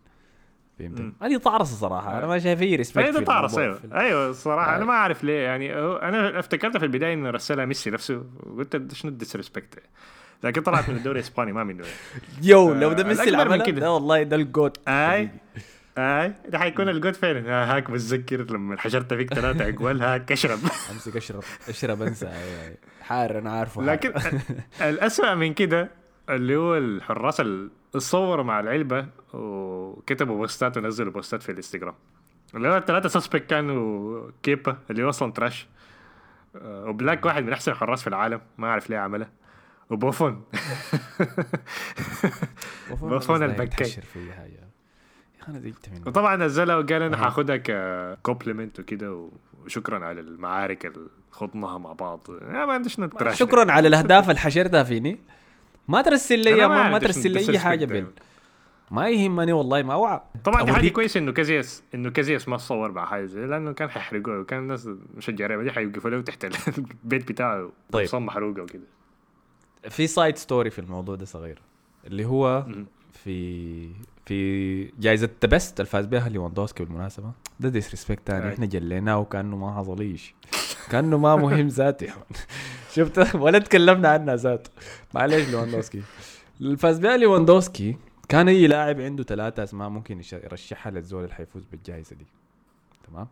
فهمت؟ 0.79 1.13
هذه 1.23 1.37
تعرصه 1.37 1.77
صراحة. 1.77 2.19
أنا 2.19 2.27
ما 2.27 2.39
شايف 2.39 2.63
أي 2.63 2.77
respect 2.77 3.07
اي 3.07 3.13
ده 3.13 3.21
تعرص 3.21 3.59
أيوه. 3.59 3.81
أيوه 3.93 4.31
الصراحه 4.31 4.77
أنا 4.77 4.83
آه. 4.83 4.87
ما 4.87 4.93
أعرف 4.93 5.25
ليه 5.25 5.41
يعني 5.41 5.75
أنا 5.79 6.39
افتكرت 6.39 6.77
في 6.77 6.85
البداية 6.85 7.15
انه 7.15 7.31
رسلها 7.31 7.65
ميسي 7.65 7.91
نفسه 7.91 8.25
وقلت 8.43 8.77
ده 8.77 8.95
شنو 8.95 9.11
ال 9.11 9.17
disrespect 9.17 9.83
لكن 10.43 10.63
طلعت 10.63 10.89
من 10.91 10.97
الدوري 10.97 11.19
الإسباني 11.19 11.53
ما 11.53 11.65
منه 11.65 11.85
هو 12.43 12.75
لو 12.75 12.93
ده 12.93 13.03
آه، 13.05 13.07
ميسي 13.07 13.23
الأكبر 13.23 13.49
من 13.49 13.61
عملها. 13.63 13.81
ده 13.81 13.93
والله 13.93 14.23
ده 14.23 14.37
ال 14.37 14.45
GOAT. 14.45 14.89
آي 14.89 15.29
آي 15.99 16.33
ده 16.49 16.59
حيكون 16.59 16.89
ال 16.89 16.94
GOAT 16.94 17.15
فعلا. 17.17 17.51
آه، 17.51 17.77
هاك 17.77 17.91
بتذكر 17.91 18.37
لما 18.51 18.79
حشرت 18.79 19.15
فيك 19.15 19.35
ثلاثة 19.35 19.69
أجوال 19.69 20.03
هاك 20.03 20.33
اشرب 20.33 20.59
أمسك 20.93 21.17
أشرب 21.17 21.43
أشرب 21.69 22.03
أنسى. 22.03 22.33
حار 23.03 23.39
أنا 23.39 23.51
عارفه 23.53 23.81
حار. 23.81 23.91
لكن 23.91 24.13
الأسوأ 24.81 25.35
من 25.35 25.55
كده 25.55 25.91
اللي 26.31 26.57
هو 26.57 26.77
الحراس 26.77 27.41
اللي 27.41 27.71
صوروا 27.97 28.45
مع 28.45 28.61
العلبة 28.61 29.07
وكتبوا 29.33 30.37
بوستات 30.37 30.77
ونزلوا 30.77 31.13
بوستات 31.13 31.43
في 31.43 31.53
الانستغرام 31.53 31.95
اللي 32.55 32.69
هو 32.69 32.77
الثلاثة 32.77 33.09
suspects 33.09 33.51
كانوا 33.51 34.31
كيبا 34.43 34.77
اللي 34.91 35.03
هو 35.05 35.09
أصلا 35.09 35.33
trash 35.33 35.67
آه، 36.57 36.85
أوبلاك 36.85 37.27
واحد 37.27 37.45
من 37.45 37.53
أحسن 37.53 37.73
الحراس 37.73 38.01
في 38.03 38.07
العالم. 38.07 38.41
ما 38.59 38.67
أعرف 38.69 38.91
ليه 38.91 38.99
عملها. 38.99 39.31
وبوفون 39.91 40.43
بوفون 42.91 43.43
البكاي. 43.43 43.65
يتحشر 43.89 44.03
في 44.03 44.33
حاجة 44.33 44.53
يا 44.53 44.69
أخي 45.43 45.51
أنا 45.51 45.59
منه 45.59 46.03
وطبعا 46.07 46.37
نزلها 46.37 46.77
وقال 46.77 47.03
أنا. 47.03 47.17
حاخدها 47.17 47.57
ك 47.57 47.68
compliment 47.68 48.81
وكده 48.81 49.29
وشكرا 49.65 50.05
على 50.05 50.21
المعارك 50.21 50.87
اللي 50.87 51.09
خضناها 51.31 51.79
مع 51.79 51.93
بعض 51.93 52.27
ما 52.43 52.73
عنديش 52.73 53.01
شكرا 53.33 53.73
على 53.73 53.89
الأهداف 53.89 54.31
اللي 54.31 54.41
حشرتها 54.41 54.83
فيني 54.83 55.19
ما 55.89 56.03
ترسل 56.03 56.39
لي 56.39 56.69
ما 56.69 56.89
ما 56.89 56.99
ترسل 56.99 57.31
لي 57.31 57.49
أي 57.51 57.59
حاجة. 57.59 57.85
بين 57.85 58.07
ما 58.91 59.09
يهمني 59.09 59.53
والله 59.53 59.83
ما 59.83 59.93
اوعى 59.95 60.21
طبعا 60.45 60.63
دي 60.63 60.73
حاجة. 60.73 60.89
كويسة 60.89 61.21
إنه 61.21 61.33
كازياس 61.33 61.83
إنه 61.95 62.11
كازياس 62.11 62.49
ما 62.49 62.57
صور 62.57 62.93
مع 62.93 63.07
حاجة 63.07 63.25
زي 63.25 63.47
لأنه 63.47 63.73
كان 63.73 63.91
حيحرقوه 63.91 64.39
وكان 64.41 64.59
الناس 64.59 64.89
مشجع 65.17 65.47
ريال 65.47 65.59
مدريد 65.59 65.75
حيوقفوا 65.75 66.11
له 66.11 66.21
تحت 66.21 66.45
البيت 67.05 67.33
بتاعه 67.33 67.73
طيب. 67.93 68.07
صم 68.07 68.27
محروقه 68.27 68.63
وكده 68.63 68.83
في 69.89 70.07
side 70.07 70.37
story 70.39 70.71
في 70.71 70.79
الموضوع 70.79 71.15
ده 71.15 71.25
صغير 71.25 71.63
اللي 72.07 72.25
هو. 72.25 72.67
في 73.13 73.91
في 74.27 74.85
جائزة 74.85 75.29
The 75.43 75.49
Best 75.49 75.81
الفاز 75.81 76.07
بها 76.07 76.29
ليواندوسكي 76.29 76.85
بالمناسبة. 76.85 77.33
ده 77.61 77.69
disrespect 77.69 78.27
تاني 78.27 78.49
أي. 78.49 78.55
إحنا 78.55 78.67
جليناه 78.67 79.19
وكأنه 79.19 79.57
ما 79.57 79.77
حصل 79.79 80.17
كأنه 80.91 81.19
ما 81.19 81.37
مهم 81.37 81.69
man. 81.79 82.13
شفت؟ 82.95 83.35
ولا 83.35 83.59
تكلمنا 83.59 84.09
عنها 84.09 84.37
ذاته. 84.37 84.71
معلش 85.15 85.49
ليواندوسكي. 85.49 86.03
الفاز 86.61 86.99
بها 86.99 87.17
ليواندوسكي 87.17 87.97
كان 88.29 88.49
أي 88.49 88.67
لاعب 88.67 89.01
عنده 89.01 89.25
ثلاثة 89.25 89.63
أسماء 89.65 89.89
ممكن 89.89 90.23
يرشحها 90.33 90.93
للزول 90.93 91.25
اللي 91.25 91.35
حيفوز 91.35 91.65
بالجائزة 91.65 92.17
دي. 92.17 92.27
تمام؟ 93.07 93.29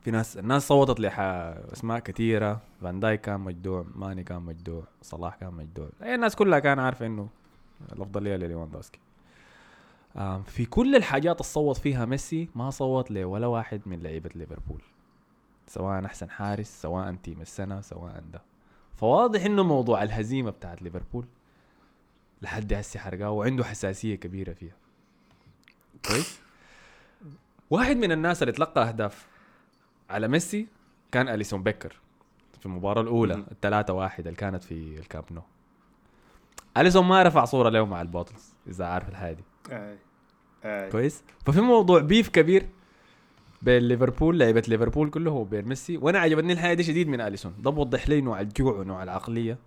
في 0.00 0.10
ناس 0.10 0.38
الناس 0.38 0.68
صوتت 0.68 1.00
لح 1.00 1.20
أسماء 1.20 1.98
كثيرة. 1.98 2.60
فان 2.80 3.00
دايك 3.00 3.20
كان 3.20 3.40
مجدوع 3.40 3.86
ماني 3.94 4.24
كان 4.24 4.42
مجدوع 4.42 4.84
صلاح 5.02 5.36
كان 5.36 5.54
مجدوع. 5.54 5.88
هي 6.02 6.14
الناس 6.14 6.36
كلها 6.36 6.58
كان 6.58 6.78
عارفه 6.78 7.06
إنه 7.06 7.28
الافضليه 7.92 8.36
لليواندوسكي 8.36 9.00
في 10.46 10.66
كل 10.70 10.96
الحاجات 10.96 11.40
اللي 11.40 11.52
صوت 11.52 11.76
فيها 11.76 12.04
ميسي 12.04 12.48
ما 12.54 12.70
صوت 12.70 13.10
لولا 13.10 13.46
واحد 13.46 13.80
من 13.86 14.02
لعيبة 14.02 14.30
ليفربول. 14.34 14.82
سواء 15.66 16.04
أحسن 16.04 16.30
حارس 16.30 16.82
سواء 16.82 17.14
team 17.14 17.40
السنة 17.40 17.80
سواء 17.80 18.24
ده 18.32 18.42
فواضح 18.96 19.44
إنه 19.44 19.62
موضوع 19.62 20.02
الهزيمة 20.02 20.50
بتاعت 20.50 20.82
ليفربول 20.82 21.26
لحد 22.42 22.72
هسه 22.72 23.00
حرقاه 23.00 23.30
وعنده 23.30 23.64
حساسية 23.64 24.14
كبيرة 24.14 24.52
فيها. 24.52 24.74
كويس؟ 26.08 26.40
واحد 27.70 27.96
من 27.96 28.12
الناس 28.12 28.42
اللي 28.42 28.52
تلقى 28.52 28.88
أهداف 28.88 29.26
على 30.10 30.28
ميسي 30.28 30.66
كان 31.12 31.28
أليسون 31.28 31.62
بيكر 31.62 31.96
في 32.60 32.66
المباراة 32.66 33.02
الأولى. 33.02 33.34
الثلاثة 33.50 33.92
واحد 33.92 34.26
اللي 34.26 34.36
كانت 34.36 34.64
في 34.64 34.98
الكامب 34.98 35.24
نو 35.30 35.42
أليسون 36.76 37.04
ما 37.04 37.22
رفع 37.22 37.44
صورة 37.44 37.68
له 37.68 37.86
مع 37.86 38.02
ال 38.02 38.08
bottles 38.08 38.54
إذا 38.68 38.84
عارف 38.84 39.08
الحاجة 39.08 39.32
دي 39.34 39.42
آه. 39.72 39.96
آه. 40.64 40.88
كويس 40.90 41.22
ففي 41.46 41.60
موضوع 41.60 42.00
beef 42.00 42.28
كبير 42.28 42.66
بين 43.62 43.82
ليفربول 43.82 44.38
لعيبة 44.38 44.62
ليفربول 44.68 45.10
كله 45.10 45.30
وبين 45.30 45.64
ميسي 45.64 45.96
وأنا 45.96 46.18
عجبتني 46.18 46.52
الحاجة 46.52 46.74
دي 46.74 46.82
شديد 46.82 47.08
من 47.08 47.20
أليسون 47.20 47.54
ده 47.58 47.70
بوضح 47.70 48.08
لي 48.08 48.20
نوع 48.20 48.40
الجوع 48.40 48.72
ونوع 48.72 49.02
العقلية 49.02 49.58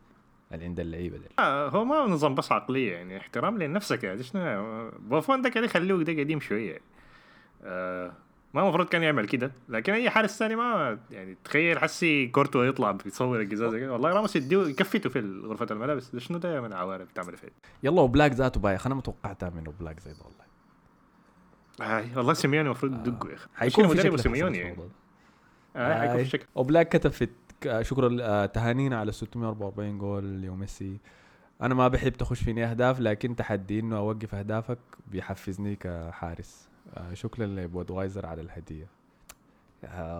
اللي 0.51 0.65
عند 0.65 0.79
اللعيبة 0.79 1.17
دي 1.17 1.25
آه 1.39 1.69
هو 1.69 1.85
ما 1.85 1.95
نظام 1.95 2.35
بس 2.35 2.51
عقلية 2.51 2.93
يعني 2.93 3.17
احترام 3.17 3.57
لنفسك 3.57 4.03
يعني 4.03 4.23
شنو 4.23 4.91
بوفون 4.99 5.41
ده 5.41 5.49
كان 5.49 5.63
يخلوه 5.63 6.03
ده 6.03 6.13
قديم 6.13 6.39
شوية 6.39 6.79
آه 7.63 8.13
ما 8.53 8.61
المفروض 8.61 8.87
كان 8.87 9.03
يعمل 9.03 9.27
كده 9.27 9.51
لكن 9.69 9.93
أي 9.93 10.09
حارس 10.09 10.39
ثاني 10.39 10.55
ما 10.55 10.99
يعني 11.11 11.37
تخيل 11.43 11.79
حسي 11.79 12.27
كورتوا 12.27 12.63
يطلع 12.63 12.91
بيصور 12.91 13.41
القزازه 13.41 13.79
كده 13.79 13.93
والله 13.93 14.13
راموس 14.13 14.35
يديه 14.35 14.57
يكفته 14.57 15.09
في 15.09 15.41
غرفه 15.45 15.67
الملابس 15.71 16.15
شنو 16.15 16.37
ده 16.37 16.61
من 16.61 17.03
بتعمل 17.03 17.37
فيه؟ 17.37 17.49
يلا 17.83 18.01
أوبلاك 18.01 18.31
ذاته 18.31 18.59
بايخ 18.59 18.85
أنا 18.85 18.95
ما 18.95 19.01
توقعتها 19.01 19.49
منه 19.49 19.73
أوبلاك 19.79 19.99
زي 19.99 20.11
ده 20.11 20.19
والله. 20.23 20.43
هاي 21.81 22.15
والله 22.15 22.33
سيميوني 22.33 22.65
المفروض 22.65 22.93
يدقه 22.93 23.29
يا 23.29 23.35
أخي. 23.35 23.47
حيكون 23.55 23.87
في 23.87 23.97
شكل 23.97 24.19
سيميوني. 24.19 24.57
يعني. 24.57 24.77
آه 25.75 25.99
حيكون. 25.99 26.23
في 26.23 26.29
شكل. 26.29 26.45
أوبلاك 26.55 26.89
كتب 26.89 27.11
في 27.11 27.27
شكرا 27.81 28.17
آه، 28.21 28.45
تهانينا 28.45 28.99
على 28.99 29.11
644 29.11 29.97
جول 29.97 30.25
اليوم 30.25 30.59
ميسي. 30.59 30.97
أنا 31.61 31.75
ما 31.75 31.87
بحب 31.87 32.13
تخش 32.13 32.43
فيني 32.43 32.65
أهداف 32.65 32.99
لكن 32.99 33.35
تحدي 33.35 33.79
إنه 33.79 33.97
أوقف 33.97 34.35
أهدافك 34.35 34.79
بيحفزني 35.07 35.75
كحارس. 35.75 36.67
آه، 36.67 36.72
شكرا 37.13 37.45
لبودوايزر 37.45 38.25
على 38.25 38.41
الهدية. 38.41 38.87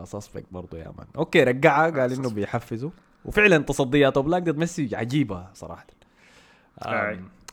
disrespect 0.04 0.46
برضه 0.52 0.78
يا 0.78 0.94
man 0.98 1.08
okay 1.16 1.44
رجعها. 1.44 1.90
قال 1.90 2.14
إنه. 2.14 2.30
بيحفزه. 2.30 2.92
وفعلا 3.26 3.58
تصديات 3.58 4.18
أوبلاك 4.18 4.44
ضد 4.44 4.58
ميسي؟ 4.58 4.96
عجيبة 4.96 5.48
صراحة. 5.54 5.86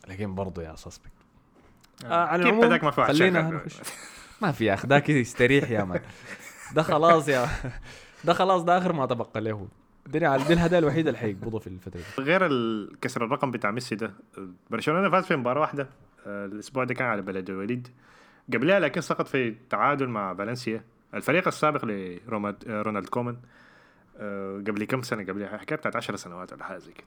لكن 0.08 0.34
برضه 0.34 0.62
يا 0.62 0.76
disrespect 0.76 1.10
آه. 2.04 2.06
آه 2.06 2.26
على 2.26 2.42
كيف 2.42 2.52
العموم 2.52 2.68
بدك 2.68 2.84
ما 2.84 2.90
خلينا 2.90 3.42
نخش. 3.42 3.80
ما 4.42 4.52
في 4.52 4.64
يا 4.64 4.74
أخي 4.74 4.88
ذاك 4.88 5.08
يستريح 5.08 5.70
يا 5.70 5.84
man 5.84 6.00
ده 6.74 6.82
خلاص 6.82 7.28
يا 7.28 7.48
ده 8.24 8.32
خلاص 8.32 8.62
ده 8.62 8.78
آخر 8.78 8.92
ما 8.92 9.06
تبقى 9.06 9.40
له. 9.40 9.68
دي 10.06 10.26
على 10.26 10.44
دي 10.44 10.52
الهدايا 10.52 10.78
الوحيده 10.80 11.10
اللي 11.10 11.20
حيقبضوا 11.20 11.58
في 11.58 11.66
الفترة 11.66 12.00
دي. 12.00 12.22
غير 12.22 12.48
كسر 13.00 13.24
الرقم 13.24 13.50
بتاع 13.50 13.70
ميسي 13.70 13.94
ده. 13.94 14.14
برشلونة 14.70 15.10
فاز 15.10 15.24
في 15.24 15.36
مباراة 15.36 15.60
واحدة. 15.60 15.88
آه، 16.26 16.46
الأسبوع 16.46 16.84
ده 16.84 16.94
كان 16.94 17.06
على 17.06 17.22
بلد 17.22 17.50
الوليد 17.50 17.88
قبلها 18.52 18.80
لكن 18.80 19.00
سقط 19.00 19.28
في 19.28 19.54
تعادل 19.70 20.06
مع 20.08 20.34
فالنسيا 20.34 20.84
الفريق 21.14 21.46
السابق 21.46 21.84
لرونالد 21.84 23.08
كومان 23.08 23.36
آه، 24.18 24.56
قبل 24.66 24.84
كم 24.84 25.02
سنة؟ 25.02 25.22
قبلها 25.24 25.58
حكاية 25.58 25.78
بتاعت 25.78 25.96
10 25.96 26.16
سنوات 26.16 26.52
ولا 26.52 26.64
حاجة 26.64 26.78
زي 26.78 26.92
كده. 26.92 27.06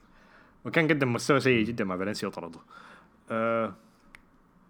وكان 0.65 0.87
قدم 0.87 1.13
مستوى 1.13 1.39
سيء 1.39 1.65
جدا 1.65 1.83
مع 1.85 1.97
فالنسيا 1.97 2.27
وطرده. 2.27 2.59
آه، 3.31 3.73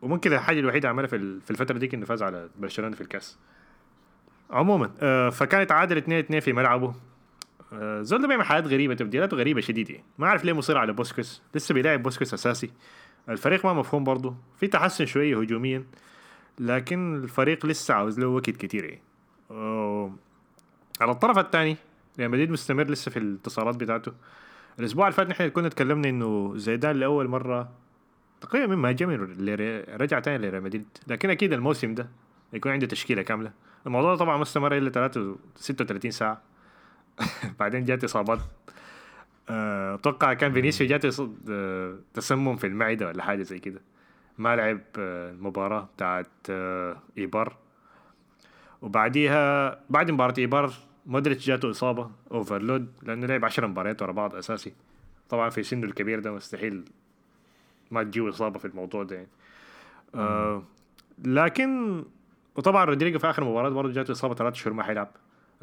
وممكن 0.01 0.33
الحاجة 0.33 0.59
الوحيدة 0.59 0.89
عملها 0.89 1.07
في 1.07 1.15
ال- 1.15 1.41
في 1.41 1.51
الفترة 1.51 1.77
دي 1.77 1.89
إنه 1.93 2.05
فاز 2.05 2.23
على 2.23 2.49
برشلونة 2.59 2.95
في 2.95 3.01
الكاس. 3.01 3.37
عموما 4.51 4.91
آه، 5.01 5.29
فكان 5.29 5.61
يتعادل 5.61 5.97
2 5.97 6.19
2 6.19 6.39
في 6.39 6.53
ملعبه. 6.53 6.95
زول 8.01 8.21
ده 8.21 8.27
بيعمل 8.27 8.43
حاجات 8.45 8.67
غريبة 8.67 8.93
تبديلاته 8.93 9.37
غريبة 9.37 9.61
شديد 9.61 9.89
يعني. 9.89 10.03
ما 10.17 10.27
اعرف 10.27 10.45
ليه 10.45 10.53
مصر 10.53 10.77
على 10.77 10.93
بوسكيتس 10.93 11.41
لسه 11.55 11.73
بيلاعب 11.73 12.03
بوسكيتس 12.03 12.33
أساسي. 12.33 12.71
الفريق 13.29 13.65
ما 13.65 13.73
مفهوم 13.73 14.03
برضه. 14.03 14.35
في 14.59 14.67
تحسن 14.67 15.05
شوية 15.05 15.41
هجوميا. 15.41 15.83
لكن 16.59 17.15
الفريق 17.23 17.65
لسه 17.65 17.93
عاوز 17.93 18.19
له 18.19 18.27
وقت 18.27 18.49
كتير 18.49 18.83
يعني 18.83 19.01
على 21.01 21.11
الطرف 21.11 21.37
الثاني 21.37 21.77
ريال 22.19 22.31
مدريد 22.31 22.51
مستمر 22.51 22.83
لسه 22.83 23.11
في 23.11 23.19
الاتصالات 23.19 23.75
بتاعته. 23.75 24.11
الأسبوع 24.79 25.07
اللي 25.07 25.15
فات 25.17 25.27
نحن 25.27 25.47
كنا 25.47 25.69
تكلمنا 25.69 26.09
إنه 26.09 26.53
زيدان 26.57 26.95
لأول 26.95 27.27
مرة 27.27 27.69
تقريبا 28.41 28.67
من 28.67 28.81
لري- 29.17 29.95
رجع 29.97 30.19
تاني 30.19 30.37
لريال 30.47 30.63
مدريد. 30.63 30.85
لكن 31.07 31.29
أكيد 31.29 31.53
الموسم 31.53 31.93
ده 31.95 32.09
يكون 32.53 32.71
عنده 32.71 32.87
تشكيلة 32.87 33.21
كاملة. 33.21 33.51
الموضوع 33.85 34.15
طبعا 34.15 34.37
ما 34.37 34.43
استمر 34.43 34.77
الا 34.77 34.89
3 34.89 35.35
36 35.55 36.11
ساعة. 36.11 36.41
بعدين 37.59 37.83
جات 37.85 38.03
إصابات. 38.03 38.39
آه، 39.49 39.95
أتوقع 39.95 40.33
كان 40.33 40.53
فينيسيو 40.53 40.87
جات 40.87 41.19
آه، 41.49 41.95
تسمم 42.13 42.55
في 42.55 42.67
المعدة 42.67 43.07
ولا 43.07 43.23
حاجة 43.23 43.43
زي 43.43 43.59
كده. 43.59 43.81
ما 44.37 44.55
لعب 44.55 44.81
آه، 44.99 45.31
المباراة 45.31 45.89
بتاعت 45.95 46.27
آه، 46.49 46.97
ايبار 47.17 47.55
وبعديها 48.81 49.79
بعد 49.89 50.11
مباراة 50.11 50.33
ايبار 50.37 50.73
مودريتش 51.05 51.47
جاته 51.47 51.71
إصابة 51.71 52.11
overload 52.31 52.87
لأنه 53.03 53.27
لعب 53.27 53.45
10 53.45 53.67
مباريات 53.67 54.01
ورا 54.01 54.11
بعض 54.11 54.35
أساسي. 54.35 54.73
طبعا 55.29 55.49
في 55.49 55.63
سنه 55.63 55.83
الكبير 55.85 56.19
ده 56.19 56.31
مستحيل 56.31 56.85
ما 57.91 58.03
تجيه 58.03 58.29
إصابة 58.29 58.59
في 58.59 58.65
الموضوع 58.65 59.03
ده 59.03 59.15
يعني. 59.15 59.27
آه 60.15 60.63
لكن 61.25 62.03
وطبعا 62.55 62.85
رودريجو 62.85 63.19
في 63.19 63.29
آخر 63.29 63.43
مباراة 63.43 63.69
برضه 63.69 63.93
جاته 63.93 64.11
إصابة 64.11 64.35
ثلاث 64.35 64.53
شهور 64.53 64.73
ما 64.73 64.83
حيلعب. 64.83 65.11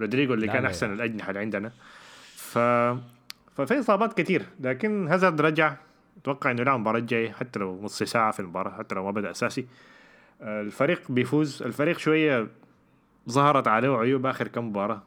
رودريجو 0.00 0.34
اللي 0.34 0.46
كان 0.46 0.62
لا 0.62 0.68
أحسن 0.68 0.92
الأجنحة 0.92 1.28
اللي 1.28 1.40
عندنا. 1.40 1.72
ف 2.34 2.58
ففي 3.56 3.78
إصابات 3.78 4.20
كتير 4.20 4.46
لكن 4.60 5.08
هازارد 5.08 5.40
رجع. 5.40 5.76
أتوقع 6.16 6.50
إنه 6.50 6.60
يلعب 6.60 6.76
المباراه 6.76 6.98
الجايه 6.98 7.32
حتى 7.32 7.58
لو 7.58 7.80
نص 7.82 8.02
ساعة 8.02 8.30
في 8.30 8.40
المباراة 8.40 8.78
حتى 8.78 8.94
لو 8.94 9.04
ما 9.04 9.10
بدأ 9.10 9.30
أساسي. 9.30 9.66
آه، 10.42 10.60
الفريق 10.60 11.02
بيفوز. 11.12 11.62
الفريق 11.62 11.98
شوية 11.98 12.48
ظهرت 13.30 13.68
عليه 13.68 13.96
عيوب 13.96 14.26
آخر 14.26 14.48
كم 14.48 14.68
مباراة 14.68 15.02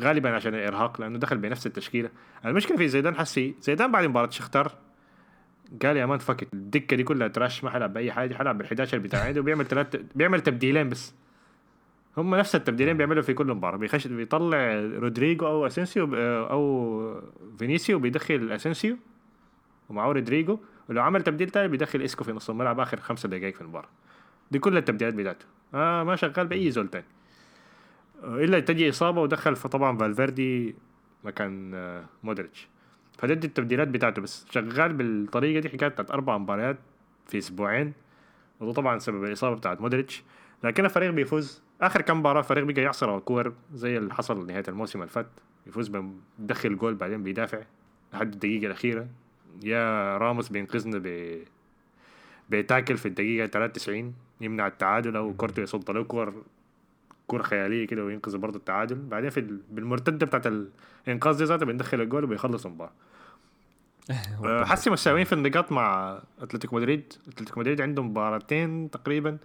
غالبا 0.00 0.34
عشان 0.34 0.54
الإرهاق 0.54 1.00
لأنه 1.00 1.18
دخل 1.18 1.38
بنفس 1.38 1.66
التشكيلة. 1.66 2.10
المشكلة 2.46 2.76
في 2.76 2.88
زيدان 2.88 3.16
حسي 3.16 3.54
زيدان 3.60 3.92
بعد 3.92 4.04
مباراة 4.04 4.30
شختار 4.30 4.72
قال 5.82 5.96
يا 5.96 6.06
man 6.06 6.18
فكت 6.18 6.54
الدكة 6.54 6.96
دي 6.96 7.02
كلها 7.02 7.28
trash 7.28 7.64
ما 7.64 7.70
حلعب 7.70 7.92
بأي 7.92 8.12
حاجة 8.12 8.34
حلعب 8.34 8.58
بال 8.58 8.66
11 8.66 8.98
بتاع 8.98 9.24
عنده 9.24 9.40
وبيعمل 9.40 9.66
ثلاث 9.66 9.96
بيعمل 10.14 10.40
تبديلين 10.40 10.88
بس. 10.88 11.14
هم 12.16 12.34
نفس 12.34 12.54
التبديلين 12.54 12.96
بيعملوا 12.96 13.22
في 13.22 13.34
كل 13.34 13.46
مباراة. 13.46 13.76
بيخش 13.76 14.06
بيطلع 14.06 14.74
رودريجو 14.74 15.46
أو 15.46 15.66
أسينسيو 15.66 16.08
أو 16.50 17.22
فينيسيو 17.58 17.98
بيدخل 17.98 18.52
أسينسيو. 18.52 18.96
ومعه 19.88 20.12
رودريجو 20.12 20.58
ولو 20.88 21.02
عمل 21.02 21.22
تبديل 21.22 21.50
تاني 21.50 21.68
بيدخل 21.68 22.02
إسكو 22.02 22.24
في 22.24 22.32
نص 22.32 22.50
الملعب 22.50 22.80
آخر 22.80 23.00
خمسة 23.00 23.28
دقائق 23.28 23.54
في 23.54 23.60
المباراة. 23.60 23.88
دي 24.50 24.58
كل 24.58 24.76
التبديلات 24.76 25.14
بتاعته. 25.14 25.46
آه 25.74 26.04
ما 26.04 26.16
شغال 26.16 26.46
بأي 26.46 26.70
زول 26.70 26.88
تاني. 26.88 27.04
إلا 28.24 28.60
تجي 28.60 28.88
إصابة 28.88 29.20
ودخل 29.20 29.56
فطبعا 29.56 29.98
فالفيردي 29.98 30.74
مكان 31.24 31.74
آه، 31.74 32.04
مودريتش. 32.22 32.68
فدي 33.18 33.32
التبديلات 33.32 33.88
بتاعته 33.88 34.22
بس. 34.22 34.46
شغال 34.50 34.92
بالطريقة 34.92 35.60
دي 35.60 35.68
حكاية 35.68 35.88
بتاعت 35.88 36.10
أربع 36.10 36.38
مباريات 36.38 36.76
في 37.26 37.38
أسبوعين. 37.38 37.92
وده 38.60 38.72
طبعا 38.72 38.98
سبب 38.98 39.24
الإصابة 39.24 39.56
بتاعت 39.56 39.80
مودريتش. 39.80 40.22
لكن 40.64 40.84
الفريق 40.84 41.10
بيفوز. 41.10 41.62
آخر 41.80 42.02
كم 42.02 42.18
مباراة 42.18 42.40
الفريق 42.40 42.64
بقى 42.64 42.82
يعصر 42.82 43.10
على 43.10 43.18
الكور 43.18 43.52
زي 43.74 43.98
اللي 43.98 44.14
حصل 44.14 44.46
نهاية 44.46 44.64
الموسم 44.68 44.98
اللي 44.98 45.10
فات. 45.10 45.28
يفوز 45.66 45.88
بيدخل 46.38 46.76
جول 46.76 46.94
بعدين 46.94 47.22
بيدافع 47.22 47.58
لحد 48.12 48.32
الدقيقة 48.32 48.66
الأخيرة. 48.66 49.08
يا 49.64 50.16
راموس 50.18 50.48
بينقذنا 50.48 50.98
ب 50.98 51.38
بيتاكل 52.50 52.96
في 52.96 53.06
الدقيقة 53.06 53.46
93 53.46 54.14
يمنع 54.40 54.66
التعادل 54.66 55.16
أو 55.16 55.34
كورتوا 55.34 55.62
يصد 55.62 55.90
له 55.90 56.04
كور 56.04 56.42
كورة 57.26 57.42
خيالية 57.42 57.86
كده 57.86 58.04
وينقذ 58.04 58.36
برضه 58.38 58.58
التعادل. 58.58 58.96
بعدين 58.96 59.30
في 59.30 59.40
ال- 59.40 59.60
بالمرتدة 59.70 60.26
بتاعت 60.26 60.46
الإنقاذ 61.06 61.38
دي 61.38 61.44
ذاته 61.44 61.66
بندخل 61.66 62.00
الجول 62.00 62.24
وبيخلص 62.24 62.66
المباراه 62.66 62.92
حسي 64.64 64.90
مساويين 64.90 65.24
في 65.24 65.32
النقاط 65.32 65.72
مع 65.72 66.18
أتلتيكو 66.40 66.76
مدريد. 66.76 67.12
أتلتيكو 67.28 67.60
مدريد 67.60 67.80
عنده 67.80 68.02
مباراتين 68.02 68.90
تقريبا 68.90 69.38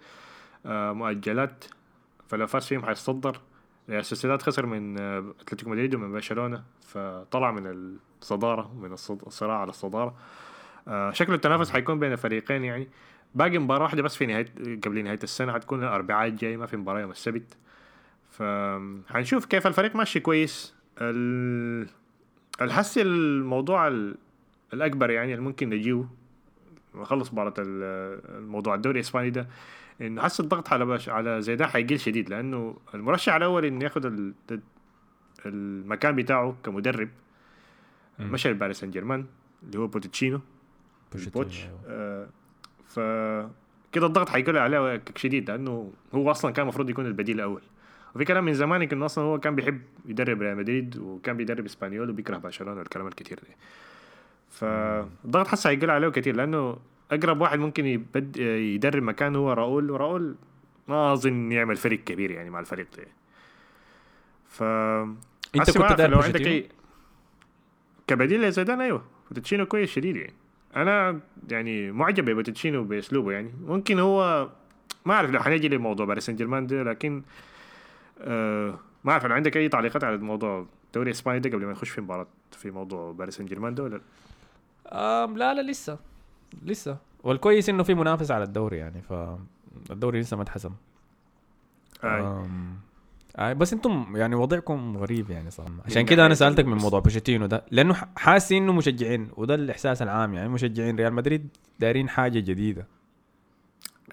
آه، 0.66 0.92
مؤجلات. 0.92 1.64
فلو 2.28 2.46
فاز 2.46 2.66
فيهم 2.66 2.86
حيتصدر 2.86 3.40
ريال 3.90 4.04
سوسيداد 4.04 4.42
خسر 4.42 4.66
من 4.66 4.98
آه، 4.98 5.34
أتلتيكو 5.40 5.70
مدريد 5.70 5.94
ومن 5.94 6.12
برشلونة 6.12 6.62
فطلع 6.86 7.50
من 7.50 7.96
الصدارة 8.22 8.74
من 8.74 8.92
الصراع 9.26 9.58
على 9.58 9.70
الصدارة. 9.70 10.14
آه، 10.88 11.10
شكل 11.10 11.34
التنافس 11.34 11.70
حيكون 11.70 11.98
بين 11.98 12.12
الفريقين 12.12 12.64
يعني. 12.64 12.88
باقي 13.34 13.58
مباراة 13.58 13.82
واحدة 13.82 14.02
بس 14.02 14.16
في 14.16 14.26
نهاية 14.26 14.46
قبل 14.84 15.04
نهاية 15.04 15.18
السنة 15.22 15.52
حتكون 15.52 15.82
الأربعاء 15.84 16.28
الجاي 16.28 16.56
ما 16.56 16.66
في 16.66 16.76
مباراة 16.76 17.00
يوم 17.00 17.10
السبت. 17.10 17.56
فحنشوف 18.30 19.44
كيف 19.44 19.66
الفريق 19.66 19.96
ماشي 19.96 20.20
كويس. 20.20 20.74
ال... 21.00 21.88
الحسي 22.60 23.02
الموضوع 23.02 23.88
ال... 23.88 24.14
الأكبر 24.72 25.10
يعني 25.10 25.34
اللي 25.34 25.44
ممكن 25.44 25.70
نخلص 26.94 27.32
مباراة 27.32 27.54
ال- 27.58 28.20
الموضوع 28.38 28.74
الدوري 28.74 29.00
الإسباني 29.00 29.30
ده. 29.30 29.46
إنه 30.00 30.22
حس 30.22 30.40
الضغط 30.40 30.72
على 30.72 30.84
باش 30.84 31.08
على 31.08 31.42
زيدان 31.42 31.68
حيقل 31.68 31.98
شديد 31.98 32.30
لأنه 32.30 32.76
المرشح 32.94 33.34
الأول 33.34 33.64
إنه 33.64 33.84
ياخد 33.84 34.06
ال... 34.06 34.34
المكان 35.46 36.16
بتاعه 36.16 36.56
كمدرب. 36.64 37.08
مم. 38.18 38.32
مشى 38.32 38.50
لباريس 38.50 38.80
سان 38.80 38.90
جيرمان 38.90 39.26
اللي 39.62 39.78
هو 39.78 39.86
بوتشيتينو 39.86 40.40
البوتش 41.14 41.64
أيوة. 41.64 41.80
آه 41.86 42.26
ف 42.86 43.00
كده 43.92 44.06
الضغط 44.06 44.28
حيكون 44.28 44.56
عليه 44.56 45.02
شديد 45.16 45.50
لأنه 45.50 45.92
هو 46.14 46.30
أصلا 46.30 46.50
كان 46.50 46.62
المفروض 46.62 46.90
يكون 46.90 47.06
البديل 47.06 47.36
الأول. 47.36 47.62
وفي 48.14 48.24
كلام 48.24 48.44
من 48.44 48.54
زمان 48.54 48.82
انه 48.82 49.04
أصلا 49.04 49.24
هو 49.24 49.40
كان 49.40 49.54
بيحب 49.54 49.82
يدرب 50.06 50.42
ريال 50.42 50.56
مدريد 50.56 50.96
وكان 50.98 51.36
بيدرب 51.36 51.64
إسبانيول 51.64 52.10
وبيكره 52.10 52.36
برشلونة 52.36 52.78
والكلام 52.78 53.06
الكتير 53.06 53.38
ده. 53.38 53.54
فالضغط 54.50 55.46
حس 55.46 55.66
هيقل 55.66 55.90
عليه 55.90 56.08
كتير 56.08 56.36
لأنه 56.36 56.78
أقرب 57.10 57.40
واحد 57.40 57.58
ممكن 57.58 57.86
يبدا 57.86 58.36
يدرب 58.36 59.02
مكانه 59.02 59.38
هو 59.38 59.52
راؤول 59.52 59.90
وراؤول 59.90 60.36
ما 60.88 61.12
أظن 61.12 61.52
يعمل 61.52 61.76
فريق 61.76 62.04
كبير 62.04 62.30
يعني 62.30 62.50
مع 62.50 62.60
الفريق 62.60 62.86
ده. 62.96 63.04
ف 64.48 64.62
أنت 64.62 65.78
كنت 65.78 65.92
داير 65.92 66.10
لو 66.10 66.20
عندك؟ 66.20 66.40
اي 66.40 66.68
كبديل 68.06 68.42
لزيدان 68.42 68.80
أيوه. 68.80 69.04
بوتشيتينو 69.30 69.66
كويس 69.66 69.90
شديد 69.90 70.16
يعني. 70.16 70.34
أنا 70.76 71.20
يعني 71.50 71.92
معجب 71.92 72.24
ببوتشيتينو 72.24 72.84
بأسلوبه 72.84 73.32
يعني. 73.32 73.52
ممكن 73.66 73.98
هو 73.98 74.48
ما 75.04 75.14
أعرف 75.14 75.30
لو 75.30 75.40
حنيجي 75.40 75.68
لموضوع 75.68 76.06
باريس 76.06 76.26
سان 76.26 76.36
جيرمان 76.36 76.66
ده 76.66 76.82
لكن 76.82 77.22
آه 78.20 78.78
ما 79.04 79.12
أعرف 79.12 79.26
لو 79.26 79.34
عندك 79.34 79.56
أي 79.56 79.68
تعليقات 79.68 80.04
على 80.04 80.14
الموضوع. 80.14 80.66
الدوري 80.86 81.10
الاسباني 81.10 81.38
ده 81.40 81.50
قبل 81.50 81.66
ما 81.66 81.72
نخش 81.72 81.90
في 81.90 82.00
مباراة 82.00 82.26
في 82.52 82.70
موضوع 82.70 83.12
باريس 83.12 83.36
سان 83.36 83.46
جيرمان 83.46 83.74
ده 83.74 83.82
ولا 83.82 84.00
آم 84.88 85.36
لا 85.36 85.54
لا 85.54 85.70
لسه. 85.70 85.98
لسه. 86.62 86.96
والكويس 87.22 87.68
إنه 87.68 87.82
في 87.82 87.94
منافسه 87.94 88.34
على 88.34 88.44
الدوري 88.44 88.76
يعني 88.76 89.02
فالدوري 89.02 90.20
لسه 90.20 90.36
ما 90.36 90.42
اتحسم. 90.42 90.70
آه. 92.04 92.46
آه 93.36 93.52
بس 93.52 93.72
أنتم 93.72 94.16
يعني 94.16 94.34
وضعكم 94.34 94.96
غريب 94.96 95.30
يعني 95.30 95.50
صراحة. 95.50 95.72
عشان 95.86 96.02
من 96.02 96.06
كده 96.08 96.26
أنا 96.26 96.34
سألتك 96.34 96.64
من 96.64 96.76
موضوع 96.76 97.00
بوتشيتينو 97.00 97.46
ده 97.46 97.64
لأنه 97.70 97.94
حاسس 98.16 98.52
إنه 98.52 98.72
مشجعين 98.72 99.28
وده 99.36 99.54
الإحساس 99.54 100.02
العام 100.02 100.34
يعني 100.34 100.48
مشجعين 100.48 100.96
ريال 100.96 101.12
مدريد 101.12 101.48
دايرين 101.80 102.08
حاجة 102.08 102.38
جديدة. 102.38 102.86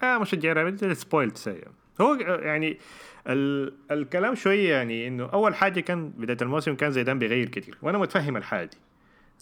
آه 0.02 0.18
مشجع 0.18 0.52
ريال 0.52 0.66
مدريد 0.66 0.92
spoiled 0.92 1.36
سيء 1.36 1.68
هو 2.00 2.14
يعني 2.14 2.78
ال... 3.26 3.72
الكلام 3.90 4.34
شوية 4.34 4.70
يعني 4.74 5.08
إنه 5.08 5.24
أول 5.24 5.54
حاجة 5.54 5.80
كان 5.80 6.08
بداية 6.08 6.38
الموسم 6.42 6.74
كان 6.74 6.90
زيدان 6.90 7.18
بيغير 7.18 7.48
كتير 7.48 7.78
وأنا 7.82 7.98
متفهم 7.98 8.36
الحاجة 8.36 8.64
دي. 8.64 8.76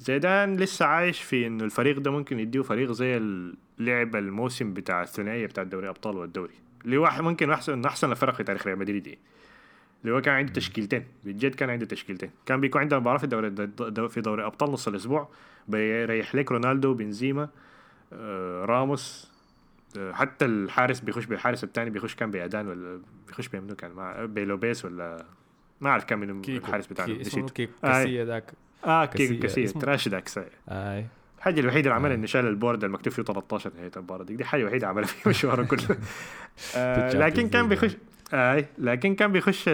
زيدان 0.01 0.57
لسه 0.57 0.87
عايش 0.87 1.23
في 1.23 1.47
إنه 1.47 1.65
الفريق 1.65 1.99
ده 1.99 2.11
ممكن 2.11 2.39
يديه 2.39 2.63
فريق 2.63 2.93
زي 2.93 3.17
اللعب 3.17 4.17
الموسم 4.17 4.75
بتاع 4.75 5.03
الثنائية 5.03 5.47
بتاع 5.47 5.63
دوري 5.63 5.89
ابطال 5.89 6.17
والدوري. 6.17 6.55
اللي 6.85 6.97
واحد 6.97 7.23
ممكن 7.23 7.51
أحسن 7.51 7.85
أحسن 7.85 8.11
الفرق 8.11 8.35
في 8.35 8.45
تاريخ 8.45 8.67
ريال 8.67 8.79
مدريد 8.79 9.07
يعني. 9.07 9.19
اللي 10.05 10.15
هو 10.15 10.21
كان 10.21 10.35
عنده 10.35 10.53
تشكيلتين. 10.53 11.05
بجد 11.25 11.55
كان 11.55 11.71
عنده 11.71 11.87
تشكيلتين. 11.87 12.31
كان 12.47 12.61
بيكون 12.61 12.81
عنده 12.81 12.99
مباراة 13.01 13.19
في 13.19 13.27
دوري 13.27 13.51
دو- 13.51 14.09
في 14.09 14.21
دوري 14.21 14.45
أبطال 14.47 14.71
نص 14.71 14.89
الأسبوع. 14.89 15.29
بيريح 15.69 16.35
لك 16.35 16.53
رونالدو 16.53 16.95
بنزيما 16.95 17.49
آه، 18.13 18.65
راموس 18.65 19.31
آه، 19.99 20.13
حتى 20.13 20.45
الحارس 20.45 21.01
بيخش 21.01 21.25
بالحارس 21.27 21.65
الثاني 21.65 21.91
بيخش 21.91 22.15
كان 22.15 22.31
بيأدان 22.31 22.69
ولا 22.69 23.01
بيخش 23.27 23.49
بمنو 23.49 23.75
كان 23.75 23.91
مع 23.93 24.25
بيلوبيس 24.25 24.85
ولا 24.85 25.27
ما 25.81 25.91
أعرف 25.91 26.05
كان 26.05 26.19
من 26.19 26.43
الحارس 26.49 26.87
بتاعنا 26.87 27.21
اسمه 27.21 27.49
كيكو 27.49 27.73
آي. 27.85 27.91
كاسيه 27.93 28.23
ذاك. 28.23 28.53
آه 28.85 29.05
كاسيه 29.05 29.65
اسمه- 29.65 29.83
تراش 29.83 30.09
ساي. 30.27 30.45
آي. 30.69 31.07
الحاجة 31.39 31.61
الوحيدة 31.61 31.91
اللي 31.91 31.95
عملها 31.95 32.15
إنه 32.15 32.27
شال 32.27 32.47
البورد 32.47 32.85
المكتوب 32.85 33.13
فيه 33.13 33.23
13 33.23 33.71
نهاية 33.77 33.91
المباراة 33.97 34.25
دي 34.25 34.37
دي 34.37 34.45
حاجة 34.45 34.65
وحيدة 34.65 34.87
عملها 34.89 35.07
في 35.07 35.29
مشواره 35.29 35.63
كله. 35.63 35.97
آه 36.77 37.13
لكن 37.17 37.49
كان 37.49 37.69
بيخش 37.69 37.97
آه 38.35 38.65
لكن 38.79 39.15
كان 39.15 39.33
بيخش 39.33 39.69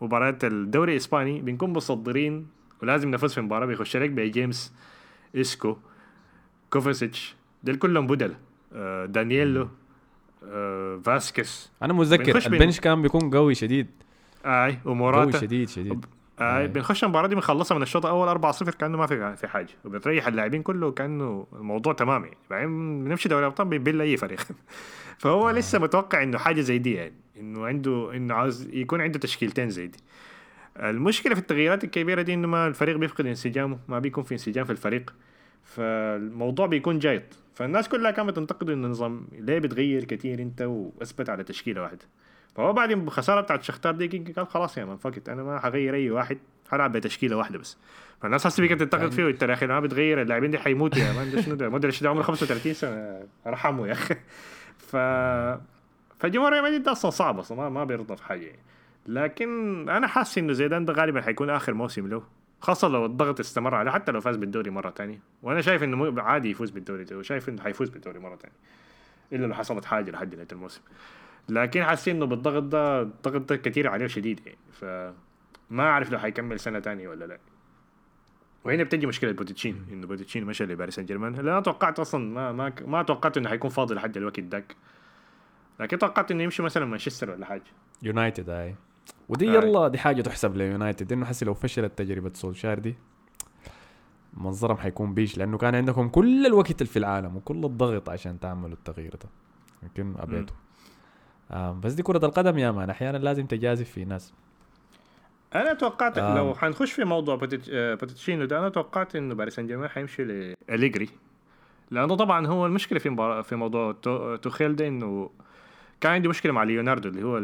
مباراة 0.00 0.38
الدوري 0.44 0.92
الإسباني. 0.92 1.40
بنكون 1.40 1.70
متصدرين 1.72 2.46
ولازم 2.82 3.10
نفوز 3.10 3.34
في 3.34 3.40
مباراة 3.40 3.66
بيخش 3.66 3.96
لك 3.96 4.10
بجيمس 4.10 4.72
إسكو 5.36 5.76
كوفاسيتش. 6.70 7.34
دول 7.64 7.76
كلهم 7.76 8.06
بدل. 8.06 8.34
آه 8.74 9.06
دانيلو 9.06 9.68
آه 10.48 11.00
فاسكس 11.04 11.70
أنا 11.82 11.92
متذكر 11.92 12.36
ال 12.46 12.52
bench 12.52 12.80
كان 12.80 13.02
بيكون 13.02 13.30
قوي 13.30 13.54
شديد. 13.54 13.86
آي. 14.44 14.70
قوي 14.70 14.78
وموراتا 14.84 15.38
شديد. 15.40 15.68
شديد 15.68 16.04
آه. 16.40 16.66
بنخش 16.66 17.04
المباراة 17.04 17.26
دي 17.26 17.34
بنخلصها 17.34 17.76
من 17.76 17.82
الشوط 17.82 18.06
الأول 18.06 18.52
4-0 18.52 18.70
كأنه 18.70 18.98
ما 18.98 19.06
في 19.06 19.36
في 19.36 19.46
حاجة. 19.46 19.68
وبتريح 19.84 20.26
اللاعبين 20.26 20.62
كله 20.62 20.92
كانه 20.92 21.46
الموضوع 21.52 21.92
تمام 21.92 22.24
يعني. 22.24 22.36
بعدين 22.50 23.04
بنمشي 23.04 23.28
دوري 23.28 23.42
الأبطال 23.42 23.66
بنبل 23.66 24.00
أي 24.00 24.16
فريق. 24.16 24.40
فهو 25.18 25.50
لسه 25.50 25.78
متوقع 25.78 26.22
إنه 26.22 26.38
حاجة 26.38 26.60
زي 26.60 26.78
دي 26.78 26.94
يعني. 26.94 27.14
إنه 27.40 27.66
عنده 27.66 28.16
إنه 28.16 28.34
عاوز 28.34 28.68
يكون 28.72 29.00
عنده 29.00 29.18
تشكيلتين 29.18 29.70
زي 29.70 29.86
دي. 29.86 29.98
المشكلة 30.76 31.34
في 31.34 31.40
التغييرات 31.40 31.84
الكبيرة 31.84 32.22
دي 32.22 32.34
إنه 32.34 32.48
ما 32.48 32.66
الفريق 32.66 32.96
بيفقد 32.96 33.26
انسجامه 33.26 33.78
ما 33.88 33.98
بيكون 33.98 34.24
في 34.24 34.32
انسجام 34.32 34.64
في 34.64 34.72
الفريق. 34.72 35.14
فالموضوع 35.64 36.66
بيكون 36.66 36.98
جايط 36.98 37.22
فالناس 37.54 37.88
كلها 37.88 38.10
كانت 38.10 38.28
بتنتقد 38.28 38.70
إنه 38.70 38.86
النظام 38.86 39.26
ليه 39.32 39.58
بتغير 39.58 40.04
كتير 40.04 40.42
أنت 40.42 40.62
وأثبت 40.62 41.28
على 41.28 41.44
تشكيلة 41.44 41.82
واحدة. 41.82 42.06
فهو 42.56 42.72
بعد 42.72 42.90
الخساره 42.90 43.40
بتاعت 43.40 43.62
شاختار 43.62 43.94
دي 43.94 44.32
قال 44.36 44.46
خلاص 44.46 44.78
يا 44.78 44.84
مان 44.84 44.96
فكت 44.96 45.28
أنا 45.28 45.42
ما 45.42 45.58
حغير 45.58 45.94
أي 45.94 46.10
واحد 46.10 46.38
حلعب 46.70 46.92
بتشكيلة 46.92 47.36
واحدة 47.36 47.58
بس. 47.58 47.76
فالناس 48.22 48.46
هسه 48.46 48.66
بقت 48.68 48.78
تنتقد 48.78 49.12
فيه 49.12 49.28
انت 49.28 49.42
يا 49.42 49.52
أخي 49.52 49.66
ما 49.66 49.80
بتغير 49.80 50.22
اللاعبين 50.22 50.50
دي 50.50 50.58
حيموتوا 50.58 51.02
يا 51.02 51.12
مان. 51.12 51.30
ده 51.30 51.40
شنو 51.40 51.54
ده؟ 51.54 51.68
مودريتش 51.68 52.02
ده 52.02 52.10
عمره 52.10 52.22
35 52.22 52.72
سنة 52.74 53.22
ارحمه 53.46 53.86
يا 53.86 53.92
أخي. 53.92 54.14
ف 54.78 54.96
فجمهور 56.18 56.52
ريال 56.52 56.64
مدريد 56.64 56.88
أصلا 56.88 57.10
صعب 57.10 57.38
أصلا 57.38 57.58
ما, 57.58 57.68
ما 57.68 57.84
بيرضى 57.84 58.16
في 58.16 58.24
حاجة. 58.24 58.44
يعني. 58.46 58.58
لكن 59.06 59.88
أنا 59.88 60.06
حاسس 60.06 60.38
إنه 60.38 60.52
زيدان 60.52 60.84
ده 60.84 60.92
غالبا 60.92 61.22
حيكون 61.22 61.50
آخر 61.50 61.74
موسم 61.74 62.06
له 62.08 62.22
خاصة 62.60 62.88
لو 62.88 63.06
الضغط 63.06 63.40
استمر 63.40 63.74
عليه 63.74 63.90
حتى 63.90 64.12
لو 64.12 64.20
فاز 64.20 64.36
بالدوري 64.36 64.70
مرة 64.70 64.90
تانية. 64.90 65.18
وأنا 65.42 65.60
شايف 65.60 65.82
إنه 65.82 66.22
عادي 66.22 66.50
يفوز 66.50 66.70
بالدوري 66.70 67.04
ده 67.04 67.18
وشايف 67.18 67.48
إنه 67.48 67.62
حيفوز 67.62 67.88
بالدوري 67.88 68.18
مرة 68.18 68.36
تانية. 68.36 68.56
إلا 69.32 69.46
لو 69.46 69.54
حصلت 69.54 69.84
حاجة 69.84 70.10
لحد 70.10 70.34
نهاية 70.34 70.48
الموسم. 70.52 70.80
لكن 71.48 71.84
حاسين 71.84 72.16
إنه 72.16 72.26
بالضغط 72.26 72.62
ده 72.62 73.02
الضغط 73.02 73.48
ده 73.48 73.56
كتير 73.56 73.88
عليه 73.88 74.06
شديد 74.06 74.40
يعني 74.46 74.58
فما 74.72 75.82
أعرف 75.82 76.10
لو 76.10 76.18
حيكمل 76.18 76.60
سنة 76.60 76.78
تانية 76.78 77.08
ولا 77.08 77.24
لأ. 77.24 77.38
وهنا 78.64 78.82
بتجي 78.82 79.06
مشكلة 79.06 79.32
بوتشيتينو 79.32 79.78
إنه 79.92 80.06
بوتشيتينو 80.06 80.46
مشى 80.46 80.64
لباريس 80.64 80.94
سان 80.94 81.06
جيرمان. 81.06 81.34
أنا 81.34 81.60
توقعت 81.60 82.00
أصلا 82.00 82.24
ما 82.24 82.52
ما 82.52 82.72
ما 82.86 83.02
توقعت 83.02 83.36
إنه 83.36 83.48
حيكون 83.48 83.70
فاضي 83.70 83.94
لحد 83.94 84.16
الوقت 84.16 84.40
داك 84.40 84.76
لكن 85.80 85.98
توقعت 85.98 86.30
إنه 86.30 86.42
يمشي 86.42 86.62
مثلا 86.62 86.84
مانشستر 86.84 87.30
ولا 87.30 87.46
حاجة. 87.46 87.62
يونايتد 88.02 88.50
اي 88.50 88.74
ودي. 89.28 89.46
يلا 89.46 89.88
دي 89.88 89.98
حاجة 89.98 90.22
تحسب 90.22 90.56
ليونايتد 90.56 91.12
إنه 91.12 91.26
حسي 91.26 91.44
لو 91.44 91.54
فشلت 91.54 91.98
تجربة 91.98 92.30
سولشار 92.34 92.78
دي 92.78 92.94
منظرهم 94.34 94.76
حيكون 94.76 95.14
بيش 95.14 95.38
لأنه 95.38 95.58
كان 95.58 95.74
عندكم 95.74 96.08
كل 96.08 96.46
الوقت 96.46 96.82
في 96.82 96.98
العالم 96.98 97.36
وكل 97.36 97.64
الضغط 97.64 98.08
عشان 98.08 98.40
تعملوا 98.40 98.74
التغيير 98.74 99.10
ده. 99.10 99.28
لكن 99.82 100.14
ابيته 100.18 100.52
آه 100.52 100.65
بس 101.54 101.92
دي 101.92 102.02
كرة 102.02 102.26
القدم 102.26 102.58
يا 102.58 102.70
مان 102.70 102.90
أحيانا 102.90 103.18
لازم 103.18 103.46
تجازف 103.46 103.90
في 103.90 104.04
ناس. 104.04 104.32
أنا 105.54 105.74
توقعت 105.74 106.18
آم. 106.18 106.36
لو 106.36 106.54
حنخش 106.54 106.92
في 106.92 107.04
موضوع 107.04 107.36
بوتيتش- 107.36 107.70
آه، 107.72 107.94
ده 108.44 108.58
أنا 108.58 108.68
توقعت 108.68 109.16
إنه 109.16 109.34
باريس 109.34 109.54
سان 109.54 109.66
جيرمان 109.66 109.88
حيمشي 109.88 110.24
لإليجري. 110.24 111.08
لأنه 111.90 112.16
طبعا 112.16 112.46
هو 112.46 112.66
المشكلة 112.66 112.98
في 112.98 113.10
مبار... 113.10 113.42
في 113.42 113.56
موضوع 113.56 113.92
تو- 113.92 114.36
توخيل 114.36 114.76
ده 114.76 114.88
إنه 114.88 115.30
كان 116.00 116.12
عندي 116.12 116.28
مشكلة 116.28 116.52
مع 116.52 116.62
ليوناردو 116.62 117.08
اللي 117.08 117.22
هو 117.24 117.38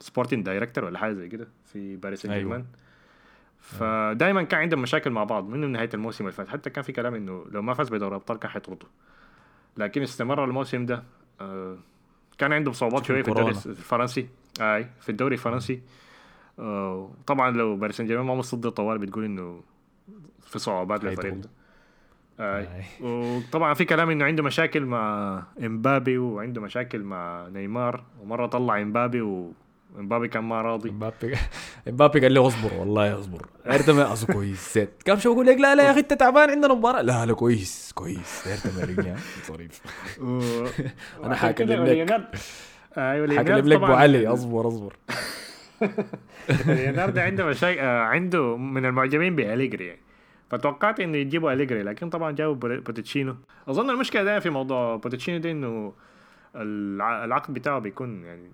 ال 0.00 0.05
sporting 0.05 0.44
director 0.46 0.84
ولا 0.84 0.98
حاجة 0.98 1.12
زي 1.12 1.28
كده 1.28 1.48
في 1.64 1.96
باريس 1.96 2.22
سان 2.22 2.30
أيوة. 2.30 2.42
جيرمان. 2.42 2.64
فدائما 3.60 4.42
كان 4.42 4.60
عندهم 4.60 4.82
مشاكل 4.82 5.10
مع 5.10 5.24
بعض 5.24 5.48
من 5.48 5.72
نهاية 5.72 5.90
الموسم 5.94 6.24
اللي 6.24 6.32
فات. 6.36 6.48
حتى 6.48 6.70
كان 6.70 6.84
في 6.84 6.92
كلام 6.92 7.14
إنه 7.14 7.44
لو 7.50 7.62
ما 7.62 7.74
فاز 7.74 7.88
بدوري 7.88 8.08
الأبطال 8.10 8.38
كان 8.38 8.50
حيطرده. 8.50 8.86
لكن 9.76 10.02
استمر 10.02 10.44
الموسم 10.44 10.86
ده 10.86 11.02
آه، 11.40 11.76
كان 12.38 12.52
عنده 12.52 12.72
صعوبات 12.72 13.04
شوية 13.04 13.22
في 13.22 13.28
الدوري. 13.28 13.50
الفرنسي 13.50 14.28
أي 14.60 14.86
في 15.00 15.08
الدوري 15.08 15.34
الفرنسي 15.34 15.80
طبعا 17.26 17.50
لو 17.50 17.76
باريس 17.76 17.96
سان 17.96 18.06
جيرمان 18.06 18.26
ما 18.26 18.34
متصدر 18.34 18.70
طوال 18.70 18.98
بتقول 18.98 19.24
إنه 19.24 19.60
في 20.40 20.58
صعوبات 20.58 21.04
للفريق. 21.04 21.34
ده. 21.34 21.50
وطبعا 23.00 23.74
في 23.74 23.84
كلام 23.84 24.10
إنه 24.10 24.24
عنده 24.24 24.42
مشاكل 24.42 24.84
مع 24.84 25.42
إمبابي 25.64 26.18
وعنده 26.18 26.60
مشاكل 26.60 27.02
مع 27.02 27.48
نيمار 27.48 28.04
ومرة 28.20 28.46
طلع 28.46 28.82
إمبابي 28.82 29.20
وامبابي 29.96 30.28
كان 30.28 30.44
ما 30.44 30.62
راضي. 30.62 30.88
امبابي 30.90 31.34
امبابي 31.88 32.20
قال 32.22 32.32
لي 32.32 32.40
اصبر 32.40 32.74
والله 32.74 33.20
اصبر. 33.20 33.46
ارتم 33.66 33.98
اصل 34.00 34.26
كويس. 34.32 34.72
زيت 34.74 34.90
قام 35.08 35.18
شو 35.18 35.32
أقول 35.32 35.46
لك؟ 35.46 35.56
لا 35.56 35.74
لا 35.74 35.82
يا 35.86 35.90
أخي 35.90 36.00
أنت 36.00 36.12
تعبان 36.14 36.50
عندنا 36.50 36.74
مباراة. 36.74 37.02
لا 37.02 37.26
لا 37.26 37.32
كويس 37.34 37.92
كويس. 37.94 38.46
ارتم 38.46 38.90
رجع 39.00 39.14
ظريف. 39.48 39.80
و... 40.20 40.40
أنا 41.24 41.34
حاكلم 41.34 41.84
لك. 41.84 42.28
أيوه 42.98 43.38
حكلم 43.38 43.68
لك 43.68 43.76
ابو 43.76 43.92
علي. 43.92 44.26
أصبر 44.26 44.68
أصبر. 44.68 44.96
ليوناردو 46.66 47.20
عنده 47.20 47.44
مشاكل 47.44 47.78
آه، 47.80 48.00
عنده 48.02 48.56
من 48.56 48.84
المعجبين 48.86 49.36
بأليجري. 49.36 49.86
يعني 49.86 50.00
فتوقعت 50.50 51.00
إنه 51.00 51.16
يجيبوا 51.18 51.52
أليجري 51.52 51.82
لكن 51.82 52.10
طبعا 52.10 52.30
جابوا 52.32 52.54
بوتشيتينو. 52.78 53.36
أظن 53.68 53.90
المشكلة 53.90 54.24
دائما 54.24 54.40
في 54.40 54.50
موضوع 54.50 54.96
بوتشيتينو 54.96 55.38
ده 55.38 55.50
إنه 55.50 55.92
الع- 56.56 57.24
العقد 57.24 57.54
بتاعه 57.54 57.78
بيكون 57.78 58.24
يعني 58.24 58.50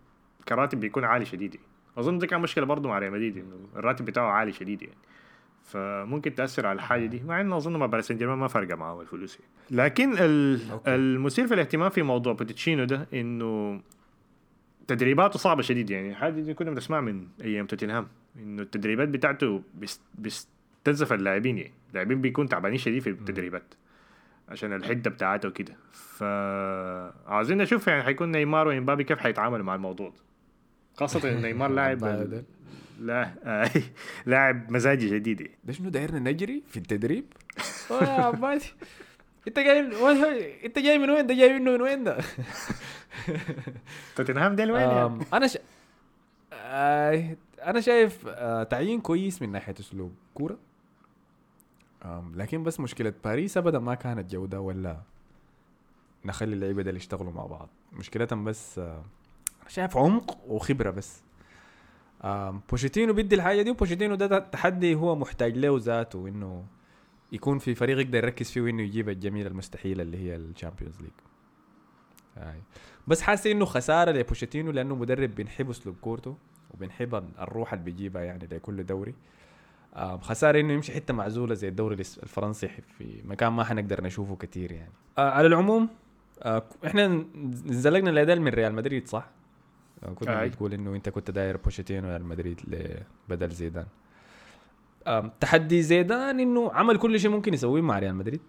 كراتب 0.48 0.80
بيكون 0.80 1.04
عالي 1.04 1.24
شديد 1.24 1.54
يعني. 1.54 1.66
أظن 1.98 2.18
دي 2.18 2.26
كان 2.26 2.40
مشكلة 2.40 2.66
برضه 2.66 2.88
مع 2.88 2.98
ريال 2.98 3.12
مدريد 3.12 3.36
إنه 3.36 3.56
الراتب 3.76 4.04
بتاعه 4.04 4.30
عالي 4.30 4.52
شديد 4.52 4.82
يعني 4.82 4.94
فممكن 5.64 6.34
تأثر 6.34 6.66
على 6.66 6.76
الحاجة 6.76 7.06
دي 7.06 7.22
مع 7.26 7.40
إنه 7.40 7.56
أظن 7.56 7.76
مع 7.76 7.86
باريس 7.86 8.06
سان 8.08 8.16
جيرمان 8.18 8.38
ما 8.38 8.48
فرق 8.48 8.76
معاه 8.76 9.00
الفلوس 9.00 9.38
يعني. 9.40 9.84
لكن. 9.84 10.14
المثير 10.86 11.46
في 11.46 11.54
الاهتمام 11.54 11.90
في 11.90 12.02
موضوع 12.02 12.32
بوتشيتينو 12.32 12.84
ده 12.84 13.06
إنه 13.14 13.80
تدريباته 14.86 15.38
صعبة 15.38 15.62
شديد 15.62 15.90
يعني 15.90 16.14
حاجة 16.14 16.32
دي 16.40 16.54
كنا 16.54 16.70
بنسمع 16.70 17.00
من 17.00 17.26
أيام 17.40 17.66
توتنهام 17.66 18.06
إنه 18.36 18.62
التدريبات 18.62 19.08
بتاعته 19.08 19.62
بيست- 19.74 20.02
بيستنزف 20.14 21.12
اللاعبين 21.12 21.58
يعني 21.58 21.72
اللاعبين 21.90 22.20
بيكون 22.20 22.48
تعبانين 22.48 22.78
شديد 22.78 23.02
في 23.02 23.10
التدريبات 23.10 23.74
عشان 24.48 24.72
الحدة 24.72 25.10
بتاعته 25.10 25.48
وكده 25.48 25.76
فعاوزين 25.92 27.58
نشوف 27.58 27.86
يعني 27.86 28.02
حيكون 28.02 28.30
نيمار 28.30 28.68
ومبابي 28.68 29.04
كيف 29.04 29.18
حيتعاملوا 29.18 29.64
مع 29.64 29.74
الموضوع 29.74 30.08
ده 30.08 30.27
خاصة 30.98 31.40
نيمار 31.40 31.70
لاعب 31.78 32.04
لا 33.00 33.30
آه، 33.44 33.70
لاعب 34.26 34.70
مزاجي 34.70 35.18
شديد. 35.18 35.50
ده 35.64 35.72
شنو 35.72 35.88
دايرنا 35.88 36.30
نجري 36.30 36.62
في 36.68 36.76
التدريب؟ 36.76 37.24
يا 37.90 38.06
عبادي 38.06 38.72
إنت 39.48 39.58
جاي 39.58 39.80
إنت 40.64 40.78
جاي 40.78 40.98
من 40.98 41.10
وين 41.10 41.26
ده؟ 41.26 41.34
جاي 41.34 41.58
منه 41.58 41.70
من 41.70 41.82
وين 41.82 42.04
ده؟ 42.04 42.18
توتنهام 44.16 44.56
ديل 44.56 44.70
وين 44.72 45.22
أنا 45.32 45.46
ش... 45.46 45.58
آه، 46.52 47.36
أنا 47.62 47.80
شايف 47.80 48.26
آه، 48.26 48.62
تعيين 48.62 49.00
كويس 49.00 49.42
من 49.42 49.52
ناحية 49.52 49.74
أسلوب 49.80 50.12
كورة. 50.34 50.58
لكن 52.34 52.62
بس 52.62 52.80
مشكلة 52.80 53.12
باريس 53.24 53.56
ابدا 53.56 53.78
ما 53.78 53.94
كانت 53.94 54.30
جودة 54.32 54.60
ولا 54.60 54.96
نخلي 56.24 56.54
اللعيبة 56.54 56.82
دول 56.82 56.96
يشتغلوا 56.96 57.32
مع 57.32 57.46
بعض. 57.46 57.68
مشكلتهم 57.92 58.44
بس 58.44 58.80
شايف 59.68 59.96
عمق 59.96 60.38
وخبرة 60.46 60.90
بس. 60.90 61.22
بوشيتينو 62.70 63.12
بيدي 63.12 63.34
الحاجة 63.34 63.62
دي 63.62 63.70
وبوشيتينو 63.70 64.14
ده 64.14 64.38
تحدي 64.38 64.94
هو 64.94 65.16
محتاج 65.16 65.56
له 65.58 65.78
ذاته 65.78 66.28
إنه 66.28 66.64
يكون 67.32 67.58
في 67.58 67.74
فريق 67.74 67.98
يقدر 67.98 68.18
يركز 68.18 68.50
فيه 68.50 68.60
وإنه 68.60 68.82
يجيب 68.82 69.08
الجميلة 69.08 69.48
المستحيلة 69.48 70.02
اللي 70.02 70.18
هي 70.18 70.36
ال 70.36 70.42
Champions 70.42 70.94
League. 71.00 71.10
بس 73.06 73.20
حاسس 73.22 73.46
إنه 73.46 73.64
خسارة 73.64 74.10
لبوشيتينو 74.10 74.70
لأنه 74.70 74.94
مدرب 74.94 75.34
بنحب 75.34 75.70
أسلوب 75.70 75.96
كورته 76.00 76.36
وبنحب 76.74 77.14
ال- 77.14 77.28
الروح 77.40 77.72
اللي 77.72 77.84
بيجيبها 77.84 78.22
يعني 78.22 78.48
لكل 78.52 78.86
دوري. 78.86 79.14
خسارة 80.20 80.60
إنه 80.60 80.72
يمشي 80.72 80.92
حتة 80.92 81.14
معزولة 81.14 81.54
زي 81.54 81.68
الدوري 81.68 81.94
الفرنسي 81.94 82.68
في 82.98 83.22
مكان 83.24 83.52
ما 83.52 83.64
حنقدر 83.64 84.04
نشوفه 84.04 84.36
كتير 84.36 84.72
يعني. 84.72 84.92
آه 85.18 85.30
على 85.30 85.46
العموم 85.46 85.88
آه 86.42 86.62
إحنا 86.86 87.24
نزلقنا 87.66 88.10
الاداء 88.10 88.38
من 88.38 88.48
ريال 88.48 88.74
مدريد 88.74 89.08
صح؟ 89.08 89.26
آه 90.04 90.40
أي. 90.40 90.48
بتقول 90.48 90.74
إنه 90.74 90.94
أنت 90.94 91.08
كنت 91.08 91.30
داير 91.30 91.56
بوشيتينو 91.56 92.08
ريال 92.08 92.24
مدريد 92.24 92.60
بدل 93.28 93.48
زيدان. 93.50 93.86
تحدي 95.40 95.82
زيدان 95.82 96.40
إنه 96.40 96.72
عمل 96.72 96.96
كل 96.98 97.20
شيء 97.20 97.30
ممكن 97.30 97.54
يسويه 97.54 97.82
مع 97.82 97.98
ريال 97.98 98.14
مدريد 98.14 98.40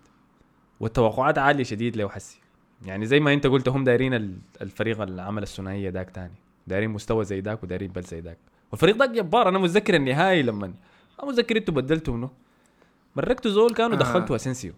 والتوقعات 0.79 1.37
عالية 1.37 1.63
شديد 1.63 1.97
له 1.97 2.09
حسي 2.09 2.39
يعني 2.85 3.05
زي 3.05 3.19
ما 3.19 3.33
أنت 3.33 3.47
قلت 3.47 3.69
هم 3.69 3.83
دايرين 3.83 4.13
ال- 4.13 4.37
الفريق 4.61 5.01
اللي 5.01 5.21
عمل 5.21 5.43
الثنائية 5.43 5.89
داك 5.89 6.09
تاني. 6.09 6.33
دايرين 6.67 6.89
مستوى 6.89 7.25
زي 7.25 7.41
داك 7.41 7.63
ودايرين 7.63 7.91
بل 7.91 8.03
زي 8.03 8.21
داك. 8.21 8.37
والفريق 8.71 8.97
داك 8.97 9.09
جبار. 9.09 9.49
أنا 9.49 9.59
متذكر 9.59 9.95
النهائي 9.95 10.41
لما 10.41 10.67
ما 10.67 11.29
متذكر 11.29 11.57
أنتوا 11.57 11.73
بدلتوا 11.73 12.13
منه. 12.13 12.29
مركتوا 13.15 13.51
زول 13.51 13.73
كانوا 13.73 13.95
آه. 13.95 13.99
دخلتوا 13.99 14.35
اسنسيو 14.35 14.73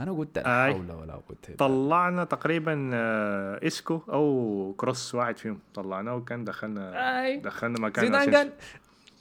أنا 0.00 0.12
قلت 0.12 0.38
لا 0.38 0.64
آي. 0.66 0.72
حول 0.74 0.90
ولا 0.92 1.12
قوة 1.12 1.36
إلا 1.48 1.56
طلعنا 1.56 2.24
تقريبا 2.24 2.90
آه، 2.94 3.66
إسكو 3.66 4.00
أو 4.08 4.74
كروس 4.76 5.14
واحد 5.14 5.36
فيهم. 5.38 5.58
طلعناه 5.74 6.14
وكان 6.16 6.44
دخلنا 6.44 7.22
أي. 7.24 7.36
دخلنا 7.36 7.80
مكان 7.80 8.04
زيدان. 8.04 8.34
قال 8.34 8.52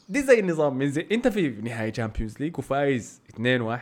دي 0.09 0.21
زي 0.21 0.39
النظام 0.39 0.77
من 0.77 0.89
زي 0.89 1.07
أنت 1.11 1.27
في 1.27 1.49
نهائي 1.49 1.91
Champions 1.91 2.39
League 2.39 2.57
وفايز 2.59 3.21
2-1 3.33 3.79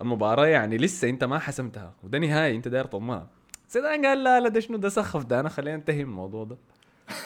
المباراة 0.00 0.46
يعني 0.46 0.76
لسه 0.76 1.08
أنت 1.08 1.24
ما 1.24 1.38
حسمتها 1.38 1.92
وده 2.04 2.18
نهائي 2.18 2.56
أنت 2.56 2.68
داير 2.68 2.84
تضمنها 2.84 3.26
زيدان 3.70 4.06
قال 4.06 4.24
لا 4.24 4.40
لا 4.40 4.48
ده 4.48 4.60
شنو 4.60 4.76
ده 4.76 4.88
سخف 4.88 5.24
ده. 5.24 5.40
أنا 5.40 5.48
خلينا 5.48 5.76
ننتهي 5.76 6.04
من 6.04 6.10
الموضوع 6.10 6.44
ده. 6.44 6.56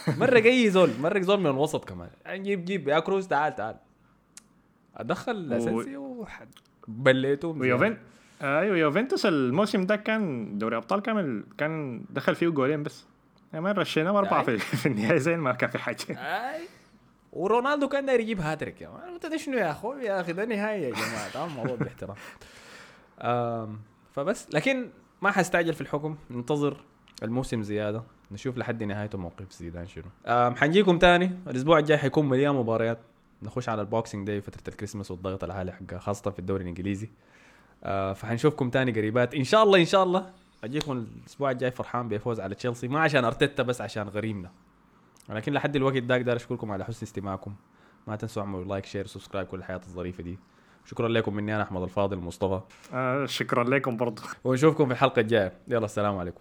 مرة 0.08 0.38
جاي 0.38 0.70
زول 0.70 0.90
مرة 1.00 1.20
زول 1.20 1.40
من 1.40 1.46
الوسط 1.46 1.84
كمان. 1.84 2.08
جيب 2.28 2.64
جيب 2.64 2.88
يا 2.88 2.98
كروز 2.98 3.28
تعال 3.28 3.54
تعال. 3.54 3.76
أدخل 4.96 5.52
و- 5.52 5.56
اسنسيو 5.56 5.96
وحد. 5.96 6.48
بليته. 6.88 7.48
ويوفن؟ 7.48 7.96
أيوه 8.44 8.76
يوفنتوس 8.76 9.26
الموسم 9.26 9.86
ده 9.86 9.96
كان 9.96 10.58
دوري 10.58 10.76
أبطال 10.76 11.00
كامل 11.00 11.44
كان 11.58 12.04
دخل 12.10 12.34
فيه 12.34 12.48
جولين 12.48 12.82
بس. 12.82 13.04
يعني 13.52 13.64
ما 13.64 13.72
رشيناه 13.72 14.18
اربعه. 14.18 14.42
في, 14.42 14.58
في 14.82 14.86
النهايه 14.86 15.18
زي 15.18 15.36
ما 15.36 15.52
كان 15.52 15.70
في 15.70 15.78
حاجة. 15.78 15.96
أي. 16.10 16.60
ورونالدو 17.32 17.88
كان 17.88 18.06
داير 18.06 18.20
يجيب 18.20 18.40
هاتريك 18.40 18.80
يا 18.80 18.88
man 18.88 19.14
انت 19.14 19.36
شنو 19.36 19.58
يا 19.58 19.70
أخوي 19.70 20.04
يا 20.04 20.20
أخي 20.20 20.32
ده 20.32 20.44
نهايه 20.44 20.82
يا 20.86 20.90
جماعة. 20.90 21.46
الموضوع 21.46 21.76
باحترام. 21.76 22.16
فبس. 24.14 24.54
لكن 24.54 24.88
ما 25.22 25.30
حستعجل 25.30 25.74
في 25.74 25.80
الحكم. 25.80 26.16
ننتظر 26.30 26.76
الموسم 27.22 27.62
زيادة. 27.62 28.02
نشوف 28.32 28.58
لحد 28.58 28.82
نهايته 28.82 29.18
موقف 29.18 29.52
زيدان 29.52 29.86
شنو. 29.86 30.04
حنجيكم 30.56 30.98
تاني. 30.98 31.30
الأسبوع 31.46 31.78
الجاي 31.78 31.98
حيكون 31.98 32.28
مليان 32.28 32.54
مباريات. 32.54 32.98
نخش 33.42 33.68
على 33.68 33.80
ال 33.80 33.87
Boxing 33.87 34.26
Day 34.26 34.40
فتره 34.40 34.62
الكريسماس 34.68 35.10
والضغط 35.10 35.44
العالي 35.44 35.72
حقها 35.72 35.98
خاصة 35.98 36.30
في 36.30 36.38
الدوري 36.38 36.62
الإنجليزي. 36.62 37.08
آه، 37.86 38.12
فحنشوفكم 38.12 38.70
تاني 38.70 38.92
قريبات. 38.92 39.34
إن 39.34 39.44
شاء 39.44 39.62
الله 39.62 39.80
إن 39.80 39.84
شاء 39.84 40.02
الله. 40.02 40.30
أجيكم 40.64 40.92
الأسبوع 40.92 41.50
الجاي 41.50 41.70
فرحان 41.70 42.08
بفوز 42.08 42.40
على 42.40 42.54
تشيلسي. 42.54 42.88
ما 42.88 43.00
عشان 43.00 43.24
أرتيتا 43.24 43.62
بس 43.62 43.80
عشان 43.80 44.08
غريمنا. 44.08 44.50
ولكن 45.28 45.52
لحد 45.52 45.76
الوقت 45.76 45.96
ده 45.96 46.16
أقدر 46.16 46.36
أشكركم 46.36 46.72
على 46.72 46.84
حسن 46.84 47.06
استماعكم. 47.06 47.54
ما 48.06 48.16
تنسوا 48.16 48.42
أعملوا 48.42 48.64
like 48.64 48.84
share 48.84 49.06
subscribe 49.06 49.46
كل 49.46 49.58
الحاجات 49.58 49.76
الظريفة 49.76 50.22
دي. 50.22 50.38
شكرا 50.84 51.08
لكم 51.08 51.34
مني 51.34 51.54
أنا 51.54 51.62
أحمد 51.62 51.82
الفاضل 51.82 52.16
مصطفى. 52.16 52.60
آه 52.92 53.26
شكرا 53.26 53.64
لكم 53.64 53.96
برضو. 53.96 54.22
ونشوفكم 54.44 54.86
في 54.86 54.92
الحلقة 54.92 55.20
الجاية. 55.20 55.52
يلا 55.68 55.84
السلام 55.84 56.16
عليكم. 56.16 56.40